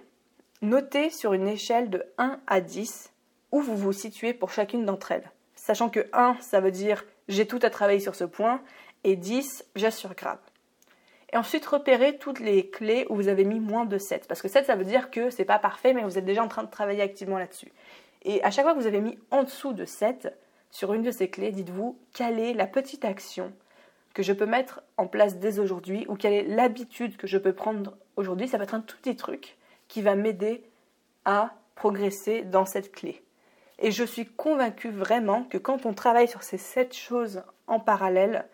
notez 0.61 1.09
sur 1.09 1.33
une 1.33 1.49
échelle 1.49 1.89
de 1.89 2.05
1 2.17 2.39
à 2.47 2.61
10 2.61 3.11
où 3.51 3.59
vous 3.59 3.75
vous 3.75 3.91
situez 3.91 4.33
pour 4.33 4.51
chacune 4.51 4.85
d'entre 4.85 5.11
elles. 5.11 5.29
Sachant 5.55 5.89
que 5.89 6.07
1, 6.13 6.37
ça 6.39 6.61
veut 6.61 6.71
dire 6.71 7.03
j'ai 7.27 7.45
tout 7.45 7.59
à 7.61 7.69
travailler 7.69 7.99
sur 7.99 8.15
ce 8.15 8.23
point, 8.23 8.61
et 9.03 9.17
10, 9.17 9.65
j'assure 9.75 10.15
grave. 10.15 10.39
Et 11.33 11.37
ensuite, 11.37 11.65
repérez 11.65 12.17
toutes 12.17 12.39
les 12.39 12.69
clés 12.69 13.05
où 13.09 13.15
vous 13.15 13.27
avez 13.29 13.45
mis 13.45 13.59
moins 13.59 13.85
de 13.85 13.97
7. 13.97 14.27
Parce 14.27 14.41
que 14.41 14.47
7, 14.47 14.65
ça 14.65 14.75
veut 14.75 14.83
dire 14.83 15.11
que 15.11 15.29
c'est 15.29 15.45
pas 15.45 15.59
parfait, 15.59 15.93
mais 15.93 16.03
vous 16.03 16.17
êtes 16.17 16.25
déjà 16.25 16.43
en 16.43 16.49
train 16.49 16.63
de 16.63 16.69
travailler 16.69 17.01
activement 17.01 17.37
là-dessus. 17.37 17.71
Et 18.23 18.43
à 18.43 18.51
chaque 18.51 18.65
fois 18.65 18.73
que 18.73 18.79
vous 18.79 18.87
avez 18.87 19.01
mis 19.01 19.17
en 19.31 19.43
dessous 19.43 19.73
de 19.73 19.85
7, 19.85 20.33
sur 20.71 20.93
une 20.93 21.03
de 21.03 21.11
ces 21.11 21.29
clés, 21.29 21.51
dites-vous 21.51 21.97
quelle 22.13 22.39
est 22.39 22.53
la 22.53 22.67
petite 22.67 23.05
action 23.05 23.51
que 24.13 24.23
je 24.23 24.33
peux 24.33 24.45
mettre 24.45 24.81
en 24.97 25.07
place 25.07 25.37
dès 25.37 25.59
aujourd'hui 25.59 26.05
ou 26.09 26.15
quelle 26.15 26.33
est 26.33 26.43
l'habitude 26.43 27.17
que 27.17 27.27
je 27.27 27.37
peux 27.37 27.53
prendre 27.53 27.97
aujourd'hui. 28.17 28.47
Ça 28.47 28.57
va 28.57 28.65
être 28.65 28.73
un 28.73 28.81
tout 28.81 28.97
petit 28.97 29.15
truc 29.15 29.57
qui 29.87 30.01
va 30.01 30.15
m'aider 30.15 30.63
à 31.25 31.53
progresser 31.75 32.43
dans 32.43 32.65
cette 32.65 32.91
clé. 32.91 33.23
Et 33.79 33.91
je 33.91 34.03
suis 34.03 34.25
convaincue 34.25 34.91
vraiment 34.91 35.43
que 35.45 35.57
quand 35.57 35.85
on 35.85 35.93
travaille 35.93 36.27
sur 36.27 36.43
ces 36.43 36.57
7 36.57 36.93
choses 36.95 37.41
en 37.67 37.79
parallèle, 37.79 38.47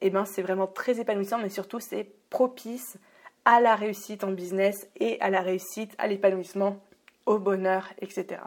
eh 0.00 0.10
ben, 0.10 0.24
c'est 0.24 0.42
vraiment 0.42 0.66
très 0.66 0.98
épanouissant, 0.98 1.38
mais 1.38 1.48
surtout 1.48 1.78
c'est 1.78 2.10
propice 2.32 2.96
à 3.44 3.60
la 3.60 3.76
réussite 3.76 4.24
en 4.24 4.32
business 4.32 4.88
et 4.98 5.20
à 5.20 5.28
la 5.28 5.42
réussite, 5.42 5.94
à 5.98 6.06
l'épanouissement, 6.06 6.78
au 7.26 7.38
bonheur, 7.38 7.92
etc. 8.00 8.40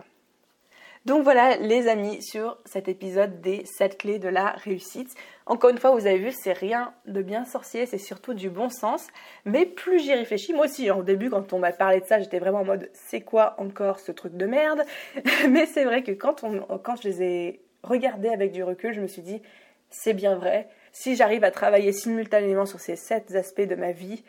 Donc 1.05 1.23
voilà 1.23 1.55
les 1.57 1.87
amis 1.87 2.19
sur 2.23 2.57
cet 2.65 2.87
épisode 2.87 3.39
des 3.39 3.63
7 3.65 3.99
clés 3.99 4.17
de 4.17 4.27
la 4.27 4.53
réussite. 4.53 5.13
Encore 5.45 5.69
une 5.69 5.77
fois, 5.77 5.91
vous 5.91 6.07
avez 6.07 6.17
vu, 6.17 6.31
c'est 6.31 6.53
rien 6.53 6.95
de 7.05 7.21
bien 7.21 7.45
sorcier, 7.45 7.85
c'est 7.85 7.99
surtout 7.99 8.33
du 8.33 8.49
bon 8.49 8.69
sens. 8.69 9.05
Mais 9.45 9.67
plus 9.67 9.99
j'y 9.99 10.15
réfléchis, 10.15 10.53
moi 10.53 10.65
aussi, 10.65 10.89
hein, 10.89 10.95
au 10.95 11.03
début 11.03 11.29
quand 11.29 11.53
on 11.53 11.59
m'a 11.59 11.71
parlé 11.71 11.99
de 11.99 12.05
ça, 12.05 12.19
j'étais 12.19 12.39
vraiment 12.39 12.61
en 12.61 12.65
mode 12.65 12.89
c'est 12.93 13.21
quoi 13.21 13.53
encore 13.59 13.99
ce 13.99 14.11
truc 14.11 14.35
de 14.35 14.47
merde? 14.47 14.81
Mais 15.51 15.67
c'est 15.67 15.85
vrai 15.85 16.01
que 16.01 16.11
quand, 16.11 16.43
quand 16.83 16.95
je 16.95 17.07
les 17.07 17.21
ai 17.21 17.61
regardés 17.83 18.29
avec 18.29 18.51
du 18.51 18.63
recul, 18.63 18.91
je 18.95 19.01
me 19.01 19.07
suis 19.07 19.21
dit 19.21 19.43
c'est 19.91 20.13
bien 20.13 20.35
vrai, 20.35 20.67
si 20.95 21.17
j'arrive 21.17 21.43
à 21.43 21.51
travailler 21.51 21.91
simultanément 21.91 22.65
sur 22.65 22.79
ces 22.79 22.95
sept 22.95 23.35
aspects 23.35 23.59
de 23.59 23.75
ma 23.75 23.91
vie, 23.91 24.23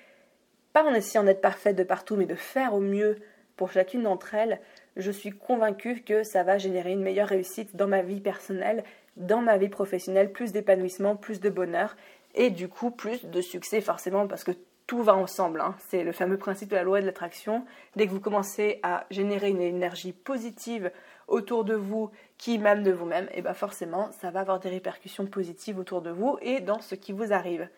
pas 0.72 0.82
en 0.82 0.94
essayant 0.94 1.22
d'être 1.22 1.40
parfaite 1.40 1.76
de 1.76 1.84
partout, 1.84 2.16
mais 2.16 2.26
de 2.26 2.34
faire 2.34 2.74
au 2.74 2.80
mieux 2.80 3.20
pour 3.56 3.70
chacune 3.70 4.02
d'entre 4.02 4.34
elles, 4.34 4.60
je 4.96 5.12
suis 5.12 5.30
convaincue 5.30 6.02
que 6.02 6.24
ça 6.24 6.42
va 6.42 6.58
générer 6.58 6.90
une 6.90 7.04
meilleure 7.04 7.28
réussite 7.28 7.76
dans 7.76 7.86
ma 7.86 8.02
vie 8.02 8.20
personnelle, 8.20 8.82
dans 9.16 9.42
ma 9.42 9.58
vie 9.58 9.68
professionnelle, 9.68 10.32
plus 10.32 10.50
d'épanouissement, 10.50 11.14
plus 11.14 11.38
de 11.38 11.50
bonheur 11.50 11.96
et 12.34 12.50
du 12.50 12.68
coup 12.68 12.90
plus 12.90 13.24
de 13.26 13.40
succès 13.40 13.80
forcément 13.80 14.26
parce 14.26 14.42
que 14.42 14.50
tout 14.88 15.04
va 15.04 15.14
ensemble. 15.14 15.60
Hein. 15.60 15.76
C'est 15.88 16.02
le 16.02 16.10
fameux 16.10 16.36
principe 16.36 16.70
de 16.70 16.76
la 16.76 16.82
loi 16.82 17.00
de 17.00 17.06
l'attraction. 17.06 17.64
Dès 17.94 18.06
que 18.06 18.12
vous 18.12 18.20
commencez 18.20 18.80
à 18.82 19.06
générer 19.10 19.50
une 19.50 19.62
énergie 19.62 20.12
positive 20.12 20.90
autour 21.28 21.64
de 21.64 21.74
vous 21.74 22.10
qui 22.38 22.58
même 22.58 22.82
de 22.82 22.92
vous-même, 22.92 23.28
et 23.32 23.42
bien 23.42 23.54
forcément 23.54 24.10
ça 24.20 24.30
va 24.30 24.40
avoir 24.40 24.60
des 24.60 24.68
répercussions 24.68 25.26
positives 25.26 25.78
autour 25.78 26.02
de 26.02 26.10
vous 26.10 26.38
et 26.40 26.60
dans 26.60 26.80
ce 26.80 26.94
qui 26.94 27.12
vous 27.12 27.32
arrive. 27.32 27.68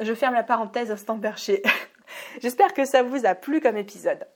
je 0.00 0.14
ferme 0.14 0.34
la 0.34 0.42
parenthèse 0.42 0.90
instant 0.90 1.18
perché. 1.18 1.62
J'espère 2.42 2.74
que 2.74 2.84
ça 2.84 3.02
vous 3.02 3.26
a 3.26 3.34
plu 3.34 3.60
comme 3.60 3.76
épisode. 3.76 4.26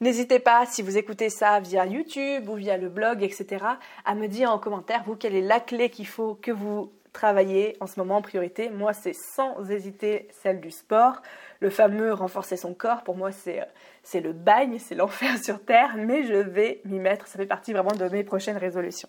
N'hésitez 0.00 0.38
pas, 0.38 0.66
si 0.66 0.82
vous 0.82 0.98
écoutez 0.98 1.30
ça 1.30 1.60
via 1.60 1.86
YouTube 1.86 2.48
ou 2.48 2.54
via 2.56 2.76
le 2.76 2.88
blog, 2.88 3.22
etc., 3.22 3.64
à 4.04 4.14
me 4.14 4.26
dire 4.26 4.50
en 4.50 4.58
commentaire, 4.58 5.02
vous, 5.06 5.16
quelle 5.16 5.36
est 5.36 5.40
la 5.40 5.60
clé 5.60 5.88
qu'il 5.88 6.06
faut 6.06 6.34
que 6.34 6.50
vous 6.50 6.92
travaillez 7.14 7.76
en 7.80 7.86
ce 7.86 7.98
moment 7.98 8.16
en 8.16 8.22
priorité. 8.22 8.68
Moi, 8.68 8.92
c'est 8.92 9.14
sans 9.14 9.70
hésiter 9.70 10.28
celle 10.42 10.60
du 10.60 10.70
sport. 10.70 11.22
Le 11.60 11.70
fameux 11.70 12.12
renforcer 12.12 12.58
son 12.58 12.74
corps, 12.74 13.02
pour 13.04 13.16
moi, 13.16 13.32
c'est, 13.32 13.66
c'est 14.02 14.20
le 14.20 14.34
bagne, 14.34 14.78
c'est 14.78 14.94
l'enfer 14.94 15.38
sur 15.42 15.64
Terre, 15.64 15.94
mais 15.96 16.24
je 16.24 16.34
vais 16.34 16.82
m'y 16.84 16.98
mettre. 16.98 17.26
Ça 17.26 17.38
fait 17.38 17.46
partie 17.46 17.72
vraiment 17.72 17.92
de 17.92 18.06
mes 18.08 18.24
prochaines 18.24 18.58
résolutions. 18.58 19.08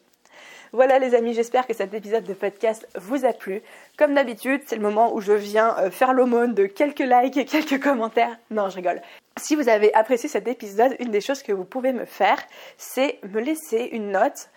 Voilà 0.71 0.99
les 0.99 1.15
amis, 1.15 1.33
j'espère 1.33 1.67
que 1.67 1.73
cet 1.73 1.93
épisode 1.93 2.23
de 2.23 2.33
podcast 2.33 2.87
vous 2.95 3.25
a 3.25 3.33
plu. 3.33 3.61
Comme 3.97 4.13
d'habitude, 4.13 4.61
c'est 4.65 4.75
le 4.75 4.81
moment 4.81 5.13
où 5.13 5.21
je 5.21 5.31
viens 5.31 5.75
euh, 5.79 5.91
faire 5.91 6.13
l'aumône 6.13 6.53
de 6.53 6.65
quelques 6.65 6.99
likes 6.99 7.37
et 7.37 7.45
quelques 7.45 7.81
commentaires. 7.81 8.37
Non, 8.51 8.69
je 8.69 8.75
rigole. 8.75 9.01
Si 9.37 9.55
vous 9.55 9.69
avez 9.69 9.93
apprécié 9.93 10.29
cet 10.29 10.47
épisode, 10.47 10.95
une 10.99 11.11
des 11.11 11.21
choses 11.21 11.43
que 11.43 11.51
vous 11.51 11.65
pouvez 11.65 11.93
me 11.93 12.05
faire, 12.05 12.37
c'est 12.77 13.19
me 13.23 13.39
laisser 13.41 13.89
une 13.91 14.11
note 14.11 14.49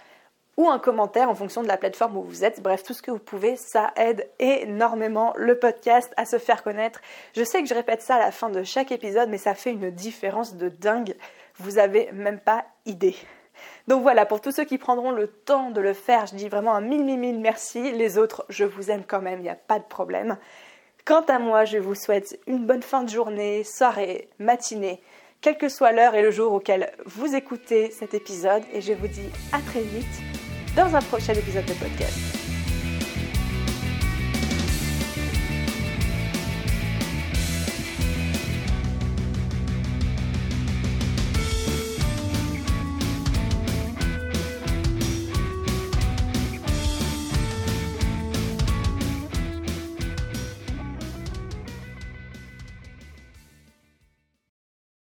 ou 0.58 0.68
un 0.68 0.80
commentaire 0.80 1.30
en 1.30 1.34
fonction 1.34 1.62
de 1.62 1.68
la 1.68 1.76
plateforme 1.76 2.16
où 2.18 2.22
vous 2.22 2.44
êtes. 2.44 2.60
Bref, 2.60 2.82
tout 2.82 2.92
ce 2.92 3.00
que 3.00 3.12
vous 3.12 3.20
pouvez, 3.20 3.56
ça 3.56 3.92
aide 3.96 4.28
énormément 4.40 5.32
le 5.36 5.56
podcast 5.58 6.12
à 6.16 6.26
se 6.26 6.36
faire 6.38 6.64
connaître. 6.64 7.00
Je 7.34 7.44
sais 7.44 7.62
que 7.62 7.68
je 7.68 7.74
répète 7.74 8.02
ça 8.02 8.16
à 8.16 8.18
la 8.18 8.32
fin 8.32 8.50
de 8.50 8.64
chaque 8.64 8.90
épisode, 8.90 9.30
mais 9.30 9.38
ça 9.38 9.54
fait 9.54 9.70
une 9.70 9.90
différence 9.90 10.56
de 10.56 10.68
dingue. 10.68 11.14
Vous 11.58 11.78
avez 11.78 12.10
même 12.12 12.40
pas 12.40 12.66
idée. 12.86 13.14
Donc 13.86 14.02
voilà, 14.02 14.26
pour 14.26 14.40
tous 14.40 14.50
ceux 14.50 14.64
qui 14.64 14.78
prendront 14.78 15.12
le 15.12 15.28
temps 15.28 15.70
de 15.70 15.80
le 15.80 15.92
faire, 15.92 16.26
je 16.26 16.34
dis 16.34 16.48
vraiment 16.48 16.74
un 16.74 16.80
mille, 16.80 17.04
mille, 17.04 17.20
mille 17.20 17.38
merci. 17.38 17.92
Les 17.92 18.18
autres, 18.18 18.44
je 18.48 18.64
vous 18.64 18.90
aime 18.90 19.04
quand 19.06 19.20
même, 19.20 19.38
il 19.38 19.44
n'y 19.44 19.48
a 19.48 19.54
pas 19.54 19.78
de 19.78 19.84
problème. 19.84 20.38
Quant 21.04 21.22
à 21.22 21.38
moi, 21.38 21.64
je 21.64 21.78
vous 21.78 21.94
souhaite 21.94 22.38
une 22.48 22.66
bonne 22.66 22.82
fin 22.82 23.04
de 23.04 23.08
journée, 23.08 23.62
soirée, 23.64 24.28
matinée, 24.40 25.00
quelle 25.40 25.56
que 25.56 25.68
soit 25.68 25.92
l'heure 25.92 26.16
et 26.16 26.22
le 26.22 26.32
jour 26.32 26.52
auquel 26.52 26.92
vous 27.06 27.36
écoutez 27.36 27.92
cet 27.92 28.12
épisode. 28.12 28.64
Et 28.72 28.80
je 28.80 28.92
vous 28.92 29.08
dis 29.08 29.30
à 29.52 29.60
très 29.60 29.82
vite 29.82 30.37
dans 30.78 30.94
un 30.94 31.00
prochain 31.00 31.32
épisode 31.32 31.64
de 31.64 31.72
podcast. 31.72 32.37